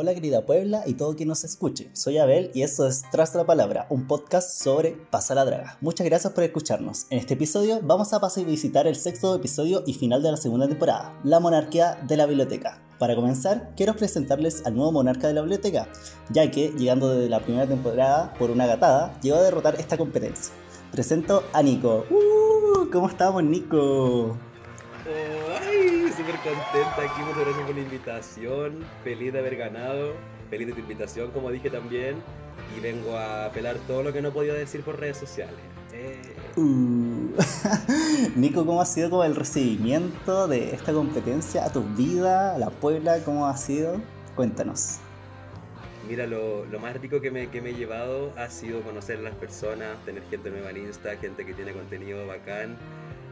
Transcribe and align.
hola 0.00 0.14
querida 0.14 0.46
Puebla 0.46 0.84
y 0.86 0.94
todo 0.94 1.16
quien 1.16 1.28
nos 1.28 1.42
escuche. 1.42 1.90
Soy 1.92 2.18
Abel 2.18 2.52
y 2.54 2.62
esto 2.62 2.86
es 2.86 3.02
Tras 3.10 3.34
la 3.34 3.44
Palabra, 3.44 3.88
un 3.90 4.06
podcast 4.06 4.48
sobre 4.48 4.92
Pasa 4.92 5.34
la 5.34 5.44
Draga. 5.44 5.76
Muchas 5.80 6.06
gracias 6.06 6.32
por 6.32 6.44
escucharnos. 6.44 7.06
En 7.10 7.18
este 7.18 7.34
episodio 7.34 7.80
vamos 7.82 8.12
a 8.12 8.20
pasar 8.20 8.44
y 8.44 8.46
visitar 8.46 8.86
el 8.86 8.94
sexto 8.94 9.34
episodio 9.34 9.82
y 9.88 9.94
final 9.94 10.22
de 10.22 10.30
la 10.30 10.36
segunda 10.36 10.68
temporada, 10.68 11.18
la 11.24 11.40
monarquía 11.40 11.98
de 12.06 12.16
la 12.16 12.26
biblioteca. 12.26 12.80
Para 13.00 13.16
comenzar, 13.16 13.72
quiero 13.76 13.96
presentarles 13.96 14.64
al 14.64 14.76
nuevo 14.76 14.92
monarca 14.92 15.26
de 15.26 15.34
la 15.34 15.40
biblioteca, 15.40 15.88
ya 16.30 16.48
que, 16.48 16.68
llegando 16.78 17.10
desde 17.12 17.28
la 17.28 17.40
primera 17.40 17.66
temporada 17.66 18.32
por 18.38 18.52
una 18.52 18.66
gatada, 18.66 19.18
llegó 19.20 19.38
a 19.38 19.42
derrotar 19.42 19.80
esta 19.80 19.98
competencia. 19.98 20.54
Presento 20.92 21.42
a 21.52 21.60
Nico. 21.60 22.04
¡Uh! 22.08 22.88
¿Cómo 22.92 23.08
estamos, 23.08 23.42
Nico? 23.42 24.38
ay, 25.08 25.47
súper 26.28 26.52
contenta 26.52 27.02
aquí, 27.02 27.22
muchas 27.22 27.40
gracias 27.40 27.66
por 27.66 27.74
la 27.74 27.80
invitación. 27.80 28.84
Feliz 29.02 29.32
de 29.32 29.38
haber 29.38 29.56
ganado, 29.56 30.12
feliz 30.50 30.66
de 30.66 30.72
tu 30.74 30.80
invitación, 30.80 31.30
como 31.30 31.50
dije 31.50 31.70
también. 31.70 32.16
Y 32.76 32.80
vengo 32.80 33.16
a 33.16 33.46
apelar 33.46 33.76
todo 33.86 34.02
lo 34.02 34.12
que 34.12 34.20
no 34.20 34.28
he 34.28 34.32
podido 34.32 34.54
decir 34.54 34.82
por 34.82 35.00
redes 35.00 35.16
sociales. 35.16 35.56
Eh. 35.92 36.20
Uh. 36.56 37.30
Nico, 38.36 38.66
¿cómo 38.66 38.82
ha 38.82 38.84
sido 38.84 39.10
como 39.10 39.24
el 39.24 39.36
recibimiento 39.36 40.48
de 40.48 40.74
esta 40.74 40.92
competencia 40.92 41.64
a 41.64 41.72
tu 41.72 41.82
vida, 41.82 42.54
a 42.54 42.58
la 42.58 42.70
Puebla? 42.70 43.22
¿Cómo 43.24 43.46
ha 43.46 43.56
sido? 43.56 44.00
Cuéntanos. 44.34 44.98
Mira, 46.06 46.26
lo, 46.26 46.66
más 46.80 46.94
rico 47.00 47.20
que 47.20 47.30
me, 47.30 47.48
que 47.48 47.62
me 47.62 47.70
he 47.70 47.74
llevado 47.74 48.32
ha 48.36 48.50
sido 48.50 48.82
conocer 48.82 49.18
a 49.18 49.22
las 49.22 49.34
personas, 49.34 49.96
tener 50.04 50.22
gente 50.30 50.50
nueva 50.50 50.70
en 50.70 50.88
Insta, 50.88 51.16
gente 51.16 51.46
que 51.46 51.54
tiene 51.54 51.72
contenido 51.72 52.26
bacán 52.26 52.76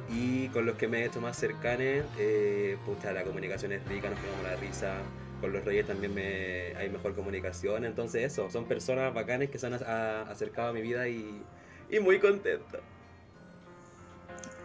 y 0.08 0.48
con 0.48 0.66
los 0.66 0.76
que 0.76 0.88
me 0.88 1.02
he 1.02 1.06
hecho 1.06 1.20
más 1.20 1.36
cercanes, 1.36 2.04
eh, 2.18 2.76
la 3.04 3.24
comunicación 3.24 3.72
es 3.72 3.84
rica, 3.86 4.08
nos 4.08 4.18
pegamos 4.18 4.42
la 4.44 4.56
risa. 4.56 4.94
Con 5.40 5.52
los 5.52 5.64
reyes 5.64 5.86
también 5.86 6.14
me, 6.14 6.74
hay 6.76 6.88
mejor 6.88 7.14
comunicación. 7.14 7.84
Entonces, 7.84 8.32
eso, 8.32 8.48
son 8.50 8.64
personas 8.64 9.12
bacanes 9.12 9.50
que 9.50 9.58
se 9.58 9.66
han 9.66 9.74
acercado 9.74 10.68
a 10.68 10.72
mi 10.72 10.80
vida 10.80 11.08
y, 11.08 11.42
y 11.90 12.00
muy 12.00 12.18
contento. 12.18 12.78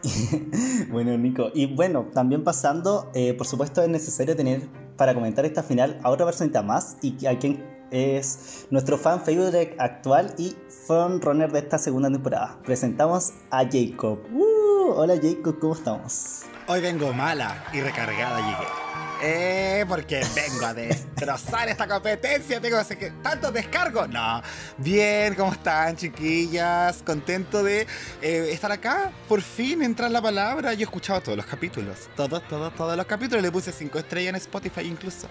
bueno, 0.90 1.18
Nico. 1.18 1.52
Y 1.54 1.68
bueno, 1.68 2.08
también 2.14 2.44
pasando, 2.44 3.12
eh, 3.14 3.34
por 3.34 3.48
supuesto, 3.48 3.82
es 3.82 3.90
necesario 3.90 4.36
tener 4.36 4.62
para 4.98 5.14
comentar 5.14 5.46
esta 5.46 5.64
final 5.64 6.00
a 6.04 6.10
otra 6.10 6.26
personita 6.26 6.62
más 6.62 6.98
y 7.02 7.26
a 7.26 7.38
quien 7.38 7.64
es 7.92 8.68
nuestro 8.70 8.98
fan 8.98 9.24
favorite 9.24 9.76
actual 9.78 10.34
y 10.38 10.56
runner 10.90 11.52
de 11.52 11.60
esta 11.60 11.78
segunda 11.78 12.10
temporada. 12.10 12.58
Presentamos 12.66 13.32
a 13.50 13.60
Jacob. 13.60 14.20
Uh, 14.34 14.92
hola 14.96 15.16
Jacob, 15.22 15.58
¿cómo 15.60 15.74
estamos? 15.74 16.42
Hoy 16.68 16.82
vengo 16.82 17.14
mala 17.14 17.66
y 17.72 17.82
recargada 17.82 18.40
llegué. 18.40 18.92
Eh, 19.24 19.86
porque 19.88 20.22
vengo 20.36 20.66
a 20.66 20.74
destrozar 20.74 21.70
esta 21.70 21.88
competencia. 21.88 22.60
Tengo 22.60 22.78
que 22.88 22.98
que 22.98 23.12
tantos 23.22 23.54
descargos. 23.54 24.10
No. 24.10 24.42
Bien, 24.78 25.36
¿cómo 25.36 25.52
están, 25.52 25.96
chiquillas? 25.96 27.04
Contento 27.04 27.64
de 27.64 27.88
eh, 28.22 28.50
estar 28.52 28.72
acá. 28.72 29.12
Por 29.28 29.42
fin 29.42 29.84
entrar 29.84 30.10
la 30.10 30.22
palabra. 30.22 30.74
Yo 30.74 30.82
he 30.82 30.84
escuchado 30.84 31.22
todos 31.22 31.38
los 31.38 31.46
capítulos. 31.46 32.10
Todos, 32.16 32.42
todos, 32.48 32.74
todos 32.76 32.98
los 32.98 33.06
capítulos. 33.06 33.44
Le 33.44 33.52
puse 33.52 33.72
5 33.72 34.00
estrellas 34.00 34.30
en 34.30 34.36
Spotify 34.38 34.82
incluso. 34.82 35.28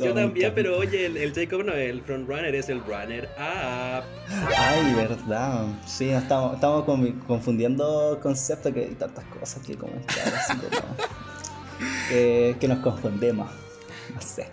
Yo 0.00 0.12
también, 0.14 0.52
pero 0.54 0.78
oye, 0.78 1.06
el, 1.06 1.32
Jacob 1.32 1.64
no 1.64 1.72
es 1.72 1.90
el 1.90 2.02
frontrunner, 2.02 2.54
es 2.54 2.68
el 2.68 2.80
runner 2.84 3.28
up. 3.36 4.04
Ay, 4.56 4.94
verdad. 4.94 5.66
Sí, 5.86 6.10
estamos, 6.10 6.54
estamos 6.54 6.84
confundiendo 7.26 8.18
conceptos 8.20 8.72
que 8.72 8.80
hay 8.80 8.94
tantas 8.94 9.24
cosas 9.26 9.64
que 9.64 9.76
comentar, 9.76 10.34
así 10.34 10.54
que, 12.08 12.56
que 12.58 12.68
nos 12.68 12.78
confundemos. 12.80 13.48
No 14.12 14.20
sé. 14.20 14.48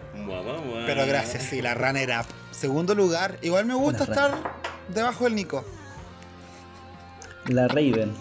Pero 0.86 1.06
gracias, 1.08 1.44
sí, 1.44 1.62
la 1.62 1.74
runner 1.74 2.10
up. 2.20 2.26
Segundo 2.52 2.94
lugar, 2.96 3.38
igual 3.42 3.66
me 3.66 3.74
gusta 3.74 4.04
estar 4.04 4.32
debajo 4.90 5.24
del 5.24 5.36
Nico. 5.36 5.66
La 7.48 7.68
Raven. 7.68 8.14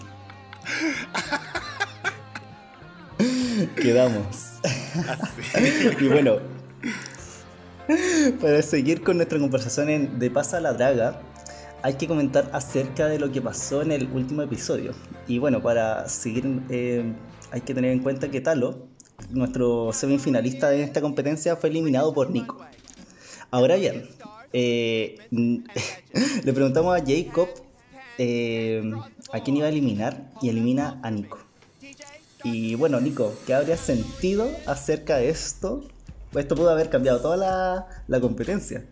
Quedamos. 3.75 4.53
y 5.99 6.07
bueno, 6.07 6.39
para 8.41 8.61
seguir 8.61 9.03
con 9.03 9.17
nuestra 9.17 9.39
conversación 9.39 9.89
en 9.89 10.19
De 10.19 10.29
Pasa 10.29 10.59
la 10.59 10.73
Draga, 10.73 11.21
hay 11.83 11.95
que 11.95 12.07
comentar 12.07 12.49
acerca 12.53 13.07
de 13.07 13.19
lo 13.19 13.31
que 13.31 13.41
pasó 13.41 13.81
en 13.81 13.91
el 13.91 14.07
último 14.11 14.41
episodio. 14.41 14.93
Y 15.27 15.39
bueno, 15.39 15.61
para 15.61 16.07
seguir, 16.07 16.61
eh, 16.69 17.13
hay 17.51 17.61
que 17.61 17.73
tener 17.73 17.91
en 17.91 17.99
cuenta 17.99 18.29
que 18.29 18.41
Talo, 18.41 18.87
nuestro 19.29 19.91
semifinalista 19.93 20.69
de 20.69 20.83
esta 20.83 21.01
competencia, 21.01 21.55
fue 21.55 21.69
eliminado 21.69 22.13
por 22.13 22.29
Nico. 22.29 22.59
Ahora 23.49 23.75
bien, 23.75 24.07
eh, 24.53 25.17
le 25.31 26.53
preguntamos 26.53 26.95
a 26.95 27.03
Jacob 27.03 27.49
eh, 28.17 28.91
a 29.31 29.39
quién 29.39 29.57
iba 29.57 29.65
a 29.65 29.69
eliminar 29.69 30.29
y 30.41 30.49
elimina 30.49 30.99
a 31.03 31.09
Nico. 31.11 31.39
Y 32.43 32.75
bueno, 32.75 32.99
Nico, 32.99 33.33
¿qué 33.45 33.53
habría 33.53 33.77
sentido 33.77 34.49
acerca 34.65 35.17
de 35.17 35.29
esto 35.29 35.83
esto 36.35 36.55
pudo 36.55 36.69
haber 36.69 36.89
cambiado 36.89 37.19
toda 37.19 37.37
la, 37.37 38.03
la 38.07 38.19
competencia. 38.19 38.85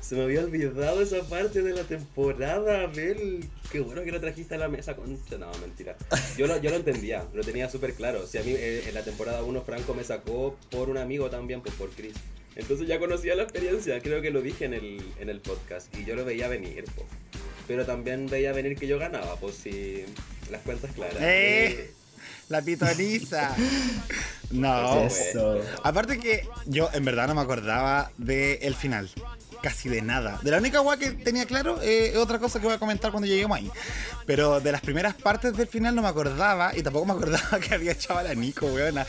Se 0.00 0.14
me 0.16 0.22
había 0.22 0.40
olvidado 0.40 1.00
esa 1.00 1.22
parte 1.22 1.62
de 1.62 1.72
la 1.72 1.82
temporada, 1.82 2.82
Abel. 2.82 3.44
Qué 3.72 3.80
bueno 3.80 4.02
que 4.02 4.12
lo 4.12 4.20
trajiste 4.20 4.54
a 4.54 4.58
la 4.58 4.68
mesa, 4.68 4.94
concha. 4.94 5.38
No, 5.38 5.50
mentira. 5.60 5.96
Yo 6.36 6.46
lo, 6.46 6.60
yo 6.60 6.70
lo 6.70 6.76
entendía, 6.76 7.24
lo 7.32 7.42
tenía 7.42 7.70
súper 7.70 7.94
claro. 7.94 8.22
O 8.22 8.26
sea, 8.26 8.42
a 8.42 8.44
mí 8.44 8.52
eh, 8.54 8.84
en 8.86 8.94
la 8.94 9.02
temporada 9.02 9.42
1 9.42 9.62
Franco 9.62 9.94
me 9.94 10.04
sacó 10.04 10.56
por 10.70 10.90
un 10.90 10.98
amigo 10.98 11.30
también, 11.30 11.62
pues 11.62 11.74
por 11.74 11.88
Chris. 11.90 12.14
Entonces 12.54 12.86
ya 12.86 12.98
conocía 12.98 13.34
la 13.34 13.44
experiencia, 13.44 14.00
creo 14.00 14.20
que 14.20 14.30
lo 14.30 14.42
dije 14.42 14.66
en 14.66 14.74
el, 14.74 15.02
en 15.18 15.30
el 15.30 15.40
podcast. 15.40 15.94
Y 15.96 16.04
yo 16.04 16.14
lo 16.14 16.24
veía 16.24 16.48
venir, 16.48 16.84
pues. 16.94 17.08
Pero 17.66 17.86
también 17.86 18.26
veía 18.26 18.52
venir 18.52 18.76
que 18.76 18.86
yo 18.86 18.98
ganaba, 18.98 19.36
pues 19.36 19.54
si 19.54 20.04
las 20.50 20.60
cuentas 20.62 20.92
claras. 20.92 21.16
¡Eh! 21.22 21.66
eh 21.66 22.03
la 22.48 22.62
pitoniza. 22.62 23.54
No. 24.50 25.08
Aparte 25.82 26.18
que 26.20 26.46
yo 26.66 26.88
en 26.92 27.04
verdad 27.04 27.26
no 27.26 27.34
me 27.34 27.40
acordaba 27.40 28.12
del 28.18 28.74
final. 28.76 29.10
Casi 29.62 29.88
de 29.88 30.02
nada. 30.02 30.38
De 30.42 30.50
la 30.50 30.58
única 30.58 30.80
guay 30.80 30.98
que 30.98 31.10
tenía 31.10 31.46
claro 31.46 31.80
eh, 31.82 32.10
es 32.12 32.16
otra 32.18 32.38
cosa 32.38 32.60
que 32.60 32.66
voy 32.66 32.76
a 32.76 32.78
comentar 32.78 33.10
cuando 33.10 33.26
lleguemos 33.26 33.56
ahí. 33.56 33.70
Pero 34.26 34.60
de 34.60 34.70
las 34.70 34.82
primeras 34.82 35.14
partes 35.14 35.56
del 35.56 35.66
final 35.66 35.94
no 35.94 36.02
me 36.02 36.08
acordaba 36.08 36.76
y 36.76 36.82
tampoco 36.82 37.06
me 37.06 37.12
acordaba 37.12 37.58
que 37.66 37.74
había 37.74 37.92
echado 37.92 38.20
a 38.20 38.22
la 38.22 38.34
Nico, 38.34 38.66
weona. 38.66 39.06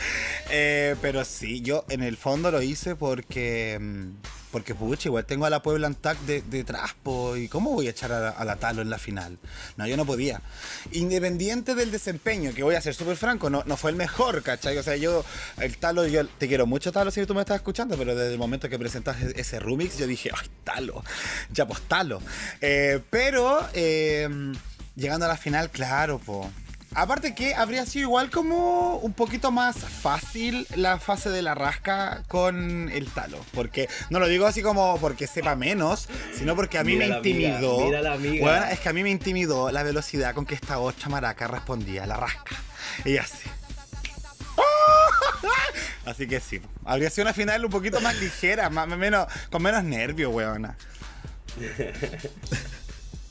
Eh, 0.49 0.95
pero 1.01 1.25
sí, 1.25 1.61
yo 1.61 1.85
en 1.89 2.01
el 2.01 2.17
fondo 2.17 2.49
lo 2.51 2.61
hice 2.61 2.95
porque. 2.95 3.77
Mm, 3.79 4.11
porque, 4.55 4.73
pucha, 4.73 5.09
igual 5.09 5.25
tengo 5.25 5.45
a 5.45 5.49
la 5.49 5.61
Puebla 5.61 5.87
Antac 5.87 6.17
de, 6.19 6.41
detrás, 6.41 6.95
¿y 7.35 7.49
cómo 7.49 7.71
voy 7.73 7.87
a 7.87 7.89
echar 7.89 8.13
a, 8.13 8.45
la 8.45 8.55
Talo 8.55 8.81
en 8.81 8.89
la 8.89 8.97
final? 8.97 9.37
No, 9.75 9.85
yo 9.85 9.97
no 9.97 10.05
podía. 10.05 10.39
Independiente 10.93 11.75
del 11.75 11.91
desempeño, 11.91 12.53
que 12.53 12.63
voy 12.63 12.75
a 12.75 12.79
ser 12.79 12.95
súper 12.95 13.17
franco, 13.17 13.49
no, 13.49 13.63
no 13.65 13.75
fue 13.75 13.91
el 13.91 13.97
mejor, 13.97 14.43
¿cachai? 14.43 14.77
O 14.77 14.83
sea, 14.83 14.95
yo, 14.95 15.25
el 15.57 15.75
Talo, 15.75 16.07
yo 16.07 16.25
te 16.25 16.47
quiero 16.47 16.65
mucho, 16.67 16.93
Talo, 16.93 17.11
si 17.11 17.25
tú 17.25 17.35
me 17.35 17.41
estás 17.41 17.57
escuchando, 17.57 17.97
pero 17.97 18.15
desde 18.15 18.31
el 18.31 18.39
momento 18.39 18.69
que 18.69 18.79
presentaste 18.79 19.37
ese 19.37 19.59
remix, 19.59 19.97
yo 19.97 20.07
dije, 20.07 20.31
ay, 20.33 20.47
Talo, 20.63 21.03
ya 21.51 21.67
pues 21.67 21.81
Talo. 21.81 22.21
Eh, 22.61 23.01
pero, 23.09 23.59
eh, 23.73 24.53
llegando 24.95 25.25
a 25.25 25.27
la 25.27 25.35
final, 25.35 25.69
claro, 25.69 26.21
pues 26.25 26.47
Aparte 26.95 27.35
que 27.35 27.53
habría 27.53 27.85
sido 27.85 28.03
igual 28.03 28.29
como 28.29 28.95
un 28.97 29.11
poquito 29.11 29.51
más 29.51 29.75
fácil 29.75 30.65
la 30.75 30.97
fase 30.97 31.29
de 31.29 31.41
la 31.41 31.53
rasca 31.53 32.23
con 32.29 32.89
el 32.89 33.11
talo. 33.11 33.37
Porque 33.53 33.89
no 34.09 34.19
lo 34.19 34.27
digo 34.27 34.45
así 34.45 34.61
como 34.61 34.97
porque 35.01 35.27
sepa 35.27 35.55
menos, 35.55 36.07
sino 36.33 36.55
porque 36.55 36.77
a 36.77 36.85
mí 36.85 36.95
me 36.95 37.07
intimidó. 37.07 37.85
mira 37.85 38.01
la 38.01 38.13
amiga. 38.13 38.41
Bueno, 38.45 38.65
es 38.67 38.79
que 38.79 38.87
a 38.87 38.93
mí 38.93 39.03
me 39.03 39.09
intimidó 39.09 39.71
la 39.71 39.83
velocidad 39.83 40.33
con 40.33 40.45
que 40.45 40.55
esta 40.55 40.79
otra 40.79 41.09
maraca 41.09 41.47
respondía 41.47 42.05
a 42.05 42.07
la 42.07 42.15
rasca. 42.15 42.55
Y 43.03 43.17
así. 43.17 43.49
Así 46.05 46.27
que 46.27 46.39
sí, 46.39 46.61
habría 46.85 47.09
sido 47.09 47.25
una 47.25 47.33
final 47.33 47.65
un 47.65 47.71
poquito 47.71 47.99
más 47.99 48.15
ligera, 48.15 48.69
más, 48.69 48.87
menos, 48.87 49.27
con 49.51 49.61
menos 49.61 49.83
nervio, 49.83 50.29
weona. 50.29 50.77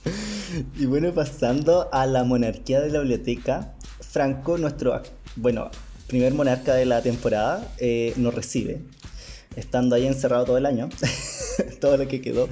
y 0.79 0.87
bueno, 0.87 1.13
pasando 1.13 1.89
a 1.93 2.07
la 2.07 2.25
monarquía 2.25 2.81
de 2.81 2.91
la 2.91 3.01
biblioteca, 3.01 3.75
Franco, 4.01 4.59
nuestro, 4.59 5.03
bueno, 5.37 5.71
primer 6.07 6.35
monarca 6.35 6.75
de 6.75 6.87
la 6.87 7.03
temporada, 7.03 7.67
eh, 7.79 8.13
nos 8.17 8.35
recibe, 8.35 8.83
estando 9.57 9.97
ahí 9.97 10.07
encerrado 10.07 10.45
todo 10.45 10.59
el 10.59 10.67
año, 10.67 10.89
todo 11.81 11.97
lo 11.97 12.07
que 12.09 12.21
quedó. 12.21 12.49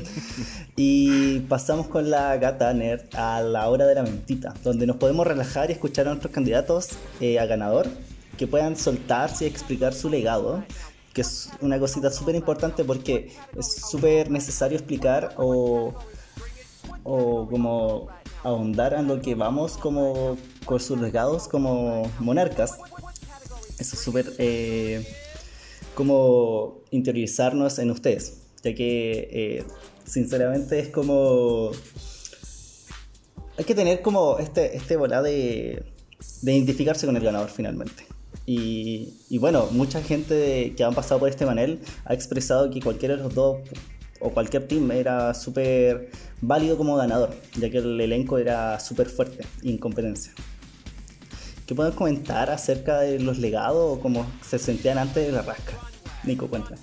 Y 0.76 1.40
pasamos 1.40 1.88
con 1.88 2.10
la 2.10 2.36
gata 2.36 2.72
nerd 2.72 3.02
a 3.14 3.42
la 3.42 3.68
hora 3.68 3.86
de 3.86 3.94
la 3.94 4.02
mentita, 4.02 4.54
donde 4.64 4.86
nos 4.86 4.96
podemos 4.96 5.26
relajar 5.26 5.70
y 5.70 5.74
escuchar 5.74 6.06
a 6.06 6.10
nuestros 6.10 6.32
candidatos 6.32 6.90
eh, 7.20 7.38
a 7.38 7.46
ganador, 7.46 7.88
que 8.38 8.46
puedan 8.46 8.76
soltarse 8.76 9.44
y 9.44 9.48
explicar 9.48 9.92
su 9.92 10.08
legado 10.08 10.64
que 11.12 11.20
es 11.20 11.50
una 11.60 11.78
cosita 11.78 12.10
súper 12.10 12.34
importante 12.34 12.84
porque 12.84 13.32
es 13.58 13.82
súper 13.90 14.30
necesario 14.30 14.78
explicar 14.78 15.34
o 15.36 15.94
o 17.04 17.48
como 17.48 18.08
ahondar 18.42 18.94
en 18.94 19.06
lo 19.06 19.20
que 19.20 19.34
vamos 19.34 19.76
como 19.76 20.36
legados 21.00 21.48
como 21.48 22.10
monarcas. 22.18 22.78
Eso 23.78 23.96
es 23.96 24.00
súper 24.00 24.32
eh, 24.38 25.06
como 25.94 26.82
interiorizarnos 26.90 27.78
en 27.78 27.90
ustedes, 27.90 28.42
ya 28.62 28.74
que 28.74 29.28
eh, 29.30 29.64
sinceramente 30.04 30.78
es 30.78 30.88
como... 30.88 31.70
Hay 33.58 33.64
que 33.64 33.74
tener 33.74 34.00
como 34.00 34.38
este, 34.38 34.76
este 34.76 34.96
volá 34.96 35.20
de, 35.20 35.84
de 36.42 36.52
identificarse 36.54 37.06
con 37.06 37.16
el 37.16 37.22
ganador 37.22 37.50
finalmente. 37.50 38.06
Y, 38.46 39.14
y, 39.28 39.38
bueno, 39.38 39.68
mucha 39.70 40.02
gente 40.02 40.74
que 40.76 40.82
han 40.82 40.94
pasado 40.94 41.20
por 41.20 41.28
este 41.28 41.46
panel 41.46 41.80
ha 42.04 42.14
expresado 42.14 42.70
que 42.70 42.80
cualquiera 42.80 43.16
de 43.16 43.22
los 43.22 43.34
dos 43.34 43.58
o 44.22 44.30
cualquier 44.30 44.66
team 44.68 44.90
era 44.92 45.34
súper 45.34 46.10
válido 46.40 46.76
como 46.76 46.96
ganador, 46.96 47.34
ya 47.58 47.70
que 47.70 47.78
el 47.78 48.00
elenco 48.00 48.38
era 48.38 48.78
súper 48.80 49.08
fuerte 49.08 49.44
y 49.62 49.70
en 49.70 49.78
competencia. 49.78 50.32
¿Qué 51.66 51.74
pueden 51.74 51.92
comentar 51.92 52.50
acerca 52.50 53.00
de 53.00 53.18
los 53.18 53.38
legados 53.38 53.98
o 53.98 54.00
cómo 54.00 54.26
se 54.46 54.58
sentían 54.58 54.98
antes 54.98 55.26
de 55.26 55.32
la 55.32 55.42
rasca? 55.42 55.78
Nico, 56.24 56.48
cuéntame. 56.48 56.76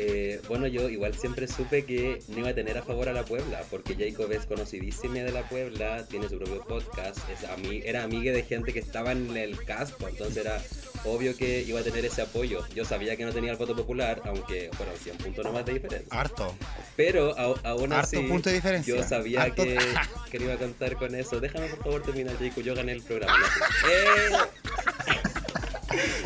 Eh, 0.00 0.40
bueno, 0.46 0.68
yo 0.68 0.88
igual 0.88 1.12
siempre 1.14 1.48
supe 1.48 1.84
que 1.84 2.22
no 2.28 2.38
iba 2.38 2.50
a 2.50 2.54
tener 2.54 2.78
a 2.78 2.82
favor 2.82 3.08
a 3.08 3.12
la 3.12 3.24
Puebla, 3.24 3.64
porque 3.68 3.96
Jacob 3.96 4.30
es 4.30 4.46
conocidísimo 4.46 5.14
de 5.14 5.32
la 5.32 5.42
Puebla, 5.48 6.06
tiene 6.06 6.28
su 6.28 6.38
propio 6.38 6.64
podcast, 6.64 7.18
es 7.28 7.40
era 7.84 8.04
amiga 8.04 8.32
de 8.32 8.44
gente 8.44 8.72
que 8.72 8.78
estaba 8.78 9.10
en 9.10 9.36
el 9.36 9.64
caspo, 9.64 10.06
entonces 10.06 10.36
era 10.36 10.62
obvio 11.04 11.36
que 11.36 11.62
iba 11.62 11.80
a 11.80 11.82
tener 11.82 12.04
ese 12.04 12.22
apoyo. 12.22 12.64
Yo 12.76 12.84
sabía 12.84 13.16
que 13.16 13.24
no 13.24 13.32
tenía 13.32 13.50
el 13.50 13.56
voto 13.56 13.74
popular, 13.74 14.22
aunque 14.24 14.70
fueron 14.76 14.96
100 14.96 15.16
puntos 15.16 15.44
nomás 15.44 15.66
de 15.66 15.72
diferencia. 15.72 16.08
Harto. 16.16 16.54
Pero 16.94 17.36
aún 17.36 17.92
así, 17.92 18.18
punto 18.18 18.50
de 18.50 18.54
diferencia. 18.54 18.94
yo 18.94 19.02
sabía 19.02 19.50
que, 19.50 19.78
que, 20.30 20.38
no 20.38 20.44
iba 20.44 20.54
a 20.54 20.58
contar 20.58 20.94
con 20.94 21.12
eso. 21.16 21.40
Déjame 21.40 21.66
por 21.70 21.82
favor 21.82 22.02
terminar, 22.02 22.36
Jacob, 22.38 22.62
yo 22.62 22.76
gané 22.76 22.92
el 22.92 23.02
programa. 23.02 23.34
¡Eh! 23.90 24.30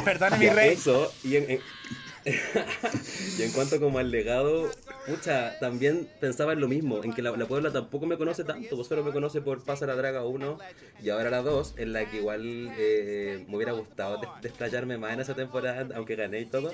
Perdón, 0.05 0.39
mi 0.39 0.51
rey. 0.51 0.75
Eso, 0.75 1.11
y 1.25 1.37
en 1.37 1.61
y 3.39 3.43
en 3.43 3.51
cuanto 3.53 3.81
como 3.81 3.99
al 3.99 4.11
legado, 4.11 4.71
pucha, 5.07 5.59
también 5.59 6.09
pensaba 6.21 6.53
en 6.53 6.61
lo 6.61 6.69
mismo, 6.69 7.03
en 7.03 7.13
que 7.13 7.23
la, 7.23 7.33
Puebla 7.47 7.73
tampoco 7.73 8.07
me 8.07 8.17
conoce 8.17 8.45
tanto, 8.45 8.77
vos 8.77 8.87
solo 8.87 9.03
me 9.03 9.13
conoce 9.13 9.41
por 9.41 9.65
Pasa 9.65 9.87
la 9.87 9.97
Draga 9.97 10.25
1 10.25 10.59
y 11.03 11.11
ahora 11.11 11.31
la 11.31 11.43
2, 11.43 11.75
en 11.79 11.93
la 11.93 12.09
que 12.09 12.19
igual 12.19 12.73
eh, 12.79 13.45
me 13.49 13.57
hubiera 13.57 13.73
gustado 13.73 14.21
desplayarme 14.41 14.99
más 14.99 15.15
en 15.15 15.21
esa 15.21 15.35
temporada, 15.35 15.89
aunque 15.97 16.15
gané 16.15 16.41
y 16.41 16.47
todo, 16.47 16.73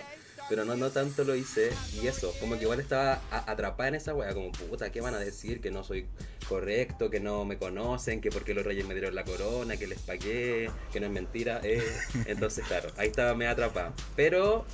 pero 0.49 0.65
no, 0.65 0.77
no 0.77 0.91
tanto 0.91 1.25
lo 1.25 1.35
hice 1.35 1.71
y 2.01 2.07
eso, 2.07 2.35
como 2.41 2.57
que 2.57 2.63
igual 2.65 2.81
estaba 2.81 3.21
atrapada 3.31 3.89
en 3.89 3.95
esa 3.97 4.15
wea, 4.15 4.35
como 4.35 4.53
puta, 4.53 4.91
¿qué 4.91 5.01
van 5.01 5.15
a 5.15 5.19
decir? 5.19 5.61
Que 5.61 5.71
no 5.71 5.85
soy 5.85 6.07
correcto, 6.49 7.11
que 7.11 7.21
no 7.21 7.45
me 7.45 7.59
conocen, 7.59 8.21
que 8.21 8.31
porque 8.31 8.55
los 8.55 8.65
reyes 8.65 8.87
me 8.87 8.95
dieron 8.95 9.15
la 9.15 9.25
corona, 9.25 9.77
que 9.77 9.87
les 9.87 10.01
pagué, 10.01 10.71
que 10.93 11.01
no 11.01 11.07
es 11.07 11.13
mentira, 11.13 11.61
eh. 11.63 11.83
entonces 12.27 12.67
claro, 12.67 12.91
ahí 12.97 13.09
estaba 13.09 13.35
me 13.35 13.47
atrapada, 13.47 13.93
pero 14.17 14.65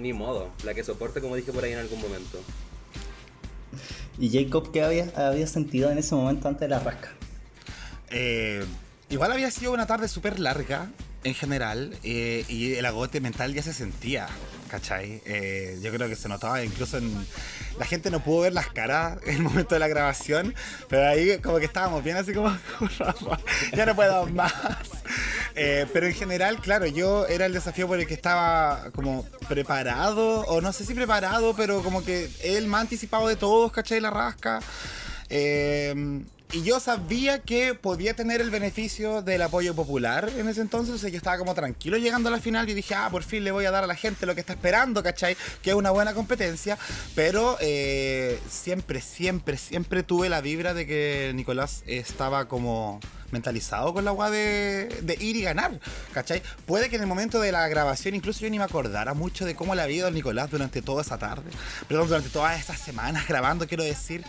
ni 0.00 0.12
modo, 0.12 0.50
la 0.64 0.74
que 0.74 0.84
soporte 0.84 1.20
como 1.20 1.36
dije 1.36 1.52
por 1.52 1.64
ahí 1.64 1.72
en 1.72 1.78
algún 1.78 2.00
momento. 2.00 2.38
¿Y 4.18 4.30
Jacob 4.30 4.70
qué 4.72 4.82
había, 4.82 5.10
había 5.16 5.46
sentido 5.46 5.90
en 5.90 5.98
ese 5.98 6.14
momento 6.14 6.48
antes 6.48 6.60
de 6.62 6.68
la 6.68 6.80
rasca? 6.80 7.10
Eh, 8.10 8.64
igual 9.08 9.32
había 9.32 9.50
sido 9.50 9.72
una 9.72 9.86
tarde 9.86 10.08
súper 10.08 10.40
larga 10.40 10.90
en 11.22 11.34
general 11.34 11.96
eh, 12.02 12.44
y 12.48 12.74
el 12.74 12.86
agote 12.86 13.20
mental 13.20 13.54
ya 13.54 13.62
se 13.62 13.72
sentía, 13.72 14.26
¿cachai? 14.68 15.22
Eh, 15.26 15.78
yo 15.82 15.92
creo 15.92 16.08
que 16.08 16.16
se 16.16 16.28
notaba 16.28 16.64
incluso 16.64 16.98
en... 16.98 17.26
La 17.78 17.86
gente 17.86 18.10
no 18.10 18.20
pudo 18.22 18.42
ver 18.42 18.52
las 18.52 18.68
caras 18.68 19.18
en 19.24 19.36
el 19.36 19.42
momento 19.42 19.74
de 19.74 19.78
la 19.78 19.88
grabación, 19.88 20.54
pero 20.88 21.08
ahí 21.08 21.38
como 21.38 21.58
que 21.58 21.66
estábamos 21.66 22.02
bien 22.02 22.16
así 22.16 22.32
como, 22.32 22.50
ya 23.76 23.86
no 23.86 23.94
puedo 23.94 24.26
más. 24.26 24.52
Eh, 25.62 25.86
pero 25.92 26.06
en 26.06 26.14
general, 26.14 26.58
claro, 26.58 26.86
yo 26.86 27.26
era 27.26 27.44
el 27.44 27.52
desafío 27.52 27.86
por 27.86 28.00
el 28.00 28.06
que 28.06 28.14
estaba 28.14 28.90
como 28.94 29.26
preparado, 29.46 30.40
o 30.46 30.62
no 30.62 30.72
sé 30.72 30.86
si 30.86 30.94
preparado, 30.94 31.54
pero 31.54 31.82
como 31.82 32.02
que 32.02 32.30
él 32.42 32.66
más 32.66 32.80
anticipado 32.80 33.28
de 33.28 33.36
todos, 33.36 33.70
¿cachai? 33.70 34.00
La 34.00 34.08
rasca. 34.08 34.60
Eh, 35.28 36.22
y 36.52 36.62
yo 36.62 36.80
sabía 36.80 37.40
que 37.40 37.74
podía 37.74 38.14
tener 38.14 38.40
el 38.40 38.48
beneficio 38.48 39.20
del 39.20 39.42
apoyo 39.42 39.74
popular 39.74 40.30
en 40.34 40.48
ese 40.48 40.62
entonces. 40.62 40.94
O 40.94 40.98
sea, 40.98 41.10
yo 41.10 41.18
estaba 41.18 41.36
como 41.36 41.52
tranquilo 41.52 41.98
llegando 41.98 42.30
a 42.30 42.32
la 42.32 42.40
final 42.40 42.66
y 42.70 42.72
dije, 42.72 42.94
ah, 42.94 43.08
por 43.10 43.22
fin 43.22 43.44
le 43.44 43.50
voy 43.50 43.66
a 43.66 43.70
dar 43.70 43.84
a 43.84 43.86
la 43.86 43.96
gente 43.96 44.24
lo 44.24 44.34
que 44.34 44.40
está 44.40 44.54
esperando, 44.54 45.02
¿cachai? 45.02 45.36
Que 45.62 45.70
es 45.70 45.76
una 45.76 45.90
buena 45.90 46.14
competencia. 46.14 46.78
Pero 47.14 47.58
eh, 47.60 48.40
siempre, 48.48 49.02
siempre, 49.02 49.58
siempre 49.58 50.02
tuve 50.04 50.30
la 50.30 50.40
vibra 50.40 50.72
de 50.72 50.86
que 50.86 51.32
Nicolás 51.34 51.84
estaba 51.86 52.48
como 52.48 52.98
mentalizado 53.30 53.92
con 53.92 54.04
la 54.04 54.10
agua 54.10 54.30
de, 54.30 54.88
ir 55.20 55.36
y 55.36 55.42
ganar, 55.42 55.78
¿cachai? 56.12 56.42
Puede 56.66 56.88
que 56.88 56.96
en 56.96 57.02
el 57.02 57.08
momento 57.08 57.40
de 57.40 57.52
la 57.52 57.66
grabación 57.68 58.14
incluso 58.14 58.40
yo 58.40 58.50
ni 58.50 58.58
me 58.58 58.64
acordara 58.64 59.14
mucho 59.14 59.44
de 59.44 59.54
cómo 59.54 59.74
le 59.74 59.82
había 59.82 59.96
ido 59.96 60.10
Nicolás 60.10 60.50
durante 60.50 60.82
toda 60.82 61.02
esa 61.02 61.18
tarde, 61.18 61.50
perdón, 61.88 62.08
durante 62.08 62.28
todas 62.28 62.58
estas 62.58 62.78
semanas 62.78 63.26
grabando, 63.28 63.66
quiero 63.66 63.84
decir, 63.84 64.24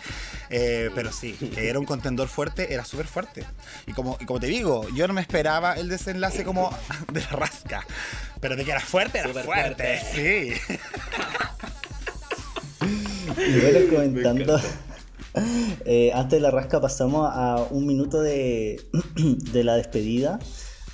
eh, 0.50 0.90
pero 0.94 1.12
sí, 1.12 1.32
que 1.32 1.68
era 1.68 1.78
un 1.78 1.86
contendor 1.86 2.28
fuerte, 2.28 2.72
era 2.72 2.84
súper 2.84 3.06
fuerte. 3.06 3.44
Y 3.86 3.92
como, 3.92 4.18
como 4.26 4.40
te 4.40 4.46
digo, 4.46 4.88
yo 4.94 5.06
no 5.08 5.14
me 5.14 5.20
esperaba 5.20 5.74
el 5.74 5.88
desenlace 5.88 6.44
como 6.44 6.76
de 7.12 7.20
la 7.20 7.30
rasca, 7.30 7.86
pero 8.40 8.56
de 8.56 8.64
que 8.64 8.70
era 8.70 8.80
fuerte, 8.80 9.18
era 9.18 9.32
fuerte, 9.42 10.00
sí. 10.14 10.54
Y 13.36 13.60
bueno, 13.60 13.78
comentando 13.90 14.60
Eh, 15.84 16.12
antes 16.14 16.38
de 16.38 16.40
la 16.40 16.50
rasca 16.50 16.80
pasamos 16.80 17.28
a 17.32 17.66
un 17.70 17.86
minuto 17.86 18.20
de, 18.20 18.80
de, 19.52 19.64
la 19.64 19.76
despedida, 19.76 20.38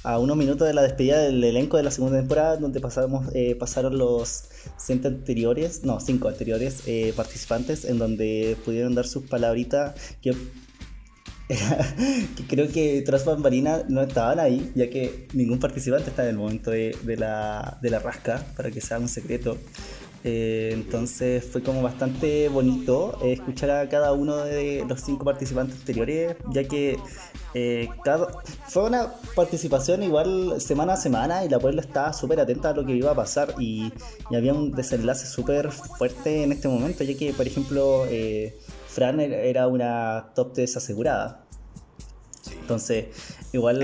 a 0.03 0.19
unos 0.19 0.37
minutos 0.37 0.67
de 0.67 0.75
la 0.75 0.83
despedida 0.83 1.19
del 1.19 1.43
elenco 1.45 1.77
de 1.77 1.83
la 1.83 1.91
segunda 1.91 2.19
temporada, 2.19 2.57
donde 2.57 2.81
pasamos, 2.81 3.27
eh, 3.35 3.55
pasaron 3.55 3.99
los 3.99 4.45
cinco 4.79 5.09
anteriores, 5.09 5.85
no, 5.85 6.01
cinco 6.01 6.29
anteriores 6.29 6.83
eh, 6.87 7.13
participantes, 7.15 7.85
en 7.85 7.99
donde 7.99 8.57
pudieron 8.65 8.95
dar 8.95 9.07
sus 9.07 9.25
palabritas 9.25 9.95
que, 10.23 10.33
que 11.49 12.47
creo 12.49 12.69
que 12.69 13.03
tras 13.03 13.25
bambalinas 13.25 13.89
no 13.89 14.03
estaban 14.03 14.41
ahí, 14.41 14.73
ya 14.75 14.89
que 14.89 15.29
ningún 15.35 15.59
participante 15.59 16.11
está 16.11 16.23
en 16.23 16.31
el 16.31 16.37
momento 16.37 16.71
de, 16.71 16.97
de, 17.03 17.17
la, 17.17 17.79
de 17.83 17.91
la 17.91 17.99
rasca, 17.99 18.45
para 18.57 18.71
que 18.71 18.81
sea 18.81 18.99
un 18.99 19.09
secreto. 19.09 19.59
Eh, 20.25 20.71
entonces 20.73 21.45
fue 21.45 21.63
como 21.63 21.81
bastante 21.81 22.49
bonito 22.49 23.17
eh, 23.23 23.35
escuchar 23.35 23.71
a 23.71 23.89
cada 23.89 24.13
uno 24.13 24.37
de 24.37 24.85
los 24.89 25.01
cinco 25.01 25.25
participantes 25.25 25.79
anteriores, 25.79 26.37
ya 26.51 26.65
que 26.65 26.99
eh, 27.55 27.89
fue 28.67 28.85
una 28.85 29.13
participación 29.37 30.03
igual 30.03 30.61
semana 30.61 30.95
a 30.95 30.97
semana 30.97 31.45
y 31.45 31.49
la 31.49 31.61
Puebla 31.61 31.83
estaba 31.83 32.13
súper 32.13 32.41
atenta 32.41 32.71
a 32.71 32.75
lo 32.75 32.85
que 32.85 32.93
iba 32.93 33.13
a 33.13 33.15
pasar 33.15 33.55
y, 33.61 33.93
había 34.35 34.53
un 34.53 34.73
desenlace 34.73 35.27
súper 35.27 35.71
fuerte 35.71 36.43
en 36.43 36.53
este 36.53 36.69
momento, 36.69 37.05
ya 37.05 37.17
que 37.17 37.33
por 37.33 37.47
ejemplo 37.47 38.05
Fran 38.89 39.21
era 39.21 39.69
una 39.69 40.31
top 40.35 40.53
3 40.53 40.77
asegurada. 40.77 41.45
Entonces, 42.61 43.07
igual... 43.53 43.83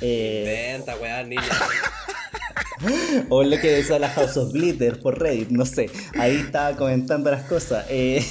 Inventa, 0.00 0.96
weá, 0.96 1.22
niña. 1.24 1.42
o 3.28 3.42
lo 3.42 3.60
que 3.60 3.70
decía 3.70 3.98
la 3.98 4.08
House 4.10 4.36
of 4.36 4.52
Glitter 4.52 5.00
por 5.00 5.18
Reddit, 5.18 5.50
no 5.50 5.66
sé. 5.66 5.90
Ahí 6.18 6.36
estaba 6.36 6.76
comentando 6.76 7.30
las 7.30 7.44
cosas. 7.44 7.86
Eh, 7.88 8.24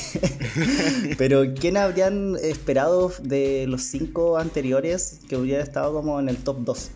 pero, 1.17 1.53
¿quién 1.53 1.77
habrían 1.77 2.35
esperado 2.41 3.13
de 3.21 3.65
los 3.67 3.83
cinco 3.83 4.37
anteriores 4.37 5.19
que 5.29 5.37
hubiera 5.37 5.63
estado 5.63 5.93
como 5.93 6.19
en 6.19 6.29
el 6.29 6.37
top 6.37 6.57
2? 6.61 6.91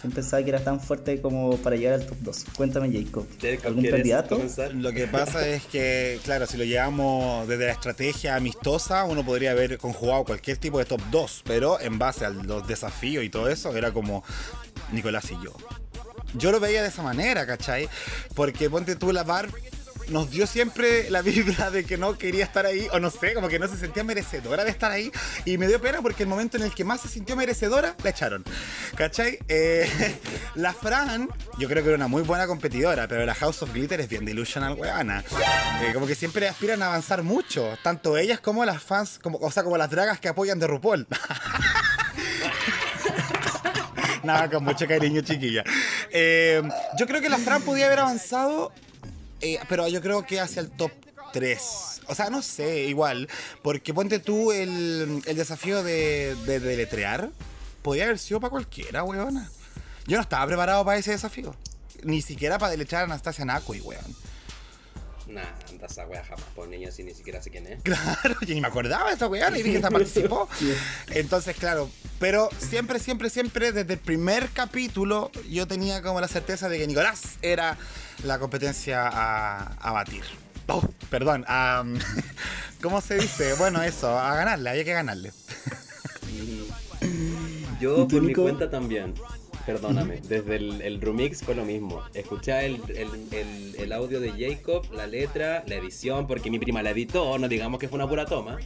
¿Quién 0.00 0.12
pensaba 0.12 0.42
que 0.42 0.50
era 0.50 0.62
tan 0.62 0.78
fuerte 0.80 1.20
como 1.20 1.56
para 1.58 1.76
llegar 1.76 1.94
al 1.94 2.06
top 2.06 2.18
2? 2.20 2.44
Cuéntame, 2.56 2.92
Jacob. 2.92 3.26
¿Algún 3.64 3.84
candidato? 3.84 4.40
Lo 4.74 4.92
que 4.92 5.06
pasa 5.06 5.48
es 5.48 5.64
que, 5.64 6.20
claro, 6.22 6.46
si 6.46 6.56
lo 6.56 6.64
llevamos 6.64 7.48
desde 7.48 7.66
la 7.66 7.72
estrategia 7.72 8.36
amistosa, 8.36 9.04
uno 9.04 9.24
podría 9.24 9.52
haber 9.52 9.78
conjugado 9.78 10.24
cualquier 10.24 10.58
tipo 10.58 10.78
de 10.78 10.84
top 10.84 11.00
2, 11.10 11.42
pero 11.46 11.80
en 11.80 11.98
base 11.98 12.24
a 12.24 12.30
los 12.30 12.66
desafíos 12.68 13.24
y 13.24 13.30
todo 13.30 13.48
eso, 13.48 13.74
era 13.74 13.92
como 13.92 14.22
Nicolás 14.92 15.30
y 15.30 15.44
yo. 15.44 15.54
Yo 16.34 16.52
lo 16.52 16.60
veía 16.60 16.82
de 16.82 16.88
esa 16.88 17.02
manera, 17.02 17.46
¿cachai? 17.46 17.88
Porque 18.34 18.68
ponte 18.68 18.96
tú 18.96 19.12
la 19.12 19.22
bar 19.22 19.48
nos 20.08 20.30
dio 20.30 20.46
siempre 20.46 21.10
la 21.10 21.22
vibra 21.22 21.70
de 21.70 21.84
que 21.84 21.96
no 21.96 22.16
quería 22.16 22.44
estar 22.44 22.66
ahí, 22.66 22.86
o 22.92 23.00
no 23.00 23.10
sé, 23.10 23.34
como 23.34 23.48
que 23.48 23.58
no 23.58 23.68
se 23.68 23.76
sentía 23.76 24.04
merecedora 24.04 24.64
de 24.64 24.70
estar 24.70 24.90
ahí. 24.92 25.10
Y 25.44 25.58
me 25.58 25.66
dio 25.66 25.80
pena 25.80 26.00
porque 26.02 26.22
el 26.22 26.28
momento 26.28 26.56
en 26.56 26.62
el 26.62 26.72
que 26.72 26.84
más 26.84 27.00
se 27.00 27.08
sintió 27.08 27.36
merecedora, 27.36 27.94
la 28.02 28.10
echaron. 28.10 28.44
¿Cachai? 28.96 29.38
Eh, 29.48 29.88
la 30.54 30.72
Fran, 30.72 31.28
yo 31.58 31.68
creo 31.68 31.82
que 31.82 31.88
era 31.90 31.96
una 31.96 32.08
muy 32.08 32.22
buena 32.22 32.46
competidora, 32.46 33.08
pero 33.08 33.24
la 33.26 33.34
House 33.34 33.62
of 33.62 33.72
Glitter 33.72 34.00
es 34.00 34.08
bien 34.08 34.24
delusional, 34.24 34.74
weana. 34.74 35.24
Eh, 35.82 35.92
como 35.92 36.06
que 36.06 36.14
siempre 36.14 36.48
aspiran 36.48 36.82
a 36.82 36.86
avanzar 36.86 37.22
mucho, 37.22 37.76
tanto 37.82 38.16
ellas 38.16 38.40
como 38.40 38.64
las 38.64 38.82
fans, 38.82 39.18
como, 39.22 39.38
o 39.38 39.50
sea, 39.50 39.64
como 39.64 39.76
las 39.76 39.90
dragas 39.90 40.20
que 40.20 40.28
apoyan 40.28 40.58
de 40.58 40.66
RuPaul. 40.66 41.06
Nada, 44.26 44.50
con 44.50 44.64
mucho 44.64 44.86
cariño, 44.86 45.22
chiquilla. 45.22 45.64
Eh, 46.10 46.62
yo 46.98 47.06
creo 47.06 47.20
que 47.20 47.28
la 47.28 47.38
Fran 47.38 47.62
podía 47.62 47.86
haber 47.86 48.00
avanzado, 48.00 48.72
eh, 49.40 49.58
pero 49.68 49.86
yo 49.88 50.00
creo 50.02 50.26
que 50.26 50.40
hacia 50.40 50.60
el 50.60 50.70
top 50.70 50.90
3. 51.32 51.60
O 52.08 52.14
sea, 52.14 52.30
no 52.30 52.42
sé, 52.42 52.84
igual. 52.84 53.28
Porque 53.62 53.94
ponte 53.94 54.18
tú 54.18 54.52
el, 54.52 55.22
desafío 55.22 55.82
de, 55.82 56.36
de 56.46 56.60
deletrear. 56.60 57.30
Podía 57.82 58.04
haber 58.04 58.18
sido 58.18 58.40
para 58.40 58.50
cualquiera, 58.50 59.04
weona. 59.04 59.50
Yo 60.06 60.16
no 60.16 60.22
estaba 60.22 60.46
preparado 60.46 60.84
para 60.84 60.98
ese 60.98 61.12
desafío. 61.12 61.54
ni 62.02 62.22
siquiera 62.22 62.58
para 62.58 62.70
delechar 62.70 63.02
a 63.02 63.04
Anastasia 63.04 63.44
Nakui, 63.44 63.80
weón. 63.80 64.25
Nah, 65.26 65.42
anda 65.68 65.86
esa 65.86 66.06
wea 66.06 66.24
jamás 66.24 66.44
por 66.54 66.68
niños 66.68 66.94
si 66.94 67.02
ni 67.02 67.12
siquiera 67.12 67.42
sé 67.42 67.50
quién 67.50 67.66
es. 67.66 67.82
Claro, 67.82 68.36
yo 68.42 68.54
ni 68.54 68.60
me 68.60 68.68
acordaba 68.68 69.08
de 69.08 69.16
esa 69.16 69.26
wea, 69.26 69.50
ni 69.50 69.62
vi 69.62 69.70
que 69.70 69.76
esta 69.76 69.90
participó. 69.90 70.48
Entonces, 71.10 71.56
claro, 71.56 71.90
pero 72.20 72.48
siempre, 72.58 73.00
siempre, 73.00 73.28
siempre, 73.28 73.72
desde 73.72 73.94
el 73.94 73.98
primer 73.98 74.48
capítulo, 74.50 75.32
yo 75.50 75.66
tenía 75.66 76.00
como 76.00 76.20
la 76.20 76.28
certeza 76.28 76.68
de 76.68 76.78
que 76.78 76.86
Nicolás 76.86 77.38
era 77.42 77.76
la 78.22 78.38
competencia 78.38 79.08
a, 79.08 79.92
batir. 79.92 80.22
Oh, 80.68 80.82
perdón, 81.10 81.44
a, 81.48 81.82
¿cómo 82.82 83.00
se 83.00 83.16
dice? 83.16 83.54
Bueno, 83.54 83.82
eso, 83.82 84.16
a 84.16 84.36
ganarle, 84.36 84.70
había 84.70 84.84
que 84.84 84.92
ganarle. 84.92 85.32
Yo 87.80 88.08
por 88.08 88.22
mi 88.22 88.32
cuenta 88.32 88.70
también. 88.70 89.14
Perdóname, 89.66 90.20
desde 90.28 90.56
el, 90.56 90.80
el 90.80 91.00
remix 91.00 91.42
fue 91.42 91.56
lo 91.56 91.64
mismo. 91.64 92.04
Escuché 92.14 92.66
el, 92.66 92.80
el, 93.76 93.92
audio 93.92 94.20
de 94.20 94.30
Jacob, 94.30 94.86
la 94.92 95.08
letra, 95.08 95.64
la 95.66 95.74
edición, 95.74 96.28
porque 96.28 96.50
mi 96.50 96.60
prima 96.60 96.84
la 96.84 96.90
editó, 96.90 97.36
no 97.36 97.48
digamos 97.48 97.80
que 97.80 97.88
fue 97.88 97.96
una 97.96 98.08
pura 98.08 98.26
toma. 98.26 98.58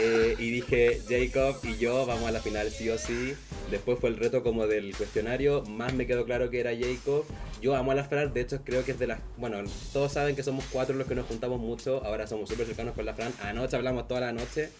Eh, 0.00 0.34
y 0.40 0.50
dije, 0.50 1.00
Jacob 1.08 1.56
y 1.62 1.76
yo 1.76 2.06
vamos 2.06 2.26
a 2.26 2.32
la 2.32 2.40
final 2.40 2.70
sí 2.70 2.90
o 2.90 2.98
sí. 2.98 3.34
Después 3.70 4.00
fue 4.00 4.10
el 4.10 4.16
reto 4.16 4.42
como 4.42 4.66
del 4.66 4.96
cuestionario, 4.96 5.62
más 5.62 5.94
me 5.94 6.08
quedó 6.08 6.24
claro 6.24 6.50
que 6.50 6.58
era 6.58 6.72
Jacob. 6.72 7.24
Yo 7.60 7.76
amo 7.76 7.92
a 7.92 7.94
la 7.94 8.02
Fran, 8.02 8.34
de 8.34 8.40
hecho 8.40 8.62
creo 8.64 8.84
que 8.84 8.92
es 8.92 8.98
de 8.98 9.06
las... 9.06 9.20
Bueno, 9.36 9.58
todos 9.92 10.12
saben 10.12 10.34
que 10.34 10.42
somos 10.42 10.64
cuatro 10.72 10.96
los 10.96 11.06
que 11.06 11.14
nos 11.14 11.26
juntamos 11.26 11.60
mucho, 11.60 12.04
ahora 12.04 12.26
somos 12.26 12.48
súper 12.48 12.66
cercanos 12.66 12.94
con 12.94 13.06
la 13.06 13.14
Fran. 13.14 13.32
Anoche 13.44 13.76
hablamos 13.76 14.08
toda 14.08 14.20
la 14.20 14.32
noche, 14.32 14.70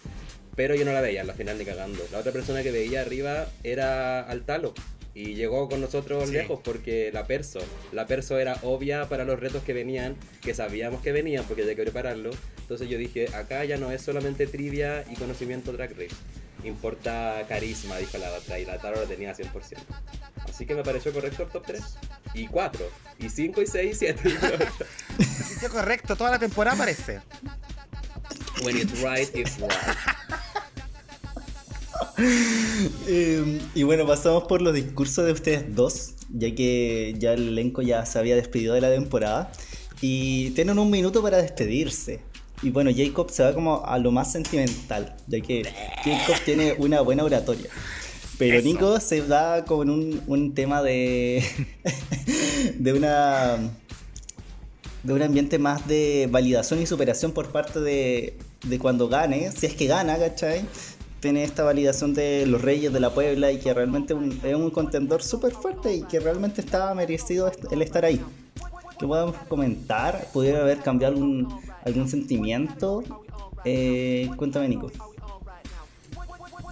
pero 0.57 0.75
yo 0.75 0.85
no 0.85 0.92
la 0.92 1.00
veía 1.00 1.21
en 1.21 1.28
la 1.28 1.35
final 1.35 1.57
ni 1.57 1.64
cagando. 1.64 2.02
La 2.11 2.19
otra 2.19 2.33
persona 2.33 2.64
que 2.64 2.73
veía 2.73 3.02
arriba 3.02 3.47
era 3.62 4.23
Altalo 4.23 4.75
y 5.14 5.35
llegó 5.35 5.69
con 5.69 5.81
nosotros 5.81 6.31
lejos 6.31 6.61
porque 6.62 7.11
la 7.12 7.26
perso, 7.26 7.61
la 7.92 8.07
perso 8.07 8.38
era 8.38 8.57
obvia 8.62 9.09
para 9.09 9.25
los 9.25 9.38
retos 9.38 9.62
que 9.62 9.73
venían, 9.73 10.16
que 10.40 10.54
sabíamos 10.54 11.02
que 11.02 11.12
venían 11.12 11.45
porque 11.45 11.62
había 11.62 11.75
que 11.75 11.83
prepararlo. 11.83 12.31
Entonces 12.59 12.88
yo 12.88 12.97
dije, 12.97 13.28
acá 13.35 13.64
ya 13.64 13.76
no 13.76 13.92
es 13.92 14.02
solamente 14.02 14.47
trivia 14.47 15.04
y 15.11 15.16
conocimiento 15.16 15.73
drag 15.73 15.90
race, 15.90 16.16
importa 16.64 17.45
carisma, 17.49 17.99
dijo 17.99 18.16
la 18.19 18.33
otra, 18.33 18.59
y 18.59 18.64
la 18.64 18.78
Taro 18.78 19.00
lo 19.00 19.07
tenía 19.07 19.35
100%. 19.35 19.50
Así 20.49 20.64
que 20.64 20.75
me 20.75 20.83
pareció 20.83 21.12
correcto 21.12 21.42
el 21.42 21.49
top 21.50 21.64
3. 21.66 21.83
Y 22.35 22.47
4, 22.47 22.90
y 23.19 23.28
5, 23.28 23.62
y 23.62 23.66
6, 23.66 23.90
y 23.90 23.95
7. 23.95 24.23
Sí, 25.62 25.69
correcto, 25.69 26.16
toda 26.16 26.31
la 26.31 26.38
temporada 26.38 26.76
parece. 26.76 27.21
When 28.64 28.76
it's 28.76 29.00
right, 29.00 29.28
it's 29.35 29.59
right. 29.59 29.71
Em, 33.06 33.61
y 33.75 33.82
bueno, 33.82 34.06
pasamos 34.06 34.44
por 34.44 34.62
los 34.62 34.75
discursos 34.75 35.25
de 35.26 35.32
ustedes 35.32 35.75
dos, 35.75 36.14
ya 36.30 36.54
que 36.54 37.14
ya 37.18 37.32
el 37.35 37.49
elenco 37.49 37.82
ya 37.82 38.04
se 38.06 38.18
había 38.18 38.37
despedido 38.37 38.75
de 38.75 38.80
la 38.80 38.90
temporada. 38.90 39.52
Y 40.00 40.50
tienen 40.50 40.78
un 40.78 40.90
minuto 40.90 41.23
para 41.23 41.38
despedirse. 41.38 42.21
Y 42.62 42.71
bueno, 42.71 42.90
Jacob 42.94 43.30
se 43.30 43.42
va 43.42 43.54
como 43.54 43.85
a 43.85 43.99
lo 43.99 44.11
más 44.11 44.32
sentimental, 44.32 45.16
ya 45.26 45.40
que 45.40 45.64
Jacob 46.04 46.37
tiene 46.44 46.75
una 46.78 47.00
buena 47.00 47.25
oratoria. 47.25 47.71
Pero 48.38 48.61
Nico 48.62 48.99
se 49.00 49.23
da 49.23 49.64
con 49.64 49.90
un, 49.90 50.23
un 50.26 50.54
tema 50.54 50.82
de. 50.82 51.44
de 52.78 52.92
una. 52.92 53.59
de 55.02 55.12
un 55.12 55.23
ambiente 55.23 55.59
más 55.59 55.87
de 55.87 56.28
validación 56.30 56.82
y 56.82 56.87
superación 56.87 57.32
por 57.32 57.52
parte 57.52 57.80
de, 57.80 58.37
de 58.64 58.78
cuando 58.78 59.09
gane, 59.09 59.50
si 59.52 59.66
es 59.66 59.75
que 59.75 59.87
gana, 59.87 60.18
¿cachai? 60.18 60.64
Tiene 61.23 61.45
esta 61.45 61.62
validación 61.62 62.14
de 62.14 62.45
los 62.47 62.61
Reyes 62.61 62.93
de 62.93 62.99
la 62.99 63.14
Puebla 63.14 63.52
y 63.52 63.61
que 63.61 63.73
realmente 63.73 64.12
es 64.43 64.55
un 64.57 64.71
contendor 64.71 65.23
súper 65.23 65.52
fuerte 65.52 65.95
y 65.95 66.02
que 66.02 66.19
realmente 66.19 66.61
estaba 66.61 66.93
merecido 66.97 67.50
el 67.71 67.81
estar 67.81 68.05
ahí. 68.05 68.21
¿Qué 68.99 69.07
podemos 69.07 69.37
comentar? 69.49 70.26
¿Pudiera 70.33 70.62
haber 70.62 70.81
cambiado 70.81 71.14
algún, 71.14 71.61
algún 71.85 72.09
sentimiento? 72.09 73.05
Eh, 73.64 74.29
cuéntame, 74.37 74.69
Nico. 74.69 74.91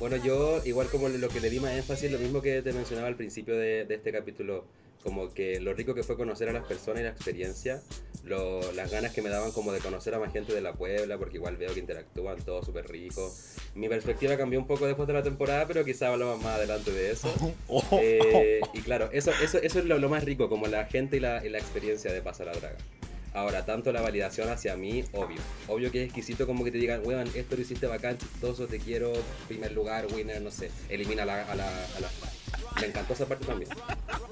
Bueno, 0.00 0.16
yo, 0.16 0.60
igual 0.64 0.88
como 0.88 1.08
lo 1.08 1.28
que 1.28 1.40
le 1.40 1.48
di 1.48 1.60
más 1.60 1.72
énfasis, 1.72 2.10
lo 2.10 2.18
mismo 2.18 2.42
que 2.42 2.60
te 2.60 2.72
mencionaba 2.72 3.06
al 3.06 3.14
principio 3.16 3.56
de 3.56 3.86
este 3.88 4.10
capítulo, 4.10 4.64
como 5.02 5.32
que 5.32 5.60
lo 5.60 5.72
rico 5.74 5.94
que 5.94 6.02
fue 6.02 6.16
conocer 6.16 6.48
a 6.48 6.52
las 6.52 6.64
personas 6.64 7.00
y 7.00 7.04
la 7.04 7.10
experiencia, 7.10 7.82
las 8.24 8.90
ganas 8.90 9.12
que 9.12 9.22
me 9.22 9.30
daban 9.30 9.50
como 9.52 9.72
de 9.72 9.80
conocer 9.80 10.14
a 10.14 10.18
más 10.18 10.32
gente 10.32 10.52
de 10.52 10.60
la 10.60 10.74
Puebla, 10.74 11.18
porque 11.18 11.36
igual 11.36 11.56
veo 11.56 11.72
que 11.72 11.80
interactúan 11.80 12.38
todos 12.42 12.66
súper 12.66 12.88
rico. 12.88 13.32
Mi 13.74 13.88
perspectiva 13.88 14.36
cambió 14.36 14.58
un 14.58 14.66
poco 14.66 14.86
después 14.86 15.06
de 15.08 15.14
la 15.14 15.22
temporada, 15.22 15.66
pero 15.66 15.84
quizá 15.84 16.12
hablamos 16.12 16.42
más 16.42 16.56
adelante 16.56 16.92
de 16.92 17.10
eso. 17.12 17.32
Eh, 18.02 18.60
y 18.72 18.80
claro, 18.80 19.10
eso, 19.12 19.30
eso, 19.42 19.58
eso 19.58 19.78
es 19.78 19.84
lo, 19.84 20.08
más 20.08 20.24
rico, 20.24 20.48
como 20.48 20.66
la 20.66 20.86
gente 20.86 21.16
y 21.16 21.20
la, 21.20 21.44
y 21.44 21.48
la 21.48 21.58
experiencia 21.58 22.12
de 22.12 22.22
pasar 22.22 22.48
a 22.48 22.52
Draga. 22.52 22.76
Ahora, 23.32 23.64
tanto 23.64 23.92
la 23.92 24.00
validación 24.00 24.48
hacia 24.48 24.76
mí, 24.76 25.04
obvio. 25.12 25.38
Obvio 25.68 25.90
que 25.92 26.02
es 26.02 26.06
exquisito 26.06 26.46
como 26.46 26.64
que 26.64 26.72
te 26.72 26.78
digan, 26.78 27.02
weón, 27.04 27.28
esto 27.34 27.54
lo 27.54 27.62
hiciste 27.62 27.86
bacán, 27.86 28.18
chistoso, 28.18 28.66
te 28.66 28.78
quiero, 28.78 29.12
primer 29.46 29.72
lugar, 29.72 30.06
winner, 30.12 30.42
no 30.42 30.50
sé. 30.50 30.70
Elimina 30.88 31.22
a 31.22 31.26
la, 31.26 31.42
a 31.42 31.54
la, 31.54 31.68
a 31.68 32.00
la... 32.00 32.08
Me 32.80 32.86
encantó 32.86 33.12
esa 33.12 33.26
parte 33.26 33.46
también. 33.46 33.70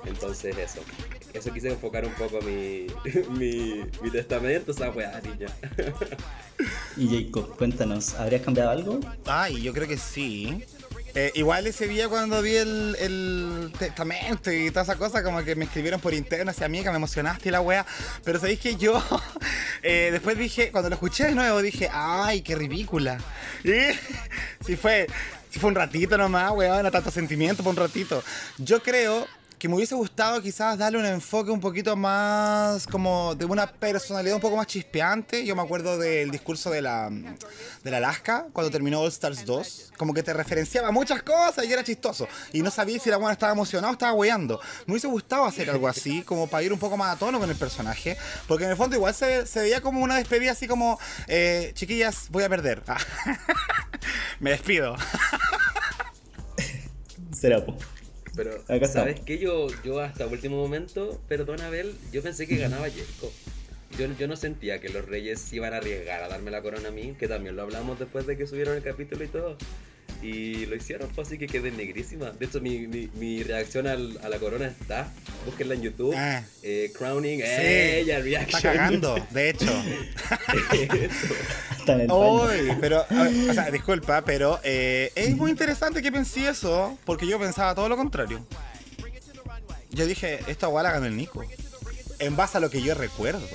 Entonces, 0.04 0.56
eso. 0.58 0.80
Eso 1.32 1.52
quise 1.52 1.68
enfocar 1.68 2.04
un 2.04 2.12
poco 2.14 2.40
mi, 2.40 2.86
mi, 3.38 3.84
mi 4.02 4.10
testamento, 4.10 4.72
esa 4.72 4.90
weá, 4.90 5.20
niña. 5.20 5.48
y 6.96 7.24
Jacob, 7.24 7.56
cuéntanos, 7.56 8.14
¿habrías 8.14 8.42
cambiado 8.42 8.70
algo? 8.70 9.00
Ay, 9.26 9.62
yo 9.62 9.72
creo 9.72 9.86
que 9.86 9.98
sí. 9.98 10.64
Eh, 11.20 11.32
igual 11.34 11.66
ese 11.66 11.88
día 11.88 12.08
cuando 12.08 12.40
vi 12.42 12.54
el, 12.54 12.96
el, 13.00 13.72
testamento 13.76 14.52
y 14.52 14.70
toda 14.70 14.82
esa 14.84 14.94
cosa, 14.94 15.24
como 15.24 15.42
que 15.42 15.56
me 15.56 15.64
escribieron 15.64 16.00
por 16.00 16.14
interno 16.14 16.52
hacia 16.52 16.68
mí, 16.68 16.80
que 16.84 16.90
me 16.90 16.96
emocionaste 16.96 17.48
y 17.48 17.50
la 17.50 17.60
wea. 17.60 17.84
Pero 18.22 18.38
sabéis 18.38 18.60
que 18.60 18.76
yo 18.76 19.02
eh, 19.82 20.10
después 20.12 20.38
dije, 20.38 20.70
cuando 20.70 20.90
lo 20.90 20.94
escuché 20.94 21.24
de 21.24 21.34
nuevo, 21.34 21.60
dije, 21.60 21.90
ay, 21.92 22.42
qué 22.42 22.54
ridícula. 22.54 23.18
Y 23.64 23.72
sí 24.64 24.76
fue, 24.76 25.08
sí 25.50 25.58
fue 25.58 25.70
un 25.70 25.74
ratito 25.74 26.16
nomás, 26.16 26.52
weón, 26.52 26.84
no 26.84 26.90
tanto 26.92 27.10
sentimiento, 27.10 27.64
fue 27.64 27.70
un 27.70 27.78
ratito. 27.78 28.22
Yo 28.58 28.80
creo 28.80 29.26
que 29.58 29.68
me 29.68 29.74
hubiese 29.74 29.94
gustado 29.96 30.40
quizás 30.40 30.78
darle 30.78 30.98
un 30.98 31.06
enfoque 31.06 31.50
un 31.50 31.60
poquito 31.60 31.96
más 31.96 32.86
como 32.86 33.34
de 33.34 33.44
una 33.44 33.66
personalidad 33.66 34.36
un 34.36 34.40
poco 34.40 34.56
más 34.56 34.68
chispeante. 34.68 35.44
Yo 35.44 35.56
me 35.56 35.62
acuerdo 35.62 35.98
del 35.98 36.30
discurso 36.30 36.70
de 36.70 36.80
la, 36.80 37.10
de 37.10 37.90
la 37.90 37.96
Alaska 37.96 38.46
cuando 38.52 38.70
terminó 38.70 39.00
All 39.00 39.08
Stars 39.08 39.44
2. 39.44 39.92
Como 39.96 40.14
que 40.14 40.22
te 40.22 40.32
referenciaba 40.32 40.92
muchas 40.92 41.22
cosas 41.22 41.64
y 41.64 41.72
era 41.72 41.82
chistoso. 41.82 42.28
Y 42.52 42.62
no 42.62 42.70
sabía 42.70 43.00
si 43.00 43.10
la 43.10 43.16
buena 43.16 43.32
estaba 43.32 43.52
emocionado 43.52 43.90
o 43.90 43.94
estaba 43.94 44.12
weyando. 44.12 44.60
Me 44.86 44.92
hubiese 44.92 45.08
gustado 45.08 45.44
hacer 45.44 45.68
algo 45.70 45.88
así, 45.88 46.22
como 46.22 46.46
para 46.46 46.62
ir 46.62 46.72
un 46.72 46.78
poco 46.78 46.96
más 46.96 47.16
a 47.16 47.18
tono 47.18 47.40
con 47.40 47.50
el 47.50 47.56
personaje. 47.56 48.16
Porque 48.46 48.64
en 48.64 48.70
el 48.70 48.76
fondo 48.76 48.94
igual 48.94 49.14
se, 49.14 49.44
veía 49.56 49.80
como 49.80 50.00
una 50.00 50.16
despedida 50.16 50.52
así 50.52 50.68
como, 50.68 51.00
eh, 51.26 51.72
chiquillas, 51.74 52.28
voy 52.30 52.44
a 52.44 52.48
perder. 52.48 52.84
me 54.40 54.50
despido. 54.50 54.94
Será, 57.32 57.64
Pero, 58.38 58.52
¿sabes 58.86 59.18
qué? 59.18 59.38
Yo, 59.38 59.66
yo 59.82 59.98
hasta 59.98 60.24
último 60.28 60.58
momento, 60.58 61.20
perdón 61.26 61.60
Abel, 61.60 61.92
yo 62.12 62.22
pensé 62.22 62.46
que 62.46 62.56
ganaba 62.56 62.86
Jacob. 62.88 63.32
Yo, 63.98 64.06
yo 64.16 64.28
no 64.28 64.36
sentía 64.36 64.80
que 64.80 64.90
los 64.90 65.04
reyes 65.06 65.52
iban 65.52 65.74
a 65.74 65.78
arriesgar 65.78 66.22
a 66.22 66.28
darme 66.28 66.52
la 66.52 66.62
corona 66.62 66.90
a 66.90 66.92
mí, 66.92 67.16
que 67.18 67.26
también 67.26 67.56
lo 67.56 67.62
hablamos 67.62 67.98
después 67.98 68.28
de 68.28 68.36
que 68.36 68.46
subieron 68.46 68.76
el 68.76 68.84
capítulo 68.84 69.24
y 69.24 69.26
todo. 69.26 69.58
Y 70.20 70.66
lo 70.66 70.74
hicieron, 70.74 71.08
pues 71.14 71.28
así 71.28 71.38
que 71.38 71.46
quedé 71.46 71.70
negrísima. 71.70 72.30
De 72.30 72.46
hecho, 72.46 72.60
mi, 72.60 72.86
mi, 72.86 73.42
reacción 73.44 73.86
al, 73.86 74.18
a 74.22 74.28
la 74.28 74.38
corona 74.38 74.66
está. 74.66 75.12
Búsquenla 75.46 75.74
en 75.74 75.82
YouTube. 75.82 76.14
Ah. 76.16 76.42
Eh, 76.62 76.92
crowning, 76.96 77.40
eh, 77.42 78.00
ella, 78.00 78.18
reaction. 78.18 78.56
Está 78.56 78.72
cagando, 78.72 79.14
de 79.30 79.50
hecho. 79.50 79.66
Uy, 82.08 82.76
pero, 82.80 83.06
o 83.08 83.54
sea, 83.54 83.70
disculpa, 83.70 84.24
pero 84.24 84.60
eh, 84.62 85.12
es 85.14 85.36
muy 85.36 85.50
interesante 85.50 86.02
que 86.02 86.10
pensé 86.12 86.48
eso, 86.48 86.98
porque 87.04 87.26
yo 87.26 87.38
pensaba 87.38 87.74
todo 87.74 87.88
lo 87.88 87.96
contrario. 87.96 88.44
Yo 89.90 90.06
dije, 90.06 90.40
esta 90.48 90.66
guala 90.66 90.90
ganó 90.90 91.06
el 91.06 91.16
Nico. 91.16 91.44
En 92.18 92.36
base 92.36 92.58
a 92.58 92.60
lo 92.60 92.70
que 92.70 92.82
yo 92.82 92.94
recuerdo. 92.94 93.46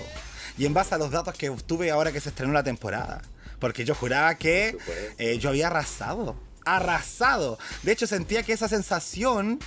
Y 0.58 0.65
en 0.65 0.74
base 0.74 0.96
a 0.96 0.98
los 0.98 1.12
datos 1.12 1.36
que 1.36 1.50
tuve 1.65 1.91
ahora 1.91 2.12
que 2.12 2.22
se 2.22 2.29
estrenó 2.29 2.53
la 2.53 2.63
temporada. 2.63 3.22
Porque 3.60 3.86
yo 3.86 3.96
juraba 3.96 4.36
que 4.36 4.77
eh, 5.17 5.38
yo 5.38 5.50
había 5.50 5.67
arrasado 5.67 6.36
arrasado. 6.65 7.60
De 7.84 7.91
hecho, 7.91 8.08
sentía 8.08 8.43
que 8.43 8.53
esa 8.53 8.67
sensación 8.67 9.60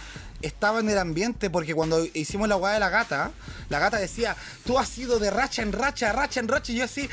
estaba 0.43 0.81
en 0.81 0.91
el 0.91 0.99
ambiente 0.99 1.51
porque 1.51 1.75
cuando 1.75 2.05
hicimos 2.15 2.49
la 2.49 2.57
guada 2.57 2.75
de 2.75 2.81
la 2.81 2.91
gata, 2.91 3.33
la 3.69 3.79
gata 3.79 3.99
decía, 3.99 4.37
tú 4.65 4.79
has 4.79 4.97
ido 4.99 5.19
de 5.19 5.31
racha 5.31 5.63
en 5.63 5.73
racha, 5.73 6.13
racha 6.13 6.41
en 6.41 6.49
racha, 6.49 6.73
y 6.73 6.77
yo 6.77 6.85
así... 6.85 7.09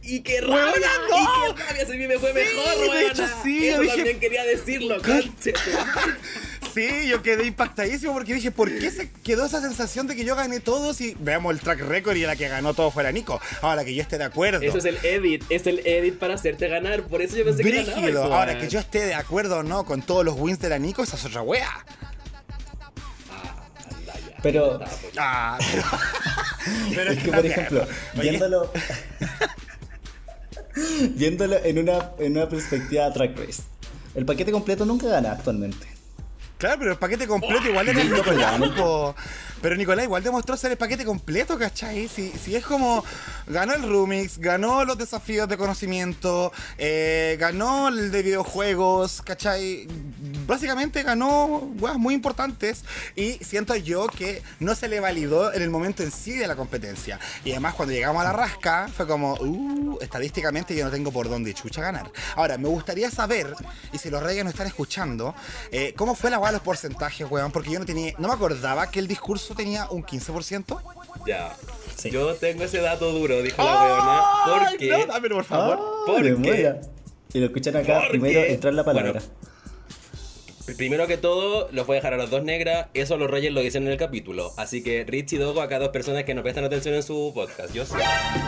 Y 0.00 0.20
qué 0.20 0.40
rabia, 0.40 0.88
no. 1.10 1.50
y 1.50 1.54
qué 1.54 1.62
rabia, 1.64 1.86
se 1.86 1.94
me 1.96 2.18
fue 2.18 2.32
mejor, 2.32 2.92
de 2.94 3.06
hecho, 3.08 3.26
sí, 3.42 3.68
Eso 3.68 3.82
también 3.82 4.18
quería 4.18 4.44
decirlo, 4.44 5.02
conche. 5.02 5.52
Sí, 6.74 7.08
yo 7.08 7.22
quedé 7.22 7.46
impactadísimo 7.46 8.12
porque 8.12 8.34
dije, 8.34 8.50
¿por 8.50 8.76
qué 8.78 8.90
se 8.90 9.10
quedó 9.10 9.46
esa 9.46 9.60
sensación 9.60 10.06
de 10.06 10.16
que 10.16 10.24
yo 10.24 10.36
gané 10.36 10.60
todos 10.60 11.00
y 11.00 11.16
veamos 11.18 11.52
el 11.52 11.60
track 11.60 11.80
record 11.80 12.16
y 12.16 12.22
la 12.22 12.36
que 12.36 12.48
ganó 12.48 12.74
todo 12.74 12.90
fuera 12.90 13.10
Nico? 13.12 13.40
Ahora 13.62 13.84
que 13.84 13.94
yo 13.94 14.02
esté 14.02 14.18
de 14.18 14.24
acuerdo. 14.24 14.60
Eso 14.60 14.78
es 14.78 14.84
el 14.84 14.98
edit, 15.04 15.44
es 15.50 15.66
el 15.66 15.80
edit 15.86 16.18
para 16.18 16.34
hacerte 16.34 16.68
ganar, 16.68 17.02
por 17.04 17.22
eso 17.22 17.36
yo 17.36 17.44
pensé 17.44 17.62
que 17.62 17.84
ganaba. 17.84 18.38
Ahora 18.38 18.58
que 18.58 18.68
yo 18.68 18.78
esté 18.78 19.06
de 19.06 19.14
acuerdo 19.14 19.58
o 19.58 19.62
no 19.62 19.84
con 19.84 20.02
todos 20.02 20.24
los 20.24 20.34
wins 20.38 20.58
de 20.60 20.68
la 20.68 20.78
Nico, 20.78 21.02
esa 21.02 21.16
es 21.16 21.24
otra 21.24 21.42
wea. 21.42 21.68
Ah, 23.30 23.64
Pero. 24.42 24.80
Ah, 25.16 25.58
pero, 26.94 27.10
es 27.12 27.22
que, 27.22 27.32
por 27.32 27.46
ejemplo, 27.46 27.86
viéndolo. 28.14 28.72
viéndolo 31.14 31.56
en 31.64 31.78
una, 31.78 32.10
en 32.18 32.36
una 32.36 32.48
perspectiva 32.48 33.12
track 33.12 33.38
race. 33.38 33.62
El 34.14 34.24
paquete 34.24 34.52
completo 34.52 34.84
nunca 34.84 35.06
gana 35.06 35.32
actualmente. 35.32 35.97
Claro, 36.58 36.76
pero 36.80 36.92
el 36.92 36.98
paquete 36.98 37.26
completo 37.26 37.68
igual 37.68 37.88
era 37.88 38.00
el 38.02 38.12
Nicolás, 38.12 38.60
Pero 39.62 39.76
Nicolás 39.76 40.04
igual 40.04 40.22
demostró 40.22 40.56
ser 40.56 40.72
el 40.72 40.76
paquete 40.76 41.04
completo, 41.04 41.56
¿cachai? 41.56 42.08
Si, 42.08 42.30
si 42.30 42.56
es 42.56 42.64
como 42.64 43.04
ganó 43.46 43.74
el 43.74 43.82
Rumix, 43.88 44.38
ganó 44.38 44.84
los 44.84 44.98
desafíos 44.98 45.48
de 45.48 45.56
conocimiento, 45.56 46.52
eh, 46.76 47.36
ganó 47.38 47.88
el 47.88 48.10
de 48.10 48.22
videojuegos, 48.22 49.22
¿cachai? 49.22 49.86
Básicamente 50.48 51.04
ganó 51.04 51.46
weas 51.78 51.96
muy 51.96 52.14
importantes 52.14 52.84
y 53.14 53.34
siento 53.34 53.76
yo 53.76 54.08
que 54.08 54.42
no 54.58 54.74
se 54.74 54.88
le 54.88 54.98
validó 54.98 55.52
en 55.52 55.62
el 55.62 55.70
momento 55.70 56.02
en 56.02 56.10
sí 56.10 56.32
de 56.32 56.48
la 56.48 56.56
competencia. 56.56 57.20
Y 57.44 57.52
además 57.52 57.74
cuando 57.74 57.94
llegamos 57.94 58.22
a 58.22 58.24
la 58.24 58.32
rasca 58.32 58.88
fue 58.88 59.06
como, 59.06 59.34
uh, 59.34 59.98
estadísticamente 60.00 60.74
yo 60.74 60.84
no 60.84 60.90
tengo 60.90 61.12
por 61.12 61.28
dónde 61.28 61.54
chucha 61.54 61.82
ganar. 61.82 62.10
Ahora, 62.34 62.58
me 62.58 62.68
gustaría 62.68 63.10
saber, 63.10 63.54
y 63.92 63.98
si 63.98 64.10
los 64.10 64.22
reyes 64.22 64.42
no 64.42 64.50
están 64.50 64.66
escuchando, 64.66 65.34
eh, 65.70 65.92
¿cómo 65.96 66.16
fue 66.16 66.30
la 66.30 66.38
los 66.50 66.62
porcentajes, 66.62 67.30
weón, 67.30 67.52
porque 67.52 67.70
yo 67.70 67.78
no 67.78 67.84
tenía, 67.84 68.14
no 68.18 68.28
me 68.28 68.34
acordaba 68.34 68.90
que 68.90 69.00
el 69.00 69.06
discurso 69.06 69.54
tenía 69.54 69.86
un 69.90 70.02
15%. 70.02 70.80
Ya. 71.26 71.54
Yo 72.10 72.34
tengo 72.36 72.64
ese 72.64 72.80
dato 72.80 73.12
duro, 73.12 73.42
dijo 73.42 73.62
la 73.62 73.82
weona. 73.82 74.70
Porque. 74.70 74.88
No, 74.88 75.06
dámelo, 75.06 75.34
por 75.36 75.44
favor. 75.44 75.80
porque. 76.06 76.80
Y 77.34 77.40
lo 77.40 77.46
escuchan 77.46 77.76
acá, 77.76 78.02
primero 78.08 78.40
entrar 78.40 78.72
la 78.72 78.84
palabra. 78.84 79.20
Primero 80.76 81.06
que 81.06 81.16
todo, 81.16 81.68
los 81.72 81.86
voy 81.86 81.94
a 81.94 82.00
dejar 82.00 82.14
a 82.14 82.16
las 82.18 82.30
dos 82.30 82.42
negras. 82.42 82.88
Eso 82.94 83.16
los 83.16 83.30
Reyes 83.30 83.52
lo 83.52 83.60
dicen 83.60 83.84
en 83.84 83.92
el 83.92 83.98
capítulo. 83.98 84.52
Así 84.56 84.82
que 84.82 85.04
Rich 85.04 85.32
y 85.32 85.36
Dogo, 85.38 85.62
acá 85.62 85.78
dos 85.78 85.88
personas 85.88 86.24
que 86.24 86.34
no 86.34 86.42
prestan 86.42 86.64
atención 86.64 86.94
en 86.94 87.02
su 87.02 87.32
podcast. 87.34 87.72
Yo 87.74 87.86
sé. 87.86 87.96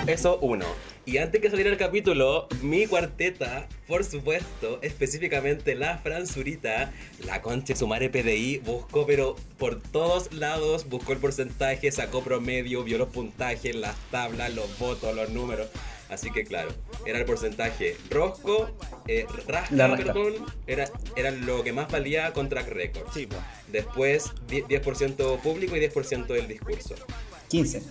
Eso 0.06 0.38
uno. 0.40 0.66
Y 1.06 1.16
antes 1.18 1.40
que 1.40 1.50
saliera 1.50 1.70
el 1.70 1.78
capítulo, 1.78 2.46
mi 2.62 2.86
cuarteta, 2.86 3.66
por 3.88 4.04
supuesto, 4.04 4.78
específicamente 4.82 5.74
la 5.74 5.98
Franzurita, 5.98 6.92
la 7.24 7.40
concha 7.42 7.74
sumare 7.74 8.10
PDI, 8.10 8.58
buscó, 8.58 9.06
pero 9.06 9.34
por 9.58 9.80
todos 9.80 10.32
lados, 10.32 10.88
buscó 10.88 11.12
el 11.12 11.18
porcentaje, 11.18 11.90
sacó 11.90 12.22
promedio, 12.22 12.84
vio 12.84 12.98
los 12.98 13.08
puntajes, 13.08 13.74
las 13.74 13.96
tablas, 14.10 14.54
los 14.54 14.78
votos, 14.78 15.14
los 15.14 15.30
números. 15.30 15.68
Así 16.10 16.30
que 16.30 16.44
claro, 16.44 16.70
era 17.06 17.18
el 17.18 17.24
porcentaje. 17.24 17.96
Rosco, 18.10 18.70
eh, 19.06 19.26
rasca, 19.46 19.96
perdón, 19.96 20.34
era, 20.66 20.90
era 21.14 21.30
lo 21.30 21.62
que 21.62 21.72
más 21.72 21.90
valía 21.90 22.32
con 22.32 22.48
track 22.48 22.68
record. 22.68 23.06
Sí, 23.14 23.28
Después 23.68 24.32
10%, 24.48 25.40
público 25.40 25.76
y 25.76 25.80
10% 25.80 26.26
del 26.26 26.48
discurso. 26.48 26.96
15. 27.48 27.82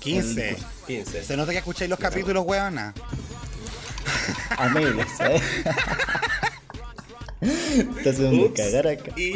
15. 0.00 0.56
15. 0.86 1.24
Se 1.24 1.36
nota 1.36 1.52
que 1.52 1.58
escucháis 1.58 1.88
los 1.88 1.98
capítulos, 1.98 2.44
weona. 2.46 2.92
Amigos, 4.58 5.06
¿eh? 5.20 5.40
Te 8.02 8.10
haciendo 8.10 8.52
cagar 8.52 8.86
acá. 8.86 9.12
Y... 9.16 9.32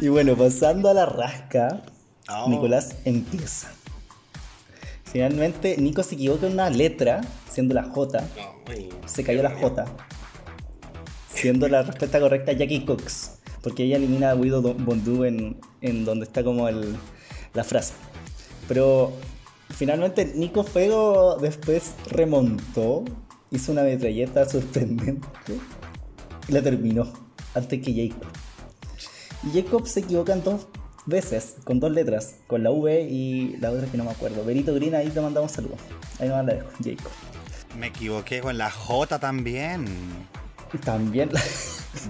y 0.04 0.08
bueno, 0.08 0.36
pasando 0.36 0.90
a 0.90 0.94
la 0.94 1.06
rasca, 1.06 1.82
oh. 2.28 2.48
Nicolás 2.48 2.96
empieza. 3.04 3.72
Finalmente, 5.14 5.76
Nico 5.78 6.02
se 6.02 6.16
equivocó 6.16 6.46
en 6.46 6.54
una 6.54 6.70
letra, 6.70 7.20
siendo 7.48 7.72
la 7.72 7.84
J. 7.84 8.24
se 9.06 9.22
cayó 9.22 9.44
la 9.44 9.50
J. 9.50 9.84
Siendo 11.32 11.68
la 11.68 11.84
respuesta 11.84 12.18
correcta 12.18 12.50
Jackie 12.50 12.84
Cox. 12.84 13.38
Porque 13.62 13.84
ella 13.84 13.98
elimina 13.98 14.30
a 14.30 14.34
Guido 14.34 14.60
Bondú 14.60 15.22
en, 15.22 15.60
en 15.82 16.04
donde 16.04 16.24
está 16.24 16.42
como 16.42 16.68
el, 16.68 16.96
la 17.52 17.62
frase. 17.62 17.92
Pero 18.66 19.12
finalmente 19.70 20.32
Nico 20.34 20.64
Fuego 20.64 21.36
después 21.40 21.94
remontó, 22.10 23.04
hizo 23.52 23.70
una 23.70 23.84
metralleta 23.84 24.48
sorprendente 24.48 25.60
y 26.48 26.52
la 26.52 26.60
terminó 26.60 27.06
antes 27.54 27.80
que 27.80 28.08
Jacob. 28.08 28.32
Y 29.44 29.62
Jacob 29.62 29.86
se 29.86 30.00
equivoca 30.00 30.32
en 30.32 30.42
dos 30.42 30.66
veces, 31.06 31.56
con 31.64 31.80
dos 31.80 31.92
letras, 31.92 32.36
con 32.46 32.62
la 32.62 32.70
V 32.70 33.02
y 33.02 33.56
la 33.58 33.70
otra 33.70 33.86
que 33.86 33.96
no 33.96 34.04
me 34.04 34.10
acuerdo. 34.10 34.44
Berito 34.44 34.74
Green, 34.74 34.94
ahí 34.94 35.08
te 35.08 35.20
mandamos 35.20 35.52
saludos. 35.52 35.78
Ahí 36.18 36.28
nos 36.28 36.38
manda 36.38 36.64
Jacob. 36.82 37.10
Me 37.78 37.88
equivoqué 37.88 38.40
con 38.40 38.56
la 38.56 38.70
J 38.70 39.18
también. 39.18 39.86
También. 40.84 41.30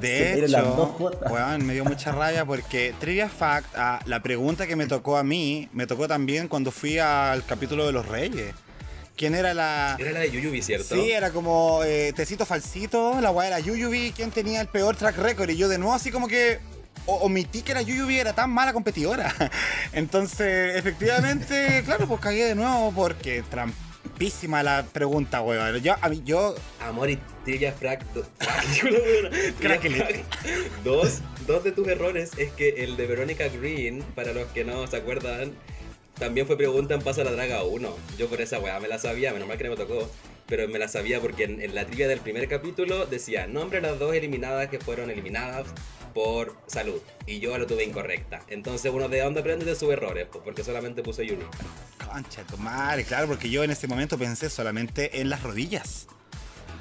De 0.00 0.44
hecho, 0.44 1.16
me 1.58 1.74
dio 1.74 1.84
mucha 1.84 2.12
rabia 2.12 2.44
porque 2.44 2.94
Trivia 2.98 3.28
Fact, 3.28 3.74
ah, 3.76 4.00
la 4.06 4.22
pregunta 4.22 4.66
que 4.66 4.76
me 4.76 4.86
tocó 4.86 5.16
a 5.16 5.24
mí, 5.24 5.68
me 5.72 5.86
tocó 5.86 6.08
también 6.08 6.48
cuando 6.48 6.70
fui 6.70 6.98
al 6.98 7.44
capítulo 7.44 7.86
de 7.86 7.92
los 7.92 8.06
Reyes. 8.06 8.54
¿Quién 9.16 9.34
era 9.34 9.54
la...? 9.54 9.96
Era 10.00 10.10
la 10.10 10.20
de 10.20 10.30
Yuyubi, 10.30 10.60
¿cierto? 10.60 10.96
Sí, 10.96 11.12
era 11.12 11.30
como 11.30 11.82
eh, 11.84 12.12
Tecito 12.16 12.44
Falsito, 12.44 13.20
la 13.20 13.30
weá 13.30 13.46
era 13.46 13.60
Yuyubi, 13.60 14.12
¿quién 14.12 14.32
tenía 14.32 14.60
el 14.60 14.66
peor 14.66 14.96
track 14.96 15.18
record? 15.18 15.50
Y 15.50 15.56
yo 15.56 15.68
de 15.68 15.78
nuevo 15.78 15.94
así 15.94 16.10
como 16.10 16.26
que 16.26 16.58
omití 17.06 17.62
que 17.62 17.74
la 17.74 17.82
Yuyubi 17.82 18.18
era 18.18 18.32
tan 18.32 18.50
mala 18.50 18.72
competidora. 18.72 19.32
Entonces, 19.92 20.76
efectivamente, 20.76 21.82
claro, 21.86 22.06
pues 22.06 22.20
cagué 22.20 22.44
de 22.44 22.54
nuevo 22.54 22.92
porque 22.92 23.42
trampísima 23.42 24.62
la 24.62 24.84
pregunta, 24.84 25.42
weón. 25.42 25.76
Yo, 25.80 25.94
a 26.00 26.08
mí, 26.08 26.22
yo... 26.24 26.54
Amor 26.80 27.10
y 27.10 27.18
trivia 27.44 27.72
frac... 27.78 28.04
dos, 30.82 31.20
dos 31.46 31.64
de 31.64 31.72
tus 31.72 31.86
errores 31.88 32.32
es 32.38 32.52
que 32.52 32.84
el 32.84 32.96
de 32.96 33.06
Verónica 33.06 33.48
Green, 33.48 34.02
para 34.14 34.32
los 34.32 34.46
que 34.48 34.64
no 34.64 34.86
se 34.86 34.96
acuerdan, 34.96 35.52
también 36.18 36.46
fue 36.46 36.56
pregunta 36.56 36.94
en 36.94 37.02
Pasa 37.02 37.24
la 37.24 37.32
Draga 37.32 37.64
1. 37.64 37.96
Yo 38.18 38.28
por 38.28 38.40
esa 38.40 38.60
weá 38.60 38.78
me 38.80 38.88
la 38.88 38.98
sabía, 38.98 39.32
menos 39.32 39.48
mal 39.48 39.58
que 39.58 39.64
no 39.64 39.70
me 39.70 39.76
tocó. 39.76 40.08
Pero 40.46 40.68
me 40.68 40.78
la 40.78 40.88
sabía 40.88 41.20
porque 41.20 41.44
en, 41.44 41.62
en 41.62 41.74
la 41.74 41.86
trivia 41.86 42.06
del 42.06 42.20
primer 42.20 42.46
capítulo 42.48 43.06
decía, 43.06 43.46
nombre 43.46 43.80
las 43.80 43.98
dos 43.98 44.14
eliminadas 44.14 44.68
que 44.68 44.78
fueron 44.78 45.10
eliminadas 45.10 45.66
por 46.14 46.56
salud. 46.66 47.00
Y 47.26 47.40
yo 47.40 47.56
lo 47.58 47.66
tuve 47.66 47.84
incorrecta. 47.84 48.42
Entonces 48.48 48.90
uno 48.92 49.08
de 49.08 49.20
dónde 49.20 49.40
aprende 49.40 49.64
de 49.64 49.74
sus 49.74 49.90
errores, 49.90 50.26
pues, 50.30 50.42
porque 50.44 50.64
solamente 50.64 51.02
puse 51.02 51.26
Yuri. 51.26 51.44
Concha 52.06 52.42
tu 52.44 52.56
madre, 52.56 53.04
claro, 53.04 53.26
porque 53.26 53.50
yo 53.50 53.64
en 53.64 53.70
ese 53.70 53.88
momento 53.88 54.16
pensé 54.16 54.48
solamente 54.48 55.20
en 55.20 55.28
las 55.28 55.42
rodillas. 55.42 56.06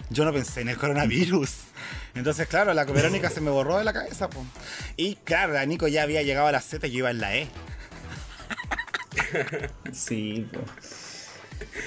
Yo 0.09 0.25
no 0.25 0.31
pensé 0.33 0.61
en 0.61 0.69
el 0.69 0.77
coronavirus. 0.77 1.49
Entonces, 2.13 2.47
claro, 2.47 2.73
la 2.73 2.85
Verónica 2.85 3.29
se 3.29 3.41
me 3.41 3.49
borró 3.49 3.77
de 3.77 3.83
la 3.83 3.93
cabeza. 3.93 4.29
pues. 4.29 4.45
Y 4.95 5.15
claro, 5.15 5.53
la 5.53 5.65
Nico 5.65 5.87
ya 5.87 6.03
había 6.03 6.21
llegado 6.21 6.47
a 6.47 6.51
la 6.51 6.61
Z 6.61 6.85
y 6.87 6.91
yo 6.91 6.99
iba 6.99 7.11
en 7.11 7.19
la 7.19 7.35
E. 7.35 7.47
sí, 9.91 10.47
pues. 10.53 11.29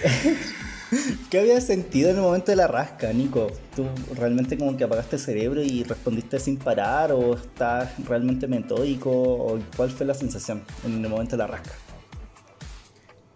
¿Qué 1.31 1.39
había 1.39 1.61
sentido 1.61 2.11
en 2.11 2.17
el 2.17 2.23
momento 2.23 2.53
de 2.53 2.57
la 2.57 2.67
rasca, 2.67 3.13
Nico? 3.13 3.51
¿Tú 3.75 3.87
realmente 4.15 4.57
como 4.57 4.77
que 4.77 4.85
apagaste 4.85 5.17
el 5.17 5.23
cerebro 5.23 5.63
y 5.63 5.83
respondiste 5.83 6.39
sin 6.41 6.57
parar 6.57 7.13
o 7.13 7.35
estás 7.35 7.93
realmente 8.07 8.47
metódico? 8.47 9.11
¿O 9.11 9.61
cuál 9.77 9.91
fue 9.91 10.07
la 10.07 10.15
sensación 10.15 10.65
en 10.85 11.05
el 11.05 11.11
momento 11.11 11.37
de 11.37 11.39
la 11.39 11.47
rasca? 11.47 11.73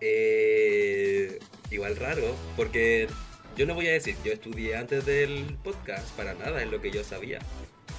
Eh, 0.01 1.39
igual 1.71 1.97
raro, 1.97 2.35
porque 2.57 3.09
yo 3.57 3.67
no 3.67 3.75
voy 3.75 3.89
a 3.89 3.93
decir, 3.93 4.17
yo 4.25 4.33
estudié 4.33 4.77
antes 4.77 5.05
del 5.05 5.57
podcast, 5.63 6.09
para 6.17 6.35
nada 6.35 6.63
es 6.63 6.71
lo 6.71 6.81
que 6.81 6.91
yo 6.91 7.05
sabía. 7.05 7.39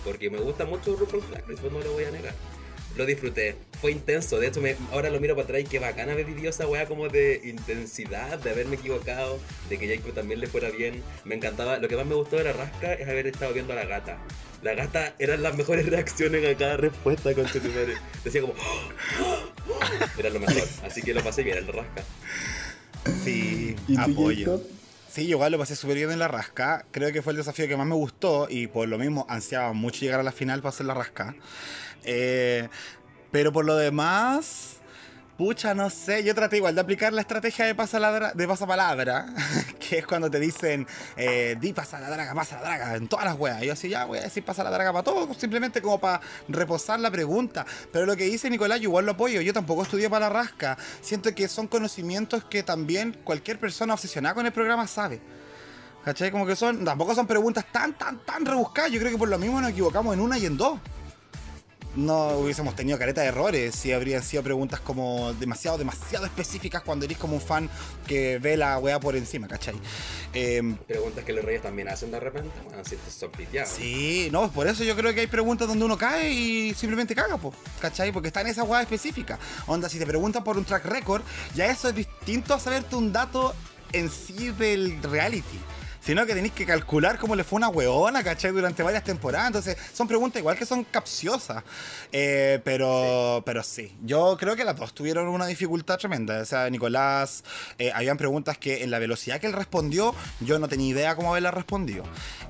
Porque 0.03 0.29
me 0.29 0.39
gusta 0.39 0.65
mucho 0.65 0.95
RuPaul's 0.95 1.29
Drag 1.29 1.47
Race, 1.47 1.61
pues 1.61 1.71
no 1.71 1.79
lo 1.79 1.93
voy 1.93 2.05
a 2.05 2.11
negar 2.11 2.33
lo 2.95 3.05
disfruté. 3.05 3.55
Fue 3.79 3.91
intenso. 3.91 4.39
De 4.39 4.47
hecho, 4.47 4.61
me, 4.61 4.75
ahora 4.91 5.09
lo 5.09 5.19
miro 5.19 5.35
para 5.35 5.45
atrás 5.45 5.61
y 5.61 5.63
qué 5.65 5.79
bacana 5.79 6.13
haber 6.13 6.25
vivido 6.25 6.49
esa 6.49 6.67
weá 6.67 6.85
como 6.85 7.09
de 7.09 7.41
intensidad, 7.43 8.37
de 8.39 8.51
haberme 8.51 8.75
equivocado, 8.75 9.39
de 9.69 9.77
que 9.77 9.95
Jacob 9.95 10.13
también 10.13 10.39
le 10.39 10.47
fuera 10.47 10.69
bien. 10.69 11.01
Me 11.25 11.35
encantaba. 11.35 11.77
Lo 11.77 11.87
que 11.87 11.95
más 11.95 12.05
me 12.05 12.15
gustó 12.15 12.37
de 12.37 12.45
la 12.45 12.53
rasca 12.53 12.93
es 12.93 13.07
haber 13.07 13.27
estado 13.27 13.53
viendo 13.53 13.73
a 13.73 13.75
la 13.75 13.85
gata. 13.85 14.17
La 14.61 14.75
gata 14.75 15.15
eran 15.17 15.41
las 15.41 15.55
mejores 15.55 15.85
reacciones 15.89 16.45
a 16.45 16.57
cada 16.57 16.77
respuesta 16.77 17.33
con 17.33 17.45
tu 17.45 17.59
madre. 17.59 17.95
Decía 18.23 18.41
como. 18.41 18.53
Era 20.17 20.29
lo 20.29 20.39
mejor. 20.39 20.67
Así 20.83 21.01
que 21.01 21.13
lo 21.13 21.23
pasé 21.23 21.43
bien 21.43 21.57
en 21.57 21.67
la 21.67 21.71
rasca. 21.71 22.03
Sí, 23.23 23.75
apoyo. 23.97 24.61
Sí, 25.11 25.27
yo 25.27 25.31
igual 25.31 25.51
lo 25.51 25.57
pasé 25.57 25.75
súper 25.75 25.97
bien 25.97 26.11
en 26.11 26.19
la 26.19 26.29
rasca. 26.29 26.85
Creo 26.91 27.11
que 27.11 27.21
fue 27.21 27.33
el 27.33 27.37
desafío 27.37 27.67
que 27.67 27.75
más 27.75 27.85
me 27.85 27.95
gustó 27.95 28.47
y 28.49 28.67
por 28.67 28.87
lo 28.87 28.97
mismo 28.97 29.25
ansiaba 29.27 29.73
mucho 29.73 30.01
llegar 30.01 30.21
a 30.21 30.23
la 30.23 30.31
final 30.31 30.61
para 30.61 30.69
hacer 30.69 30.85
la 30.85 30.93
rasca. 30.93 31.35
Eh, 32.03 32.67
pero 33.31 33.53
por 33.53 33.65
lo 33.65 33.75
demás, 33.75 34.77
pucha, 35.37 35.73
no 35.73 35.89
sé. 35.89 36.23
Yo 36.23 36.35
traté 36.35 36.57
igual 36.57 36.75
de 36.75 36.81
aplicar 36.81 37.11
la 37.13 37.21
estrategia 37.21 37.65
de, 37.65 37.73
pasaladra, 37.73 38.31
de 38.33 38.47
pasapalabra, 38.47 39.25
que 39.79 39.97
es 39.97 40.05
cuando 40.05 40.29
te 40.29 40.39
dicen, 40.39 40.85
eh, 41.17 41.57
di 41.59 41.73
pasa 41.73 41.99
la 41.99 42.11
draga, 42.11 42.35
pasa 42.35 42.57
la 42.57 42.61
draga, 42.61 42.95
en 42.95 43.07
todas 43.07 43.25
las 43.25 43.39
weas. 43.39 43.61
Yo 43.63 43.73
así, 43.73 43.89
ya 43.89 44.05
voy 44.05 44.19
a 44.19 44.21
decir 44.21 44.43
pasa 44.43 44.63
la 44.63 44.69
draga 44.69 44.91
para 44.91 45.03
todo, 45.03 45.33
simplemente 45.33 45.81
como 45.81 45.99
para 45.99 46.21
reposar 46.47 46.99
la 46.99 47.09
pregunta. 47.09 47.65
Pero 47.91 48.05
lo 48.05 48.15
que 48.15 48.25
dice 48.25 48.51
Nicolás, 48.51 48.79
yo 48.81 48.89
igual 48.89 49.05
lo 49.05 49.13
apoyo. 49.13 49.41
Yo 49.41 49.51
tampoco 49.51 49.81
estudié 49.81 50.09
para 50.11 50.27
la 50.27 50.33
rasca. 50.33 50.77
Siento 51.01 51.33
que 51.33 51.47
son 51.47 51.67
conocimientos 51.67 52.43
que 52.43 52.61
también 52.61 53.17
cualquier 53.23 53.59
persona 53.59 53.95
obsesionada 53.95 54.35
con 54.35 54.45
el 54.45 54.51
programa 54.51 54.85
sabe. 54.85 55.21
¿Cachai? 56.05 56.31
Como 56.31 56.45
que 56.45 56.55
son, 56.55 56.83
tampoco 56.83 57.15
son 57.15 57.25
preguntas 57.27 57.65
tan, 57.71 57.93
tan, 57.93 58.19
tan 58.25 58.45
rebuscadas. 58.45 58.91
Yo 58.91 58.99
creo 58.99 59.11
que 59.11 59.17
por 59.17 59.29
lo 59.29 59.39
mismo 59.39 59.59
nos 59.59 59.71
equivocamos 59.71 60.13
en 60.13 60.19
una 60.19 60.37
y 60.37 60.45
en 60.45 60.57
dos. 60.57 60.79
No 61.95 62.37
hubiésemos 62.37 62.75
tenido 62.75 62.97
careta 62.97 63.21
de 63.21 63.27
errores 63.27 63.75
si 63.75 63.91
habrían 63.91 64.23
sido 64.23 64.43
preguntas 64.43 64.79
como 64.79 65.33
demasiado, 65.33 65.77
demasiado 65.77 66.25
específicas 66.25 66.81
cuando 66.83 67.05
eres 67.05 67.17
como 67.17 67.35
un 67.35 67.41
fan 67.41 67.69
que 68.07 68.39
ve 68.39 68.57
la 68.57 68.77
weá 68.77 68.99
por 68.99 69.15
encima, 69.15 69.47
¿cachai? 69.47 69.75
Em, 70.33 70.75
preguntas 70.75 71.23
que 71.25 71.33
los 71.33 71.43
reyes 71.43 71.61
también 71.61 71.89
hacen 71.89 72.11
de 72.11 72.19
repente, 72.19 72.51
bueno, 72.65 72.83
si 72.85 72.95
te 72.95 73.11
son 73.11 73.31
Sí, 73.65 74.29
no, 74.31 74.51
por 74.51 74.67
eso 74.67 74.83
yo 74.83 74.95
creo 74.95 75.13
que 75.13 75.21
hay 75.21 75.27
preguntas 75.27 75.67
donde 75.67 75.83
uno 75.83 75.97
cae 75.97 76.31
y 76.31 76.73
simplemente 76.73 77.15
caga, 77.15 77.37
po, 77.37 77.53
¿cachai? 77.79 78.11
Porque 78.11 78.27
está 78.27 78.41
en 78.41 78.47
esa 78.47 78.63
weá 78.63 78.81
específica. 78.81 79.39
Onda, 79.67 79.89
si 79.89 79.99
te 79.99 80.05
preguntan 80.05 80.43
por 80.43 80.57
un 80.57 80.65
track 80.65 80.85
record, 80.85 81.23
ya 81.55 81.65
eso 81.65 81.89
es 81.89 81.95
distinto 81.95 82.53
a 82.53 82.59
saberte 82.59 82.95
un 82.95 83.11
dato 83.11 83.53
en 83.93 84.09
sí 84.09 84.51
del 84.51 85.01
reality 85.03 85.59
sino 86.01 86.25
que 86.25 86.33
tenéis 86.33 86.53
que 86.53 86.65
calcular 86.65 87.17
cómo 87.17 87.35
le 87.35 87.43
fue 87.43 87.57
una 87.57 87.69
weona, 87.69 88.23
¿cachai? 88.23 88.51
Durante 88.51 88.83
varias 88.83 89.03
temporadas. 89.03 89.47
Entonces, 89.47 89.77
son 89.93 90.07
preguntas 90.07 90.39
igual 90.39 90.57
que 90.57 90.65
son 90.65 90.83
capciosas. 90.83 91.63
Eh, 92.11 92.59
pero, 92.63 93.37
sí. 93.37 93.43
pero 93.45 93.63
sí, 93.63 93.95
yo 94.03 94.37
creo 94.37 94.55
que 94.55 94.63
las 94.63 94.75
dos 94.75 94.93
tuvieron 94.93 95.27
una 95.27 95.45
dificultad 95.45 95.97
tremenda. 95.97 96.41
O 96.41 96.45
sea, 96.45 96.69
Nicolás, 96.69 97.43
eh, 97.77 97.91
habían 97.93 98.17
preguntas 98.17 98.57
que 98.57 98.83
en 98.83 98.91
la 98.91 98.99
velocidad 98.99 99.39
que 99.39 99.47
él 99.47 99.53
respondió, 99.53 100.15
yo 100.39 100.59
no 100.59 100.67
tenía 100.67 100.87
idea 100.87 101.15
cómo 101.15 101.31
haberla 101.31 101.51
respondido. 101.51 102.03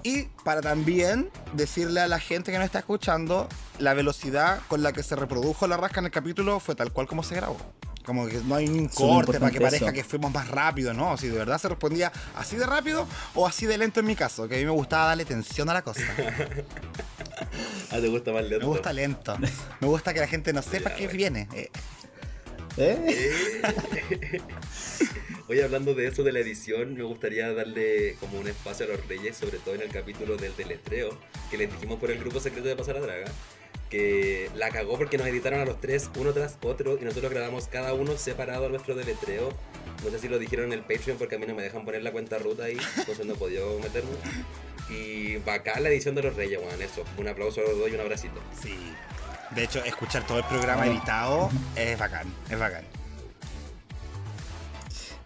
Y 0.04 0.24
para 0.44 0.62
también 0.62 1.30
decirle 1.54 2.00
a 2.00 2.08
la 2.08 2.20
gente 2.20 2.52
que 2.52 2.58
nos 2.58 2.66
está 2.66 2.80
escuchando, 2.80 3.48
la 3.80 3.94
velocidad 3.94 4.62
con 4.68 4.84
la 4.84 4.94
que 4.94 5.04
se 5.04 5.16
reprodujo 5.16 5.68
la 5.68 5.78
rasca 5.78 6.00
en 6.00 6.06
el 6.06 6.12
capítulo 6.12 6.60
fue 6.60 6.76
tal 6.76 6.92
cual 6.92 7.08
como 7.08 7.24
se 7.24 7.36
grabó. 7.36 7.58
Como 8.04 8.28
que 8.28 8.38
no 8.46 8.56
hay 8.56 8.68
un 8.68 8.88
corte 8.88 9.40
para 9.40 9.52
que 9.52 9.62
parezca 9.62 9.94
que 9.94 10.04
fuimos 10.04 10.32
más 10.34 10.48
rápido, 10.48 10.94
¿no? 10.94 11.18
Si 11.18 11.28
de 11.28 11.38
verdad 11.38 11.60
se 11.60 11.70
respondía 11.70 12.12
así 12.36 12.56
de 12.56 12.66
rápido 12.66 13.08
o 13.36 13.48
así 13.48 13.66
de 13.66 13.78
lento 13.78 14.00
en 14.00 14.08
mi 14.08 14.16
caso, 14.16 14.48
que 14.48 14.56
a 14.56 14.58
mí 14.58 14.66
me 14.66 14.72
gustaba 14.72 15.06
darle 15.06 15.26
tensión 15.26 15.70
a 15.70 15.74
la 15.74 15.82
cosa. 15.84 16.02
ah, 17.92 18.00
¿te 18.00 18.08
gusta 18.08 18.32
más 18.32 18.44
lento? 18.44 18.60
Me 18.60 18.66
gusta 18.66 18.94
lento. 18.94 19.38
Me 19.80 19.88
gusta 19.88 20.14
que 20.14 20.20
la 20.20 20.28
gente 20.28 20.54
no 20.54 20.62
sepa 20.62 20.96
qué 20.96 21.08
viene. 21.08 21.48
¿Eh? 21.54 21.70
¿Eh? 22.78 24.42
Oye, 25.50 25.64
hablando 25.64 25.94
de 25.94 26.08
eso 26.08 26.24
de 26.24 26.32
la 26.32 26.40
edición, 26.40 26.94
me 26.96 27.04
gustaría 27.04 27.54
darle 27.54 28.16
como 28.20 28.40
un 28.40 28.48
espacio 28.48 28.86
a 28.86 28.90
los 28.90 29.06
reyes, 29.08 29.36
sobre 29.36 29.58
todo 29.58 29.76
en 29.76 29.82
el 29.82 29.90
capítulo 29.90 30.38
del 30.38 30.56
deletreo, 30.56 31.18
que 31.50 31.58
les 31.58 31.72
dijimos 31.72 32.00
por 32.00 32.10
el 32.10 32.20
grupo 32.20 32.40
secreto 32.40 32.70
de 32.70 32.76
Pasar 32.76 32.96
a 32.96 33.02
Draga 33.02 33.26
que 33.90 34.50
la 34.56 34.70
cagó 34.70 34.98
porque 34.98 35.18
nos 35.18 35.28
editaron 35.28 35.60
a 35.60 35.66
los 35.66 35.82
tres 35.82 36.10
uno 36.18 36.32
tras 36.32 36.58
otro 36.64 36.98
y 37.00 37.04
nosotros 37.04 37.32
grabamos 37.32 37.68
cada 37.68 37.94
uno 37.94 38.18
separado 38.18 38.68
a 38.68 38.70
nuestro 38.70 38.96
deletreo. 38.96 39.50
No 40.04 40.10
sé 40.10 40.20
si 40.20 40.30
lo 40.30 40.40
dijeron 40.40 40.68
en 40.68 40.74
el 40.74 40.82
Patreon 40.82 41.18
porque 41.18 41.36
a 41.36 41.38
mí 41.38 41.46
no 41.46 41.54
me 41.54 41.62
dejan 41.62 41.84
poner 41.84 42.02
la 42.02 42.12
cuenta 42.12 42.40
ruta 42.40 42.64
ahí, 42.64 42.78
entonces 42.98 43.26
no 43.26 43.34
he 43.34 43.38
podido 43.38 43.78
meterme. 43.80 44.12
Y 44.90 45.38
bacán 45.38 45.84
la 45.84 45.90
edición 45.90 46.16
de 46.16 46.24
los 46.24 46.36
Reyes, 46.36 46.60
weón, 46.60 46.82
eso. 46.82 47.04
Un 47.18 47.28
aplauso 47.28 47.62
a 47.62 47.64
los 47.64 47.78
dos 47.78 47.90
y 47.90 47.96
un 47.96 48.02
abracito. 48.02 48.42
Sí. 48.62 48.76
De 49.52 49.64
hecho, 49.64 49.84
escuchar 49.84 50.26
todo 50.26 50.40
el 50.40 50.46
programa 50.46 50.88
editado 50.88 51.50
es 51.76 52.00
bacán, 52.00 52.34
es 52.50 52.58
bacán. 52.58 52.86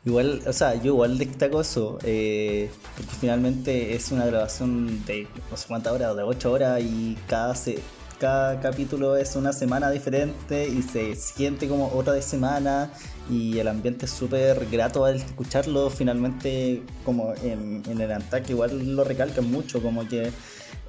Igual, 0.06 0.44
o 0.46 0.54
sea, 0.54 0.76
yo 0.76 0.94
igual 0.94 1.18
destaco 1.18 1.62
eso, 1.62 1.98
eh, 2.04 2.70
porque 2.96 3.12
finalmente 3.20 3.96
es 3.96 4.12
una 4.12 4.26
grabación 4.26 5.04
de 5.06 5.28
no 5.50 5.58
sé 5.58 5.68
cuántas 5.68 5.94
horas, 5.94 6.16
de 6.16 6.22
8 6.22 6.52
horas 6.52 6.82
y 6.82 7.18
cada, 7.28 7.56
se, 7.56 7.80
cada 8.20 8.60
capítulo 8.60 9.16
es 9.16 9.36
una 9.36 9.52
semana 9.54 9.90
diferente 9.90 10.68
y 10.68 10.82
se 10.82 11.16
siente 11.16 11.68
como 11.68 11.88
otra 11.94 12.14
de 12.14 12.22
semana 12.22 12.92
y 13.30 13.58
el 13.60 13.68
ambiente 13.68 14.06
es 14.06 14.12
súper 14.12 14.68
grato 14.72 15.06
al 15.06 15.16
escucharlo 15.16 15.90
finalmente 15.90 16.84
como 17.04 17.34
en, 17.44 17.84
el 17.88 18.12
ataque 18.12 18.54
igual 18.54 18.96
lo 18.96 19.04
recalcan 19.04 19.50
mucho 19.50 19.82
como 19.82 20.08
que 20.08 20.32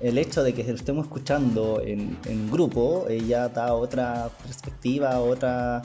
el 0.01 0.19
hecho 0.19 0.43
de 0.43 0.53
que 0.55 0.65
lo 0.65 0.75
estemos 0.75 1.07
escuchando 1.07 1.81
en, 1.83 2.51
grupo 2.51 3.07
eh, 3.09 3.23
ya 3.27 3.49
da 3.49 3.75
otra 3.75 4.31
perspectiva, 4.43 5.21
otra 5.21 5.83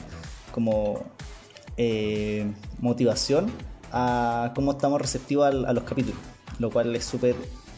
como 0.52 1.04
eh, 1.76 2.52
motivación 2.78 3.50
a 3.90 4.52
cómo 4.54 4.72
estamos 4.72 5.00
receptivos 5.00 5.46
a 5.46 5.72
los 5.72 5.84
capítulos, 5.84 6.18
lo 6.58 6.70
cual 6.70 6.94
es 6.94 7.04
súper 7.04 7.34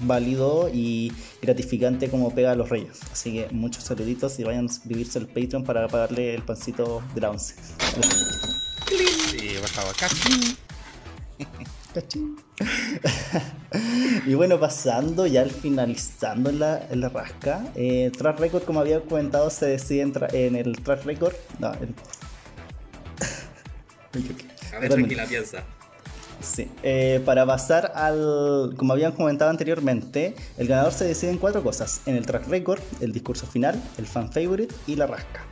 válido 0.07 0.71
y 0.73 1.13
gratificante 1.43 2.09
como 2.09 2.35
pega 2.35 2.53
a 2.53 2.55
los 2.55 2.69
reyes. 2.69 3.01
Así 3.13 3.33
que 3.33 3.49
muchos 3.51 3.85
saluditos 3.85 4.39
y 4.39 4.45
vayan 4.45 4.67
a 4.67 4.69
suscribirse 4.69 5.19
al 5.19 5.27
Patreon 5.27 5.65
para 5.65 5.89
pagarle 5.89 6.35
el 6.35 6.43
pancito 6.43 7.03
de 7.15 7.21
la 7.21 7.31
once. 7.31 7.55
Sí, 9.31 9.57
por 9.61 9.69
favor, 9.69 9.95
y 14.27 14.35
bueno, 14.35 14.59
pasando 14.59 15.27
ya 15.27 15.43
al 15.43 15.51
finalizando 15.51 16.51
en 16.51 16.59
la, 16.59 16.87
en 16.91 17.01
la 17.01 17.09
rasca, 17.09 17.67
eh, 17.77 18.11
Track 18.17 18.41
Record, 18.41 18.65
como 18.65 18.81
había 18.81 19.01
comentado, 19.01 19.51
se 19.51 19.67
decide 19.67 20.11
en, 20.33 20.57
el 20.57 20.83
Track 20.83 21.05
Record. 21.05 21.35
No, 21.59 21.73
el... 21.75 21.95
a 24.75 24.79
ver, 24.81 24.91
tranquila, 24.91 25.27
piensa. 25.27 25.65
Sí, 26.41 26.71
eh, 26.83 27.23
para 27.25 27.47
pasar 27.47 27.93
al, 27.95 28.75
como 28.77 28.93
habían 28.93 29.13
comentado 29.13 29.51
anteriormente, 29.51 30.35
el 30.59 30.69
ganador 30.69 30.93
se 30.93 31.05
decide 31.05 31.31
en 31.31 31.39
cuatro 31.39 31.63
cosas, 31.63 32.03
en 32.07 32.17
el 32.17 32.27
track 32.27 32.49
record, 32.49 32.81
el 33.01 33.13
discurso 33.13 33.47
final, 33.47 33.83
el 33.99 34.07
fan 34.07 34.31
favorite 34.31 34.75
y 34.87 34.97
la 34.97 35.07
rasca. 35.07 35.45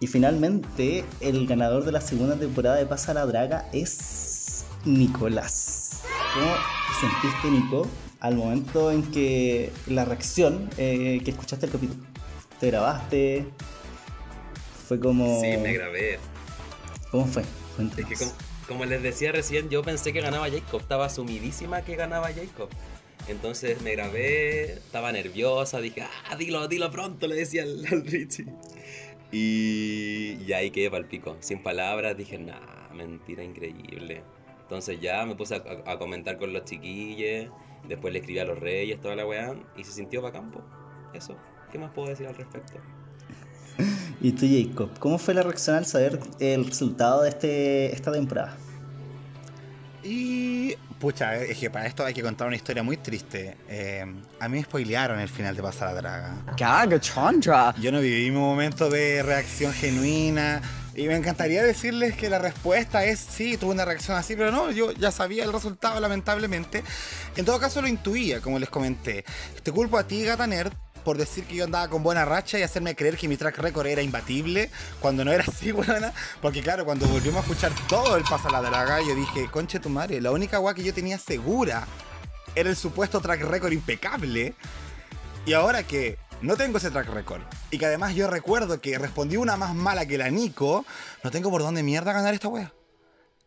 Y 0.00 0.06
finalmente, 0.06 1.04
el 1.20 1.46
ganador 1.46 1.84
de 1.84 1.92
la 1.92 2.00
segunda 2.00 2.36
temporada 2.36 2.76
de 2.76 2.86
Pasa 2.86 3.12
la 3.14 3.26
Draga 3.26 3.68
es 3.72 4.64
Nicolás. 4.84 6.02
¿Cómo 6.34 6.52
sentiste, 7.00 7.50
Nico, 7.50 7.88
al 8.20 8.36
momento 8.36 8.92
en 8.92 9.02
que 9.10 9.72
la 9.88 10.04
reacción 10.04 10.70
eh, 10.78 11.20
que 11.24 11.32
escuchaste 11.32 11.66
el 11.66 11.72
capítulo? 11.72 12.00
¿Te 12.60 12.68
grabaste? 12.68 13.46
Fue 14.86 15.00
como... 15.00 15.40
Sí, 15.40 15.56
me 15.56 15.72
grabé. 15.72 16.20
¿Cómo 17.10 17.26
fue? 17.26 17.42
Es 17.42 18.06
que 18.06 18.14
como 18.14 18.32
les 18.76 19.02
decía 19.02 19.32
recién, 19.32 19.68
yo 19.70 19.82
pensé 19.82 20.12
que 20.12 20.20
ganaba 20.20 20.48
Jacob, 20.50 20.80
estaba 20.80 21.08
sumidísima 21.08 21.82
que 21.82 21.96
ganaba 21.96 22.28
Jacob. 22.28 22.68
Entonces 23.26 23.82
me 23.82 23.92
grabé, 23.92 24.72
estaba 24.72 25.12
nerviosa, 25.12 25.80
dije, 25.80 26.02
ah, 26.02 26.36
dilo, 26.36 26.68
dilo 26.68 26.90
pronto, 26.90 27.26
le 27.26 27.34
decía 27.34 27.62
al, 27.62 27.84
Richie. 27.86 28.46
Y, 29.32 30.38
y, 30.46 30.52
ahí 30.52 30.70
quedé 30.70 30.90
para 30.90 31.02
el 31.02 31.08
pico, 31.08 31.36
sin 31.40 31.62
palabras, 31.62 32.16
dije, 32.16 32.38
nah, 32.38 32.88
mentira 32.94 33.42
increíble. 33.42 34.22
Entonces 34.62 35.00
ya 35.00 35.24
me 35.26 35.34
puse 35.34 35.56
a, 35.56 35.98
comentar 35.98 36.38
con 36.38 36.52
los 36.52 36.64
chiquillos, 36.64 37.50
después 37.86 38.12
le 38.12 38.20
escribí 38.20 38.38
a 38.38 38.44
los 38.44 38.58
reyes, 38.58 39.00
toda 39.00 39.16
la 39.16 39.26
weá, 39.26 39.54
y 39.76 39.84
se 39.84 39.92
sintió 39.92 40.22
para 40.22 40.32
campo. 40.32 40.62
Eso, 41.12 41.36
¿qué 41.72 41.78
más 41.78 41.90
puedo 41.92 42.08
decir 42.08 42.26
al 42.26 42.34
respecto? 42.34 42.74
Y 44.20 44.32
tú, 44.32 44.46
Jacob, 44.50 44.90
¿cómo 44.98 45.18
fue 45.18 45.34
la 45.34 45.42
reacción 45.42 45.76
al 45.76 45.86
saber 45.86 46.18
el 46.40 46.66
resultado 46.66 47.22
de 47.22 47.28
este, 47.28 47.94
esta 47.94 48.12
temporada? 48.12 48.56
Y. 50.02 50.74
Pucha, 50.98 51.36
es 51.36 51.56
que 51.56 51.70
para 51.70 51.86
esto 51.86 52.04
hay 52.04 52.12
que 52.12 52.22
contar 52.22 52.48
una 52.48 52.56
historia 52.56 52.82
muy 52.82 52.96
triste. 52.96 53.56
Eh, 53.68 54.04
a 54.40 54.48
mí 54.48 54.58
me 54.58 54.64
spoilearon 54.64 55.20
el 55.20 55.28
final 55.28 55.54
de 55.54 55.62
Pasar 55.62 55.88
a 55.88 55.94
Draga. 55.94 56.44
¡Caga, 56.56 56.98
Chandra! 56.98 57.72
Yo 57.80 57.92
no 57.92 58.00
viví 58.00 58.28
un 58.30 58.36
momento 58.36 58.90
de 58.90 59.22
reacción 59.22 59.72
genuina. 59.72 60.60
Y 60.96 61.06
me 61.06 61.14
encantaría 61.14 61.62
decirles 61.62 62.16
que 62.16 62.28
la 62.28 62.40
respuesta 62.40 63.04
es 63.04 63.20
sí, 63.20 63.56
tuve 63.56 63.70
una 63.70 63.84
reacción 63.84 64.16
así, 64.16 64.34
pero 64.34 64.50
no, 64.50 64.72
yo 64.72 64.90
ya 64.90 65.12
sabía 65.12 65.44
el 65.44 65.52
resultado, 65.52 66.00
lamentablemente. 66.00 66.82
En 67.36 67.44
todo 67.44 67.60
caso, 67.60 67.80
lo 67.80 67.86
intuía, 67.86 68.40
como 68.40 68.58
les 68.58 68.68
comenté. 68.68 69.24
Te 69.62 69.70
culpo 69.70 69.96
a 69.96 70.08
ti, 70.08 70.24
Gata 70.24 70.48
Nerd, 70.48 70.72
por 70.98 71.16
decir 71.16 71.44
que 71.44 71.56
yo 71.56 71.64
andaba 71.64 71.88
con 71.88 72.02
buena 72.02 72.24
racha 72.24 72.58
y 72.58 72.62
hacerme 72.62 72.94
creer 72.94 73.16
que 73.16 73.28
mi 73.28 73.36
track 73.36 73.58
record 73.58 73.86
era 73.86 74.02
imbatible, 74.02 74.70
cuando 75.00 75.24
no 75.24 75.32
era 75.32 75.44
así, 75.46 75.72
buena. 75.72 76.12
Porque 76.40 76.62
claro, 76.62 76.84
cuando 76.84 77.06
volvimos 77.06 77.38
a 77.38 77.40
escuchar 77.40 77.72
todo 77.88 78.16
el 78.16 78.24
Pasa 78.24 78.50
la 78.50 78.62
Draga, 78.62 79.00
yo 79.00 79.14
dije, 79.14 79.48
conche 79.50 79.80
tu 79.80 79.88
madre, 79.88 80.20
la 80.20 80.30
única 80.30 80.56
agua 80.56 80.74
que 80.74 80.82
yo 80.82 80.92
tenía 80.94 81.18
segura 81.18 81.86
era 82.54 82.70
el 82.70 82.76
supuesto 82.76 83.20
track 83.20 83.42
record 83.42 83.72
impecable. 83.72 84.54
Y 85.46 85.52
ahora 85.54 85.82
que 85.82 86.18
no 86.40 86.56
tengo 86.56 86.78
ese 86.78 86.90
track 86.90 87.08
record 87.08 87.42
y 87.70 87.78
que 87.78 87.86
además 87.86 88.14
yo 88.14 88.28
recuerdo 88.28 88.80
que 88.80 88.98
respondí 88.98 89.36
una 89.36 89.56
más 89.56 89.74
mala 89.74 90.06
que 90.06 90.18
la 90.18 90.30
Nico, 90.30 90.84
no 91.24 91.30
tengo 91.30 91.50
por 91.50 91.62
dónde 91.62 91.82
mierda 91.82 92.12
ganar 92.12 92.34
esta 92.34 92.48
wea. 92.48 92.72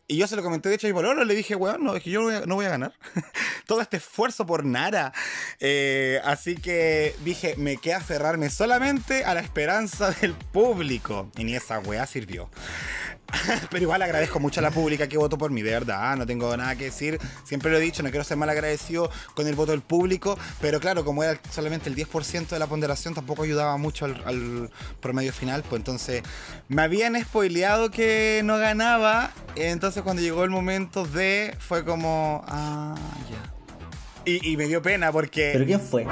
Y 0.08 0.16
yo 0.18 0.26
se 0.26 0.36
lo 0.36 0.42
comenté, 0.42 0.68
de 0.68 0.74
hecho, 0.74 0.88
y 0.88 0.92
por 0.92 1.06
ahora 1.06 1.24
le 1.24 1.34
dije, 1.34 1.54
weón, 1.54 1.84
no, 1.84 1.96
es 1.96 2.02
que 2.02 2.10
yo 2.10 2.22
no 2.46 2.54
voy 2.54 2.66
a, 2.66 2.70
ganar. 2.70 2.92
Todo 3.66 3.80
este 3.80 3.96
esfuerzo 3.98 4.44
por 4.44 4.64
nada. 4.64 5.12
Eh, 5.60 6.20
así 6.24 6.56
que 6.56 7.14
dije, 7.24 7.54
me 7.56 7.76
queda 7.76 7.98
aferrarme 7.98 8.50
solamente 8.50 9.24
a 9.24 9.34
la 9.34 9.40
esperanza 9.40 10.10
del 10.20 10.34
público. 10.34 11.30
Y 11.36 11.44
ni 11.44 11.54
esa 11.54 11.78
weá 11.78 12.06
sirvió. 12.06 12.50
Pero 13.70 13.82
igual 13.82 14.02
agradezco 14.02 14.40
mucho 14.40 14.60
a 14.60 14.62
la 14.62 14.70
pública 14.70 15.08
que 15.08 15.16
votó 15.16 15.38
por 15.38 15.50
mí, 15.50 15.62
de 15.62 15.70
verdad, 15.70 16.16
no 16.16 16.26
tengo 16.26 16.56
nada 16.56 16.76
que 16.76 16.84
decir. 16.84 17.18
Siempre 17.44 17.70
lo 17.70 17.78
he 17.78 17.80
dicho, 17.80 18.02
no 18.02 18.10
quiero 18.10 18.24
ser 18.24 18.36
mal 18.36 18.48
agradecido 18.50 19.10
con 19.34 19.46
el 19.46 19.54
voto 19.54 19.72
del 19.72 19.82
público, 19.82 20.38
pero 20.60 20.80
claro, 20.80 21.04
como 21.04 21.22
era 21.22 21.38
solamente 21.50 21.88
el 21.88 21.96
10% 21.96 22.48
de 22.48 22.58
la 22.58 22.66
ponderación, 22.66 23.14
tampoco 23.14 23.42
ayudaba 23.42 23.76
mucho 23.76 24.04
al, 24.04 24.70
promedio 25.00 25.32
final, 25.32 25.62
pues 25.62 25.80
entonces 25.80 26.22
me 26.68 26.82
habían 26.82 27.20
spoileado 27.22 27.90
que 27.90 28.42
no 28.44 28.58
ganaba, 28.58 29.32
entonces 29.56 30.02
cuando 30.02 30.22
llegó 30.22 30.44
el 30.44 30.50
momento 30.50 31.04
de, 31.04 31.56
fue 31.58 31.84
como, 31.84 32.44
ah, 32.46 32.94
ya. 33.30 33.52
Y, 34.24 34.56
me 34.56 34.68
dio 34.68 34.80
pena 34.80 35.10
porque... 35.10 35.50
¿Pero 35.52 35.66
quién 35.66 35.80
fue? 35.80 36.06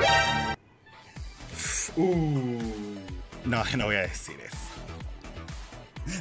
Uh. 1.96 2.58
No, 3.44 3.64
no 3.76 3.84
voy 3.86 3.96
a 3.96 4.00
decir 4.00 4.36
eso. 4.40 4.59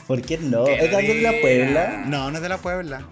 ¿Por 0.08 0.21
qué 0.21 0.38
no? 0.38 0.67
¿Es 0.67 0.91
de 0.91 1.21
la 1.21 1.34
Puebla? 1.41 2.04
No, 2.08 2.32
no 2.32 2.38
es 2.38 2.41
de 2.41 2.49
la 2.49 2.58
Puebla. 2.58 3.06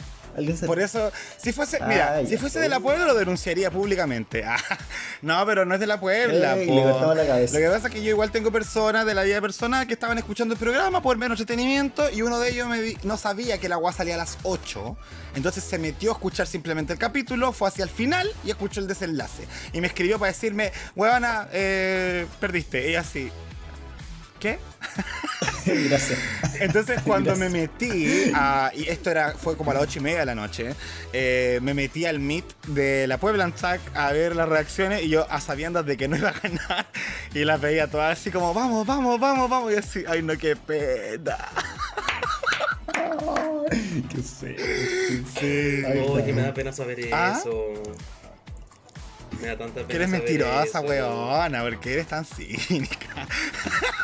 Por 0.65 0.79
eso, 0.79 1.11
si 1.37 1.51
fuese, 1.51 1.79
mira, 1.87 2.23
si 2.27 2.37
fuese 2.37 2.59
de 2.59 2.69
la 2.69 2.79
Puebla 2.79 3.05
lo 3.05 3.15
denunciaría 3.15 3.71
públicamente. 3.71 4.43
Ah, 4.45 4.57
no, 5.23 5.43
pero 5.47 5.65
no 5.65 5.73
es 5.73 5.79
de 5.79 5.87
la 5.87 5.99
Puebla. 5.99 6.55
Lo 6.55 6.63
que 6.63 7.69
pasa 7.71 7.87
es 7.87 7.93
que 7.93 8.03
yo 8.03 8.09
igual 8.09 8.31
tengo 8.31 8.51
personas 8.51 9.05
de 9.07 9.15
la 9.15 9.23
vida 9.23 9.41
personal 9.41 9.87
que 9.87 9.93
estaban 9.93 10.17
escuchando 10.19 10.53
el 10.53 10.59
programa 10.59 11.01
por 11.01 11.17
menos 11.17 11.39
entretenimiento 11.39 12.09
y 12.11 12.21
uno 12.21 12.39
de 12.39 12.51
ellos 12.51 12.67
me 12.67 12.95
no 13.03 13.17
sabía 13.17 13.57
que 13.57 13.67
la 13.67 13.75
agua 13.75 13.91
salía 13.93 14.13
a 14.13 14.17
las 14.17 14.37
8. 14.43 14.95
Entonces 15.35 15.63
se 15.63 15.79
metió 15.79 16.11
a 16.11 16.13
escuchar 16.13 16.45
simplemente 16.45 16.93
el 16.93 16.99
capítulo, 16.99 17.51
fue 17.51 17.67
hacia 17.69 17.83
el 17.83 17.89
final 17.89 18.29
y 18.45 18.51
escuchó 18.51 18.79
el 18.79 18.87
desenlace. 18.87 19.47
Y 19.73 19.81
me 19.81 19.87
escribió 19.87 20.19
para 20.19 20.31
decirme, 20.31 20.71
huevona, 20.95 21.47
eh, 21.51 22.27
perdiste. 22.39 22.91
Y 22.91 22.95
así, 22.95 23.31
¿qué? 24.39 24.59
Gracias. 25.65 26.19
Entonces 26.59 27.01
cuando 27.03 27.35
me 27.35 27.49
metí, 27.49 28.31
y 28.73 28.87
esto 28.87 29.11
era 29.11 29.33
fue 29.33 29.57
como 29.57 29.71
a 29.71 29.75
las 29.75 29.83
ocho 29.83 29.99
y 29.99 30.01
media 30.01 30.19
de 30.19 30.25
la 30.25 30.35
noche, 30.35 30.73
eh, 31.13 31.59
me 31.61 31.73
metí 31.73 32.05
al 32.05 32.19
Meet 32.19 32.45
de 32.67 33.07
la 33.07 33.17
Puebla 33.17 33.49
Tac 33.51 33.81
a 33.95 34.11
ver 34.11 34.35
las 34.35 34.47
reacciones 34.47 35.03
y 35.03 35.09
yo 35.09 35.29
a 35.29 35.41
sabiendas 35.41 35.85
de 35.85 35.97
que 35.97 36.07
no 36.07 36.17
iba 36.17 36.29
a 36.29 36.39
ganar 36.39 36.87
y 37.33 37.43
las 37.43 37.59
veía 37.59 37.87
todas 37.87 38.17
así 38.17 38.31
como, 38.31 38.53
vamos, 38.53 38.85
vamos, 38.85 39.19
vamos, 39.19 39.49
vamos, 39.49 39.73
y 39.73 39.75
así, 39.75 40.03
ay 40.07 40.21
no, 40.21 40.37
qué 40.37 40.55
pena. 40.55 41.37
qué 44.09 44.17
feo. 44.17 45.25
Sí. 45.39 46.23
que 46.23 46.33
me 46.33 46.41
da 46.41 46.53
pena 46.53 46.71
saber 46.71 47.09
¿Ah? 47.11 47.37
eso. 47.39 47.73
Me 49.41 49.47
da 49.47 49.57
tanta 49.57 49.75
pena. 49.75 49.87
Que 49.87 49.95
eres 49.95 50.09
mentirosa, 50.09 50.81
weona, 50.81 51.61
porque 51.61 51.93
eres 51.93 52.07
tan 52.07 52.25
cínica. 52.25 53.27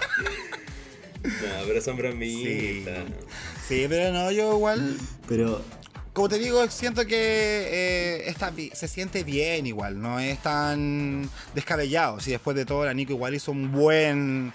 No, 1.41 1.65
pero 1.65 1.81
son 1.81 1.97
bromitas. 1.97 3.05
Sí. 3.67 3.85
pero 3.87 4.13
no, 4.13 4.31
yo 4.31 4.55
igual. 4.55 4.97
Pero. 5.27 5.63
Como 6.11 6.29
te 6.29 6.37
digo, 6.37 6.69
siento 6.69 7.07
que 7.07 7.15
eh, 7.15 8.29
está, 8.29 8.53
se 8.73 8.87
siente 8.87 9.23
bien 9.23 9.65
igual, 9.65 9.99
no 9.99 10.19
es 10.19 10.37
tan 10.43 11.27
descabellado. 11.55 12.19
Si 12.19 12.29
después 12.29 12.55
de 12.55 12.65
todo, 12.65 12.85
la 12.85 12.93
Nico 12.93 13.13
igual 13.13 13.33
hizo 13.33 13.51
un 13.51 13.71
buen, 13.71 14.53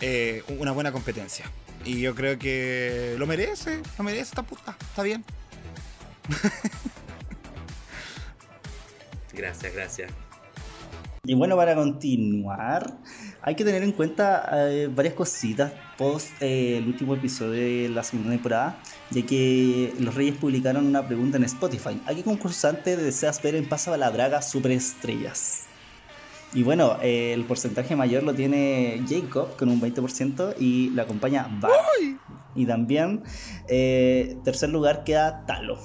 eh, 0.00 0.42
una 0.58 0.72
buena 0.72 0.90
competencia. 0.90 1.48
Y 1.84 2.00
yo 2.00 2.16
creo 2.16 2.40
que 2.40 3.14
lo 3.18 3.26
merece, 3.28 3.82
lo 3.96 4.02
merece 4.02 4.22
esta 4.22 4.42
puta, 4.42 4.76
está 4.80 5.04
bien. 5.04 5.24
Gracias, 9.32 9.74
gracias. 9.74 10.10
Y 11.24 11.34
bueno, 11.34 11.56
para 11.56 11.74
continuar, 11.74 12.98
hay 13.42 13.54
que 13.54 13.64
tener 13.64 13.82
en 13.82 13.92
cuenta 13.92 14.48
eh, 14.52 14.88
varias 14.92 15.14
cositas 15.14 15.72
post 15.96 16.30
eh, 16.40 16.78
el 16.78 16.86
último 16.86 17.14
episodio 17.14 17.52
de 17.52 17.88
la 17.88 18.02
segunda 18.02 18.30
temporada, 18.30 18.78
ya 19.10 19.22
que 19.24 19.94
los 19.98 20.14
Reyes 20.14 20.36
publicaron 20.36 20.86
una 20.86 21.06
pregunta 21.06 21.36
en 21.36 21.44
Spotify. 21.44 22.00
¿A 22.06 22.14
qué 22.14 22.22
concursante 22.22 22.96
deseas 22.96 23.40
ver 23.42 23.54
en 23.54 23.68
Pasa 23.68 23.96
la 23.96 24.10
Braga 24.10 24.42
Superestrellas? 24.42 25.64
Y 26.54 26.62
bueno, 26.62 26.96
eh, 27.02 27.32
el 27.32 27.44
porcentaje 27.44 27.96
mayor 27.96 28.22
lo 28.22 28.34
tiene 28.34 29.02
Jacob 29.08 29.56
con 29.56 29.68
un 29.68 29.80
20% 29.80 30.54
y 30.58 30.90
la 30.90 31.02
acompaña 31.02 31.48
Bar. 31.60 31.72
Y 32.54 32.64
también 32.64 33.22
tercer 33.66 34.70
lugar 34.70 35.04
queda 35.04 35.44
Talo 35.46 35.78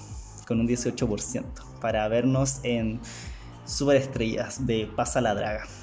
con 0.48 0.60
un 0.60 0.68
18% 0.68 1.44
para 1.82 2.08
vernos 2.08 2.60
en 2.64 3.02
Superestrellas 3.66 4.66
de 4.66 4.90
Pasa 4.96 5.22
la 5.22 5.36
Draga. 5.36 5.81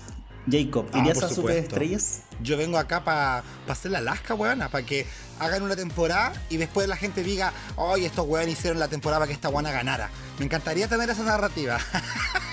Jacob, 0.50 0.86
ah, 0.92 0.98
¿irías 0.98 1.22
a 1.22 1.28
Superestrellas? 1.28 2.22
Yo 2.42 2.56
vengo 2.56 2.78
acá 2.78 3.04
para 3.04 3.42
hacer 3.68 3.90
la 3.90 4.00
lasca, 4.00 4.34
weona, 4.34 4.68
para 4.68 4.86
que 4.86 5.06
hagan 5.38 5.62
una 5.62 5.76
temporada 5.76 6.32
y 6.48 6.56
después 6.56 6.88
la 6.88 6.96
gente 6.96 7.22
diga, 7.22 7.52
oye, 7.76 8.06
estos 8.06 8.26
weones 8.26 8.58
hicieron 8.58 8.78
la 8.78 8.88
temporada 8.88 9.20
para 9.20 9.28
que 9.28 9.34
esta 9.34 9.48
buena 9.48 9.70
ganara. 9.72 10.10
Me 10.38 10.44
encantaría 10.44 10.88
tener 10.88 11.10
esa 11.10 11.24
narrativa. 11.24 11.78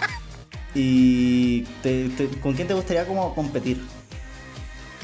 ¿Y 0.76 1.64
con 2.42 2.54
quién 2.54 2.68
te 2.68 2.74
gustaría 2.74 3.06
como 3.06 3.34
competir? 3.34 3.82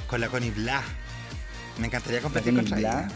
Con 0.07 0.19
la 0.19 0.27
Connie 0.27 0.51
Bla. 0.51 0.81
Me 1.79 1.87
encantaría 1.87 2.21
competir 2.21 2.53
con 2.53 2.77
ella. 2.77 3.07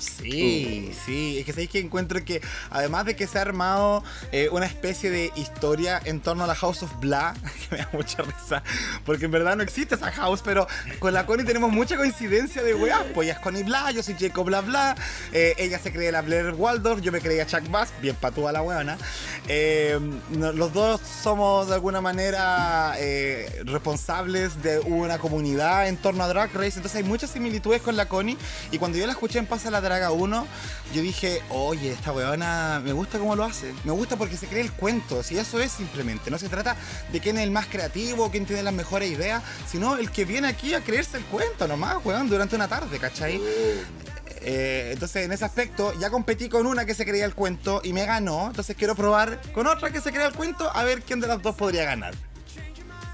Sí, 0.00 0.92
sí, 1.04 1.38
es 1.38 1.44
que 1.44 1.52
sabéis 1.52 1.70
que 1.70 1.78
encuentro 1.78 2.24
que 2.24 2.40
además 2.70 3.04
de 3.04 3.16
que 3.16 3.26
se 3.26 3.38
ha 3.38 3.42
armado 3.42 4.02
eh, 4.32 4.48
una 4.50 4.64
especie 4.66 5.10
de 5.10 5.30
historia 5.36 6.00
en 6.04 6.20
torno 6.20 6.44
a 6.44 6.46
la 6.46 6.54
House 6.54 6.82
of 6.82 6.90
Blah, 7.00 7.34
que 7.68 7.76
me 7.76 7.82
da 7.82 7.90
mucha 7.92 8.22
risa, 8.22 8.62
porque 9.04 9.26
en 9.26 9.30
verdad 9.30 9.56
no 9.56 9.62
existe 9.62 9.94
esa 9.94 10.10
house, 10.10 10.40
pero 10.42 10.66
con 10.98 11.12
la 11.12 11.26
Connie 11.26 11.44
tenemos 11.44 11.70
mucha 11.70 11.96
coincidencia 11.96 12.62
de 12.62 12.74
weá, 12.74 13.04
pues 13.14 13.26
ella 13.26 13.34
es 13.34 13.40
Connie 13.40 13.62
Blah, 13.62 13.90
yo 13.90 14.02
soy 14.02 14.16
Jacob 14.18 14.46
Bla 14.46 14.62
Bla, 14.62 14.96
eh, 15.32 15.54
ella 15.58 15.78
se 15.78 15.92
cree 15.92 16.10
la 16.10 16.22
Blair 16.22 16.54
Waldorf, 16.56 17.02
yo 17.02 17.12
me 17.12 17.20
creía 17.20 17.46
Chuck 17.46 17.70
Bass, 17.70 17.92
bien 18.00 18.16
patúa 18.16 18.52
la 18.52 18.62
weona. 18.62 18.96
Eh, 19.48 19.98
los 20.30 20.72
dos 20.72 21.00
somos 21.00 21.68
de 21.68 21.74
alguna 21.74 22.00
manera 22.00 22.94
responsables 23.64 24.62
de 24.62 24.78
una 24.80 25.18
comunidad 25.18 25.88
en 25.88 25.96
torno 25.96 26.24
a 26.24 26.28
Drag 26.28 26.52
Race, 26.54 26.76
entonces 26.76 26.96
hay 26.96 27.04
muchas 27.04 27.30
similitudes 27.30 27.82
con 27.82 27.96
la 27.96 28.06
Connie, 28.06 28.38
y 28.70 28.78
cuando 28.78 28.96
yo 28.96 29.06
la 29.06 29.12
escuché 29.12 29.38
en 29.38 29.46
Pasa 29.46 29.70
la 29.70 29.80
haga 29.92 30.10
uno, 30.10 30.46
yo 30.94 31.02
dije, 31.02 31.40
oye, 31.50 31.92
esta 31.92 32.12
weona 32.12 32.80
me 32.84 32.92
gusta 32.92 33.18
cómo 33.18 33.36
lo 33.36 33.44
hace. 33.44 33.72
Me 33.84 33.92
gusta 33.92 34.16
porque 34.16 34.36
se 34.36 34.46
cree 34.46 34.62
el 34.62 34.72
cuento. 34.72 35.22
Si 35.22 35.38
eso 35.38 35.60
es 35.60 35.70
simplemente. 35.70 36.30
No 36.30 36.38
se 36.38 36.48
trata 36.48 36.76
de 37.12 37.20
quién 37.20 37.38
es 37.38 37.44
el 37.44 37.50
más 37.50 37.66
creativo, 37.66 38.30
quién 38.30 38.46
tiene 38.46 38.62
las 38.62 38.74
mejores 38.74 39.10
ideas, 39.10 39.42
sino 39.70 39.96
el 39.96 40.10
que 40.10 40.24
viene 40.24 40.48
aquí 40.48 40.74
a 40.74 40.80
creerse 40.80 41.16
el 41.16 41.24
cuento 41.24 41.68
nomás, 41.68 42.04
weón, 42.04 42.28
durante 42.28 42.56
una 42.56 42.68
tarde, 42.68 42.98
¿cachai? 42.98 43.40
Eh, 44.42 44.90
entonces, 44.92 45.24
en 45.24 45.32
ese 45.32 45.44
aspecto, 45.44 45.92
ya 46.00 46.10
competí 46.10 46.48
con 46.48 46.66
una 46.66 46.84
que 46.84 46.94
se 46.94 47.04
creía 47.04 47.24
el 47.24 47.34
cuento 47.34 47.82
y 47.84 47.92
me 47.92 48.06
ganó. 48.06 48.48
Entonces, 48.48 48.74
quiero 48.76 48.94
probar 48.94 49.40
con 49.52 49.66
otra 49.66 49.90
que 49.90 50.00
se 50.00 50.10
crea 50.12 50.26
el 50.26 50.34
cuento 50.34 50.70
a 50.74 50.82
ver 50.84 51.02
quién 51.02 51.20
de 51.20 51.26
las 51.26 51.42
dos 51.42 51.54
podría 51.54 51.84
ganar. 51.84 52.14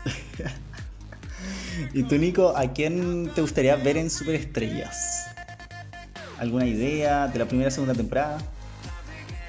y 1.92 2.02
tú, 2.04 2.16
Nico, 2.16 2.56
¿a 2.56 2.72
quién 2.72 3.30
te 3.34 3.40
gustaría 3.40 3.76
ver 3.76 3.96
en 3.96 4.08
Superestrellas? 4.08 5.35
¿Alguna 6.38 6.66
idea 6.66 7.28
de 7.28 7.38
la 7.38 7.46
primera 7.46 7.70
segunda 7.70 7.94
temporada? 7.94 8.38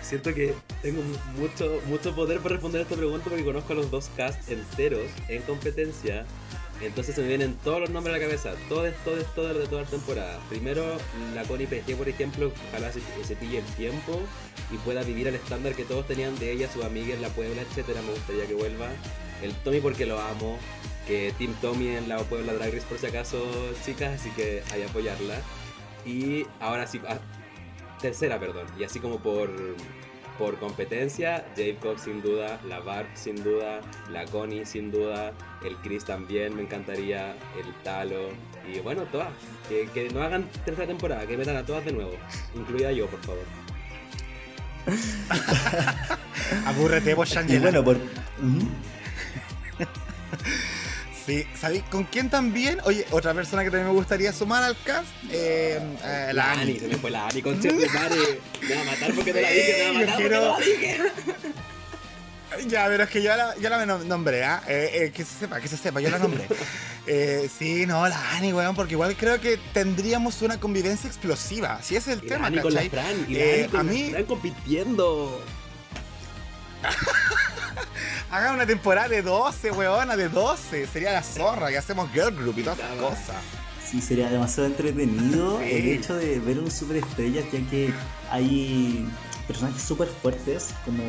Siento 0.01 0.33
que 0.33 0.53
tengo 0.81 1.01
mucho, 1.37 1.81
mucho 1.87 2.15
poder 2.15 2.39
para 2.39 2.53
responder 2.53 2.79
a 2.79 2.83
esta 2.83 2.95
pregunta 2.95 3.25
porque 3.29 3.43
conozco 3.43 3.73
a 3.73 3.75
los 3.75 3.91
dos 3.91 4.09
casts 4.15 4.49
enteros 4.49 5.03
en 5.27 5.41
competencia. 5.41 6.25
Entonces 6.81 7.15
se 7.15 7.21
me 7.21 7.27
vienen 7.27 7.57
todos 7.63 7.81
los 7.81 7.89
nombres 7.89 8.15
a 8.15 8.19
la 8.19 8.23
cabeza, 8.23 8.53
todos, 8.69 8.93
todos, 9.03 9.25
todos 9.35 9.57
de 9.57 9.67
toda 9.67 9.81
la 9.81 9.87
temporada. 9.87 10.39
Primero, 10.47 10.83
la 11.33 11.43
Connie 11.43 11.65
PG, 11.65 11.97
por 11.97 12.07
ejemplo, 12.07 12.51
ojalá 12.69 12.91
se, 12.93 13.01
se, 13.25 13.35
pille 13.35 13.57
el 13.57 13.65
tiempo 13.75 14.21
y 14.71 14.77
pueda 14.77 15.01
vivir 15.01 15.27
al 15.27 15.35
estándar 15.35 15.73
que 15.73 15.83
todos 15.83 16.07
tenían 16.07 16.37
de 16.37 16.51
ella, 16.51 16.71
sus 16.71 16.85
amigas, 16.85 17.19
la 17.19 17.29
Puebla, 17.29 17.63
etcétera. 17.63 18.01
Me 18.03 18.11
gustaría 18.11 18.45
que 18.45 18.53
vuelva. 18.53 18.89
El 19.41 19.53
Tommy 19.55 19.81
porque 19.81 20.05
lo 20.05 20.19
amo, 20.19 20.57
que 21.07 21.33
Team 21.37 21.53
Tommy 21.61 21.89
en 21.89 22.07
la 22.07 22.19
Puebla 22.19 22.53
Drag 22.53 22.73
Race 22.73 22.85
por 22.87 22.99
si 22.99 23.07
acaso, 23.07 23.43
chicas, 23.83 24.19
así 24.19 24.29
que 24.31 24.61
hay 24.71 24.83
apoyarla. 24.83 25.41
Y 26.07 26.45
ahora 26.61 26.87
sí, 26.87 27.01
ah, 27.07 27.17
tercera, 28.01 28.39
perdón. 28.39 28.65
Y 28.79 28.85
así 28.85 28.99
como 28.99 29.19
por, 29.19 29.49
por 30.37 30.57
competencia, 30.57 31.45
Jacob 31.57 31.99
sin 31.99 32.21
duda, 32.21 32.61
la 32.65 32.79
Barb 32.79 33.07
sin 33.13 33.43
duda, 33.43 33.81
la 34.09 34.23
Connie 34.25 34.65
sin 34.65 34.89
duda, 34.89 35.33
el 35.65 35.75
Chris 35.77 36.05
también 36.05 36.55
me 36.55 36.61
encantaría, 36.61 37.31
el 37.31 37.73
Talo. 37.83 38.29
Y 38.71 38.79
bueno, 38.79 39.03
todas. 39.11 39.27
Que, 39.67 39.89
que 39.93 40.09
no 40.09 40.23
hagan 40.23 40.47
tercera 40.63 40.87
temporada, 40.87 41.27
que 41.27 41.35
metan 41.35 41.57
a 41.57 41.65
todas 41.65 41.83
de 41.83 41.91
nuevo. 41.91 42.13
Incluida 42.55 42.93
yo, 42.93 43.07
por 43.07 43.19
favor. 43.21 43.43
Aburrete 46.65 47.13
vos, 47.13 47.37
Y 47.49 47.57
bueno, 47.57 47.83
por... 47.83 47.97
Sí, 51.27 51.45
¿sabéis 51.59 51.83
con 51.91 52.05
quién 52.05 52.29
también? 52.29 52.79
Oye, 52.85 53.05
otra 53.11 53.33
persona 53.33 53.61
que 53.61 53.69
también 53.69 53.89
me 53.89 53.93
gustaría 53.93 54.31
sumar 54.31 54.63
al 54.63 54.81
cast, 54.81 55.09
eh, 55.29 55.77
eh, 56.01 56.31
la, 56.33 56.53
Ani. 56.53 56.79
Se 56.79 56.87
me 56.87 56.95
fue 56.95 57.11
la 57.11 57.27
Ani, 57.27 57.41
con 57.41 57.59
tu 57.59 57.67
madre. 57.67 58.39
Me 58.61 58.75
va 58.75 58.81
a 58.81 58.85
matar 58.85 59.13
porque 59.13 59.33
te 59.33 59.41
la 59.41 59.49
dije, 59.49 59.73
me 59.77 59.83
va 59.83 59.89
a 59.89 59.93
matar 59.93 60.15
porque 60.15 60.29
te 60.29 60.39
la 60.39 60.57
dije. 60.57 61.01
Ya, 62.69 62.87
pero 62.87 63.03
es 63.03 63.09
que 63.09 63.21
yo 63.21 63.35
la, 63.35 63.57
yo 63.57 63.69
la 63.69 63.85
nombré, 63.85 64.45
¿ah? 64.45 64.63
¿eh? 64.69 64.89
Eh, 64.93 65.11
que 65.11 65.25
se 65.25 65.37
sepa, 65.37 65.59
que 65.59 65.67
se 65.67 65.75
sepa, 65.75 65.99
yo 65.99 66.09
la 66.09 66.17
nombré. 66.17 66.47
eh, 67.07 67.49
sí, 67.55 67.85
no, 67.85 68.07
la 68.07 68.37
Ani, 68.37 68.53
weón, 68.53 68.73
porque 68.73 68.93
igual 68.93 69.13
creo 69.17 69.41
que 69.41 69.59
tendríamos 69.73 70.41
una 70.41 70.57
convivencia 70.61 71.09
explosiva. 71.09 71.81
Si 71.83 71.97
es 71.97 72.07
el 72.07 72.23
y 72.23 72.27
tema, 72.27 72.43
la 72.43 72.47
Ani 72.47 72.59
con 72.59 72.73
la 72.73 72.81
Fran, 72.83 73.25
y 73.27 73.33
la 73.33 73.39
eh, 73.39 73.63
Ani 73.63 73.69
con 73.69 73.79
a 73.81 73.83
mí... 73.83 74.09
Fran 74.11 74.23
compitiendo. 74.23 75.43
Haga 78.29 78.51
una 78.53 78.65
temporada 78.65 79.07
de 79.07 79.21
12, 79.21 79.71
weona, 79.71 80.17
de 80.17 80.27
12. 80.27 80.87
Sería 80.87 81.13
la 81.13 81.23
zorra, 81.23 81.69
que 81.69 81.77
hacemos 81.77 82.11
girl 82.11 82.35
group 82.35 82.59
y 82.59 82.63
todas 82.63 82.79
esas 82.79 82.95
cosas. 82.97 83.35
Sí, 83.85 84.01
sería 84.01 84.29
demasiado 84.29 84.67
entretenido 84.67 85.61
el 85.61 85.87
hecho 85.87 86.15
de 86.15 86.39
ver 86.39 86.59
un 86.59 86.69
superestrella, 86.69 87.41
ya 87.41 87.69
que 87.69 87.93
hay 88.29 89.07
personajes 89.47 89.81
súper 89.81 90.09
fuertes, 90.09 90.73
como 90.83 91.03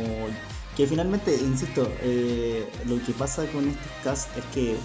que 0.76 0.87
finalmente, 0.87 1.35
insisto, 1.35 1.90
eh, 2.02 2.64
lo 2.87 3.04
que 3.04 3.12
pasa 3.12 3.44
con 3.46 3.68
estos 3.68 3.90
cast 4.04 4.37
es 4.37 4.44
que 4.54 4.76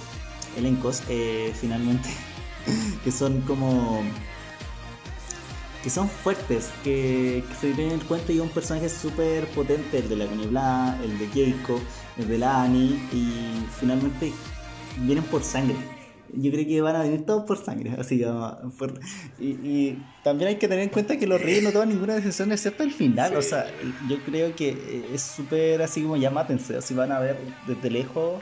elencos 0.58 1.04
eh, 1.10 1.54
finalmente 1.60 2.10
que 3.04 3.12
son 3.12 3.41
como 3.41 4.04
que 5.84 5.89
son 5.89 6.10
fuertes, 6.10 6.69
que, 6.84 7.43
se 7.60 7.74
tienen 7.74 8.00
en 8.00 8.08
cuenta 8.08 8.32
y 8.32 8.39
un 8.39 8.50
personaje 8.50 8.88
súper 8.88 9.46
potente, 9.50 10.00
el 10.00 10.10
de 10.10 10.15
la 10.15 10.26
Connie 10.26 10.46
el 11.04 11.19
de 11.19 11.28
Keiko, 11.28 11.80
el 12.17 12.28
de 12.28 12.38
la 12.38 12.63
Annie, 12.63 12.99
y 13.12 13.65
finalmente 13.80 14.32
vienen 14.97 15.23
por 15.26 15.43
sangre. 15.43 15.76
Yo 16.36 16.52
creo 16.52 16.65
que 16.65 16.82
van 16.82 16.95
a 16.95 17.04
venir 17.04 17.26
todos 17.26 17.43
por 17.45 17.58
sangre, 17.58 17.95
así 17.99 18.23
y, 19.39 19.97
también 20.23 20.47
hay 20.47 20.56
que 20.56 20.67
tener 20.67 20.84
en 20.84 20.89
cuenta 20.89 21.17
que 21.17 21.28
los 21.28 21.39
reyes 21.39 21.63
no 21.63 21.71
toman 21.71 21.89
ninguna 21.89 22.15
decisión 22.15 22.52
excepto 22.52 22.82
el 22.84 22.91
final, 22.91 23.36
o 23.36 23.41
sea, 23.41 23.65
yo 24.10 24.17
creo 24.26 24.56
que 24.56 25.06
es 25.13 25.21
súper 25.21 25.82
así 25.84 26.02
como 26.02 26.17
ya 26.17 26.32
mátense, 26.32 26.78
así 26.78 26.95
van 26.95 27.12
a 27.12 27.19
ver 27.19 27.38
desde 27.67 27.91
lejos 27.91 28.41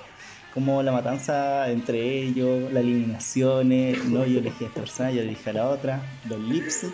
como 0.54 0.84
la 0.84 0.92
matanza 0.92 1.70
entre 1.70 2.20
ellos, 2.22 2.72
las 2.72 2.84
eliminaciones, 2.84 4.06
no 4.06 4.26
yo 4.26 4.40
elegí 4.40 4.66
a 4.66 4.68
esta 4.68 4.80
persona, 4.82 5.12
yo 5.12 5.22
elegí 5.22 5.50
a 5.50 5.54
la 5.54 5.70
otra, 5.70 6.02
los 6.30 6.40
lipstick, 6.40 6.94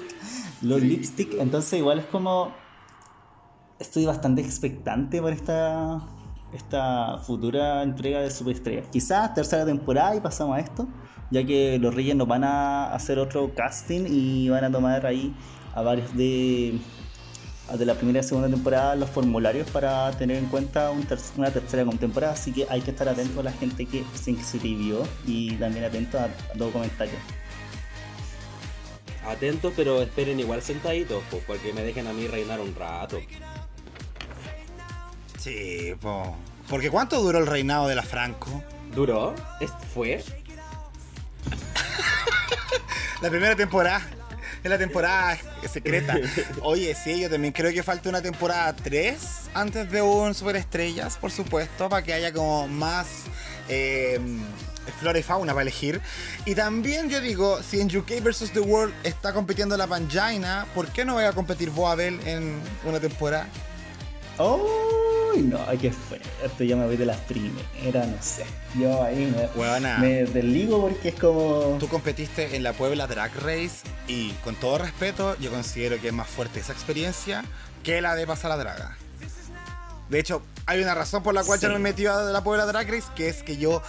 los 0.62 0.82
lipstick, 0.82 1.34
entonces 1.40 1.80
igual 1.80 2.00
es 2.00 2.06
como 2.06 2.54
estoy 3.80 4.06
bastante 4.06 4.42
expectante 4.42 5.22
por 5.22 5.34
esta 5.34 6.02
esta 6.58 7.18
futura 7.20 7.84
entrega 7.84 8.22
de 8.22 8.30
Superestrella. 8.30 8.82
Quizás 8.92 9.34
tercera 9.34 9.66
temporada 9.66 10.16
y 10.16 10.20
pasamos 10.20 10.58
a 10.58 10.60
esto, 10.60 10.88
ya 11.32 11.46
que 11.46 11.80
los 11.80 11.94
Reyes 11.94 12.16
nos 12.16 12.28
van 12.28 12.44
a 12.44 12.94
hacer 12.94 13.20
otro 13.20 13.54
casting 13.56 14.06
y 14.08 14.50
van 14.50 14.64
a 14.64 14.72
tomar 14.72 15.06
ahí 15.06 15.36
a 15.74 15.82
varios 15.82 16.16
de 16.16 16.80
de 17.76 17.86
la 17.86 17.96
primera 17.96 18.20
y 18.20 18.24
segunda 18.24 18.50
temporada 18.50 18.96
los 18.96 19.10
formularios 19.10 19.70
para 19.70 20.10
tener 20.12 20.38
en 20.38 20.46
cuenta 20.46 20.92
una 20.92 21.52
tercera 21.52 21.86
temporada, 21.92 22.34
así 22.34 22.54
que 22.54 22.66
hay 22.70 22.82
que 22.82 22.92
estar 22.92 23.10
atento 23.10 23.42
a 23.42 23.44
la 23.44 23.52
gente 23.52 23.86
que 23.86 24.04
se 24.14 24.32
inscribió 24.32 25.04
y 25.26 25.56
también 25.56 25.84
atento 25.84 26.18
a, 26.18 26.30
los 26.56 26.72
comentarios. 26.72 27.18
Atentos, 29.26 29.74
pero 29.76 30.02
esperen 30.02 30.40
igual 30.40 30.62
sentaditos, 30.62 31.22
pues, 31.30 31.44
porque 31.46 31.74
me 31.74 31.84
dejen 31.84 32.08
a 32.08 32.14
mí 32.14 32.28
reinar 32.28 32.62
un 32.62 32.74
rato. 32.74 33.18
Sí, 35.38 35.94
porque 36.70 36.90
¿cuánto 36.90 37.22
duró 37.22 37.40
el 37.40 37.48
reinado 37.48 37.88
de 37.88 37.96
la 37.96 38.04
Franco? 38.04 38.64
¿Duró? 38.94 39.36
¿Fue? 39.94 40.24
la 43.22 43.30
primera 43.30 43.56
temporada 43.56 44.02
es 44.64 44.70
la 44.70 44.78
temporada 44.78 45.38
secreta. 45.72 46.18
Oye, 46.62 46.96
sí, 46.96 47.22
yo 47.22 47.30
también 47.30 47.54
creo 47.54 47.72
que 47.72 47.84
falta 47.84 48.10
una 48.10 48.22
temporada 48.22 48.76
3 48.76 49.18
antes 49.54 49.90
de 49.92 50.02
un 50.02 50.34
Superestrellas, 50.34 51.18
por 51.18 51.32
supuesto, 51.32 51.90
para 51.90 52.04
que 52.04 52.14
haya 52.14 52.34
como 52.34 52.68
más 52.68 53.08
eh, 53.70 54.20
flora 55.00 55.20
y 55.20 55.24
fauna 55.24 55.54
para 55.54 55.62
elegir. 55.62 56.02
Y 56.46 56.56
también 56.56 57.10
yo 57.10 57.22
digo, 57.22 57.62
si 57.62 57.80
en 57.80 57.96
UK 57.96 58.24
vs. 58.24 58.52
The 58.52 58.60
World 58.60 58.94
está 59.04 59.34
compitiendo 59.34 59.78
la 59.78 59.88
Pangina, 59.88 60.66
¿por 60.74 60.88
qué 60.88 61.06
no 61.06 61.14
voy 61.14 61.26
a 61.26 61.34
competir 61.34 61.70
Boabel 61.70 62.20
en 62.26 62.60
una 62.84 63.00
temporada? 63.00 63.48
¡Uy! 65.38 65.44
No, 65.44 65.60
qué 65.80 65.92
fuerte. 65.92 66.68
Yo 66.68 66.78
me 66.78 66.86
voy 66.86 66.98
de 66.98 67.06
las 67.06 67.18
primeras, 67.22 68.08
no 68.08 68.18
sé. 68.22 68.46
Yo 68.80 69.04
ahí 69.04 69.34
me, 69.56 70.00
me 70.00 70.26
desligo 70.26 70.82
porque 70.82 71.10
es 71.10 71.16
como. 71.16 71.78
Tú 71.80 71.88
competiste 71.88 72.56
en 72.56 72.64
la 72.64 72.74
Puebla 72.74 73.08
Drag 73.08 73.34
Race 73.42 73.88
y 74.08 74.32
con 74.44 74.56
todo 74.56 74.78
respeto, 74.78 75.38
yo 75.40 75.52
considero 75.52 76.00
que 76.00 76.08
es 76.08 76.14
más 76.14 76.28
fuerte 76.28 76.60
esa 76.60 76.74
experiencia 76.74 77.44
que 77.84 78.02
la 78.02 78.16
de 78.16 78.28
pasar 78.28 78.50
la 78.50 78.58
draga. 78.58 78.98
De 80.10 80.20
hecho, 80.20 80.42
hay 80.66 80.82
una 80.82 80.94
razón 80.94 81.24
por 81.24 81.34
la 81.34 81.44
cual 81.44 81.60
yo 81.60 81.68
no 81.68 81.76
me 81.76 81.80
metí 81.80 82.06
a 82.06 82.16
la 82.16 82.44
Puebla 82.44 82.66
Drag 82.66 82.90
Race, 82.90 83.08
que 83.16 83.30
es 83.30 83.44
que 83.44 83.58
yo 83.58 83.82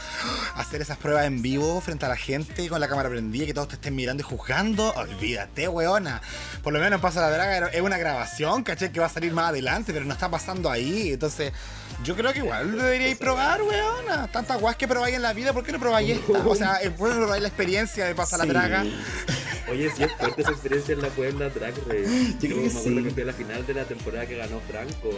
hacer 0.55 0.81
esas 0.81 0.97
pruebas 0.97 1.27
en 1.27 1.43
vivo 1.43 1.81
frente 1.81 2.07
a 2.07 2.09
la 2.09 2.17
gente 2.17 2.69
con 2.69 2.81
la 2.81 2.89
cámara 2.89 3.09
prendida, 3.09 3.47
que 3.47 3.55
todos 3.55 3.69
te 3.69 3.75
estén 3.75 3.95
mirando 3.95 4.23
y 4.23 4.25
juzgando, 4.25 4.93
olvídate, 4.95 5.69
weona. 5.69 6.21
Por 6.63 6.73
lo 6.73 6.81
menos 6.81 7.01
pasa 7.01 7.21
la 7.21 7.31
draga, 7.31 7.69
es 7.69 7.81
una 7.81 7.99
grabación, 7.99 8.65
caché 8.65 8.91
que 8.91 9.01
va 9.01 9.07
a 9.07 9.11
salir 9.11 9.33
más 9.33 9.51
adelante, 9.51 9.93
pero 9.93 10.05
no 10.05 10.13
está 10.13 10.29
pasando 10.29 10.71
ahí. 10.71 11.13
Entonces, 11.13 11.53
yo 12.05 12.17
creo 12.17 12.33
que 12.33 12.41
igual 12.41 12.77
deberíais 12.77 13.17
probar, 13.17 13.63
weona. 13.63 14.27
Tantas 14.29 14.61
guas 14.61 14.77
que 14.77 14.89
probáis 14.89 15.15
en 15.15 15.23
la 15.23 15.33
vida, 15.33 15.53
¿por 15.53 15.65
qué 15.65 15.73
no 15.73 15.79
probáis 15.79 16.19
esta? 16.19 16.47
O 16.47 16.55
sea, 16.57 16.77
es 16.77 16.97
bueno 16.97 17.17
probar 17.17 17.41
la 17.41 17.49
experiencia 17.49 18.07
de 18.07 18.15
pasar 18.15 18.41
la 18.41 18.47
draga. 18.47 18.85
Oye, 19.71 19.91
sí 19.95 20.03
es 20.03 20.13
fuerte 20.13 20.43
esa 20.43 20.51
experiencia 20.51 20.95
en 20.95 21.03
la 21.03 21.09
Puebla 21.09 21.49
Drag 21.49 21.75
Race. 21.87 22.37
Yo, 22.41 22.49
creo 22.49 22.63
que 22.63 22.71
me 22.71 22.79
acuerdo 22.79 23.03
que 23.03 23.11
fue 23.11 23.25
la 23.25 23.33
final 23.33 23.67
de 23.67 23.75
la 23.75 23.85
temporada 23.85 24.27
que 24.27 24.37
ganó 24.37 24.61
Franco 24.61 25.11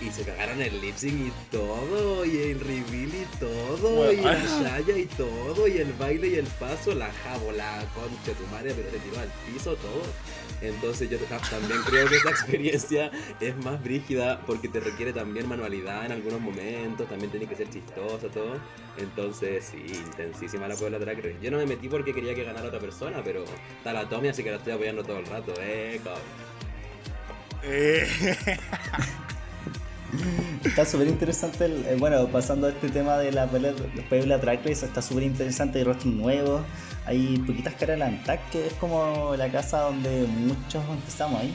y 0.00 0.10
se 0.10 0.22
cagaron 0.22 0.60
el 0.60 0.80
lip 0.80 0.96
sync 0.96 1.28
y 1.28 1.32
todo, 1.50 2.24
y 2.24 2.38
el 2.38 2.60
reveal 2.60 3.12
y 3.14 3.26
todo, 3.38 4.12
y 4.12 4.16
la 4.16 4.44
Shaya 4.44 4.98
y 4.98 5.06
todo, 5.06 5.68
y 5.68 5.78
el 5.78 5.92
baile 5.94 6.28
y 6.28 6.34
el 6.34 6.46
paso, 6.46 6.94
la 6.94 7.10
jabo, 7.12 7.52
la 7.52 7.84
concha 7.94 8.38
tu 8.38 8.46
madre, 8.48 8.74
pero 8.74 8.90
se 8.90 8.98
tiró 8.98 9.20
al 9.20 9.28
piso 9.46 9.76
todo. 9.76 10.02
Entonces 10.60 11.10
yo 11.10 11.18
también 11.18 11.80
creo 11.82 12.08
que 12.08 12.16
esta 12.16 12.30
experiencia 12.30 13.10
es 13.40 13.56
más 13.64 13.82
brígida 13.82 14.40
porque 14.46 14.68
te 14.68 14.80
requiere 14.80 15.12
también 15.12 15.48
manualidad 15.48 16.06
en 16.06 16.12
algunos 16.12 16.40
momentos, 16.40 17.08
también 17.08 17.30
tiene 17.30 17.46
que 17.46 17.56
ser 17.56 17.68
chistosa, 17.70 18.28
todo. 18.28 18.56
Entonces, 18.96 19.72
sí, 19.72 19.84
intensísima 19.92 20.68
la 20.68 20.76
Puebla 20.76 20.98
Drag 20.98 21.18
Race. 21.18 21.38
Yo 21.42 21.50
no 21.50 21.58
me 21.58 21.66
metí 21.66 21.88
porque 21.88 22.14
quería 22.14 22.34
que 22.34 22.44
ganara 22.44 22.68
otra 22.68 22.80
persona, 22.80 23.22
pero 23.24 23.44
está 23.76 23.92
la 23.92 24.08
Tommy, 24.08 24.28
así 24.28 24.42
que 24.42 24.50
la 24.50 24.56
estoy 24.56 24.72
apoyando 24.72 25.02
todo 25.02 25.18
el 25.18 25.26
rato, 25.26 25.52
eh, 25.60 26.00
cabrón. 26.02 26.22
Eh. 27.62 28.06
Está 30.64 30.84
súper 30.84 31.08
interesante, 31.08 31.66
eh, 31.66 31.96
bueno, 31.98 32.28
pasando 32.28 32.66
a 32.66 32.70
este 32.70 32.88
tema 32.88 33.18
de 33.18 33.32
la 33.32 33.46
Puebla 33.46 34.38
Drag 34.38 34.64
Race, 34.64 34.86
está 34.86 35.02
súper 35.02 35.24
interesante, 35.24 35.78
hay 35.78 35.84
rostros 35.84 36.14
nuevos, 36.14 36.62
hay 37.06 37.38
poquitas 37.46 37.74
caras 37.74 37.98
de 37.98 38.20
la 38.26 38.50
que 38.50 38.66
es 38.66 38.72
como 38.74 39.34
la 39.36 39.50
casa 39.50 39.82
donde 39.82 40.26
muchos 40.26 40.82
empezamos 40.88 41.40
ahí. 41.40 41.54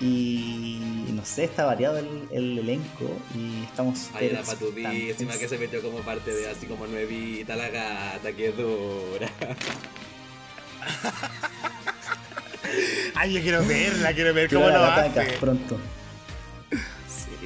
Y 0.00 0.80
no 1.12 1.24
sé, 1.24 1.44
está 1.44 1.64
variado 1.64 1.98
el, 1.98 2.58
elenco 2.58 3.08
y 3.36 3.62
estamos 3.62 4.10
Ay, 4.14 4.30
la 4.30 4.40
encima 4.40 5.34
que 5.34 5.46
se 5.46 5.58
metió 5.58 5.80
como 5.80 5.98
parte 5.98 6.34
de 6.34 6.50
así 6.50 6.66
como 6.66 6.88
nuevita 6.88 7.54
la 7.54 7.68
gata, 7.68 8.32
que 8.32 8.50
dura. 8.50 9.30
Ay, 13.14 13.34
yo 13.34 13.42
quiero 13.42 13.64
verla, 13.64 14.12
quiero 14.12 14.34
ver 14.34 14.52
cómo 14.52 14.68
lo 14.68 14.84
hace. 14.84 15.38
pronto 15.38 15.78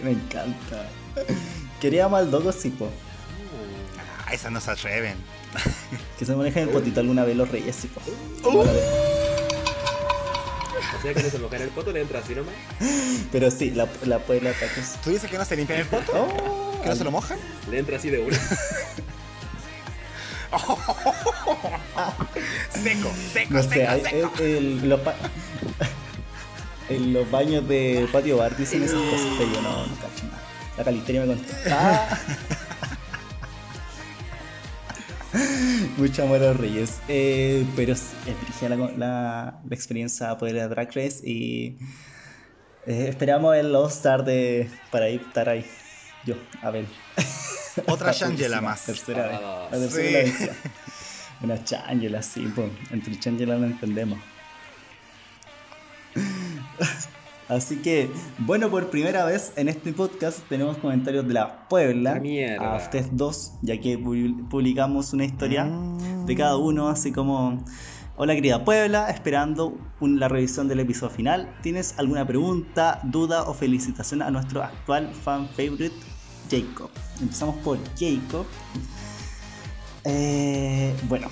me 0.02 0.12
encanta. 0.12 0.88
Queríamos 1.80 2.18
al 2.18 2.30
Dogo 2.30 2.52
Sipo. 2.52 2.88
Ah, 4.26 4.34
esas 4.34 4.52
no 4.52 4.60
se 4.60 4.70
atreven. 4.70 5.16
que 6.18 6.24
se 6.24 6.34
manejan 6.34 6.64
el 6.64 6.68
potito 6.70 7.00
alguna 7.00 7.24
vez 7.24 7.36
los 7.36 7.50
reyes 7.50 7.76
Sipo. 7.76 8.00
Uh. 8.44 8.64
O 10.98 11.02
sea 11.02 11.14
que 11.14 11.22
no 11.22 11.30
se 11.30 11.38
mojan 11.38 11.62
el 11.62 11.68
poto, 11.68 11.92
le 11.92 12.00
entra 12.00 12.20
así 12.20 12.34
nomás. 12.34 12.54
Pero 13.32 13.50
sí, 13.50 13.70
la, 13.70 13.88
la 14.04 14.18
puede 14.18 14.40
la 14.40 14.52
¿Tú 15.02 15.10
dices 15.10 15.30
que 15.30 15.36
no 15.38 15.44
se 15.44 15.56
limpian 15.56 15.80
el 15.80 15.86
poto? 15.86 16.12
Oh, 16.14 16.80
¿Que 16.82 16.88
no 16.88 16.96
se 16.96 17.04
lo 17.04 17.10
mojan? 17.10 17.38
Le 17.70 17.78
entra 17.78 17.96
así 17.98 18.08
de 18.10 18.18
una. 18.18 18.36
seco, 22.70 23.12
seco, 23.32 23.52
no 23.52 23.62
sé, 23.62 23.86
seco, 24.02 24.32
El, 24.38 24.80
el, 24.84 25.00
en 26.88 27.12
los 27.12 27.30
baños 27.30 27.66
de 27.68 28.08
patio 28.12 28.36
bar 28.38 28.56
dicen 28.56 28.82
esas 28.82 29.00
cosas, 29.00 29.26
pero 29.38 29.52
yo 29.52 29.62
no, 29.62 29.86
no 29.86 29.94
cacho 29.96 30.26
nada. 30.26 30.42
La 30.76 30.84
calisteria 30.84 31.22
me 31.22 31.28
contó. 31.28 31.52
Ah. 31.70 32.18
Mucho 35.96 36.22
amor 36.22 36.42
a 36.42 36.48
los 36.48 36.56
reyes. 36.58 37.00
Eh, 37.08 37.64
pero 37.74 37.92
es 37.92 38.12
la, 38.62 38.76
la, 38.76 38.88
la, 38.96 39.74
experiencia 39.74 40.36
poder 40.38 40.60
a 40.60 40.68
Drag 40.68 40.88
Race 40.88 41.20
y 41.24 41.78
eh, 42.86 43.06
esperamos 43.08 43.56
el 43.56 43.74
All-Star 43.74 44.24
de, 44.24 44.70
para 44.90 45.08
ir, 45.08 45.20
estar 45.22 45.48
ahí. 45.48 45.66
Yo, 46.24 46.36
a 46.62 46.70
ver. 46.70 46.86
Otra 47.86 48.12
Shangela 48.12 48.60
más. 48.60 48.84
Tercera 48.84 49.28
vez. 49.28 49.40
La 49.40 49.78
tercera 49.78 50.26
sí. 50.26 50.48
Una 51.42 51.56
Shangela, 51.56 52.22
sí, 52.22 52.50
pues. 52.54 52.70
Entre 52.90 53.14
Shangela 53.14 53.56
no 53.56 53.66
entendemos. 53.66 54.18
Así 57.48 57.76
que, 57.76 58.10
bueno, 58.38 58.70
por 58.70 58.90
primera 58.90 59.24
vez 59.24 59.52
en 59.54 59.68
este 59.68 59.92
podcast 59.92 60.40
tenemos 60.48 60.78
comentarios 60.78 61.28
de 61.28 61.34
la 61.34 61.68
Puebla 61.68 62.20
a 62.58 62.76
ustedes 62.76 63.08
dos, 63.12 63.52
ya 63.62 63.80
que 63.80 63.96
publicamos 63.96 65.12
una 65.12 65.24
historia 65.24 65.64
de 66.26 66.34
cada 66.34 66.56
uno, 66.56 66.88
así 66.88 67.12
como, 67.12 67.64
hola 68.16 68.34
querida 68.34 68.64
Puebla, 68.64 69.10
esperando 69.10 69.78
la 70.00 70.26
revisión 70.26 70.66
del 70.66 70.80
episodio 70.80 71.14
final. 71.14 71.54
¿Tienes 71.62 71.94
alguna 71.98 72.26
pregunta, 72.26 72.98
duda 73.04 73.44
o 73.44 73.54
felicitación 73.54 74.22
a 74.22 74.30
nuestro 74.32 74.64
actual 74.64 75.14
fan 75.14 75.48
favorite, 75.50 75.94
Jacob? 76.50 76.90
Empezamos 77.22 77.54
por 77.58 77.78
Jacob. 77.96 78.44
Eh, 80.02 80.92
bueno, 81.08 81.28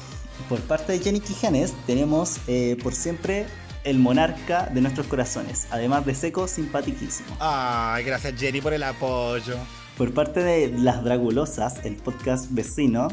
por 0.48 0.60
parte 0.60 0.92
de 0.92 1.00
Jenny 1.00 1.18
Quijanes 1.18 1.72
tenemos 1.86 2.38
eh, 2.46 2.76
por 2.84 2.94
siempre 2.94 3.46
el 3.84 3.98
monarca 3.98 4.66
de 4.72 4.80
nuestros 4.80 5.06
corazones, 5.06 5.68
además 5.70 6.04
de 6.06 6.14
seco, 6.14 6.48
simpaticísimo. 6.48 7.36
Ay, 7.38 8.04
gracias 8.04 8.34
Jenny 8.38 8.60
por 8.60 8.72
el 8.72 8.82
apoyo. 8.82 9.56
Por 9.96 10.12
parte 10.12 10.42
de 10.42 10.68
Las 10.76 11.04
Dragulosas, 11.04 11.84
el 11.84 11.96
podcast 11.96 12.46
vecino, 12.50 13.08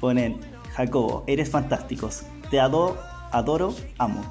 ponen 0.00 0.38
Jacobo, 0.74 1.24
eres 1.26 1.50
fantásticos. 1.50 2.22
Te 2.50 2.60
adoro, 2.60 2.98
adoro, 3.32 3.74
amo. 3.98 4.22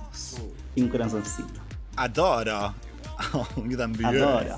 Y 0.75 0.81
un 0.81 0.89
corazoncito. 0.89 1.59
Adoro. 1.95 2.73
yo 3.67 3.77
también. 3.77 4.05
Adoro. 4.05 4.57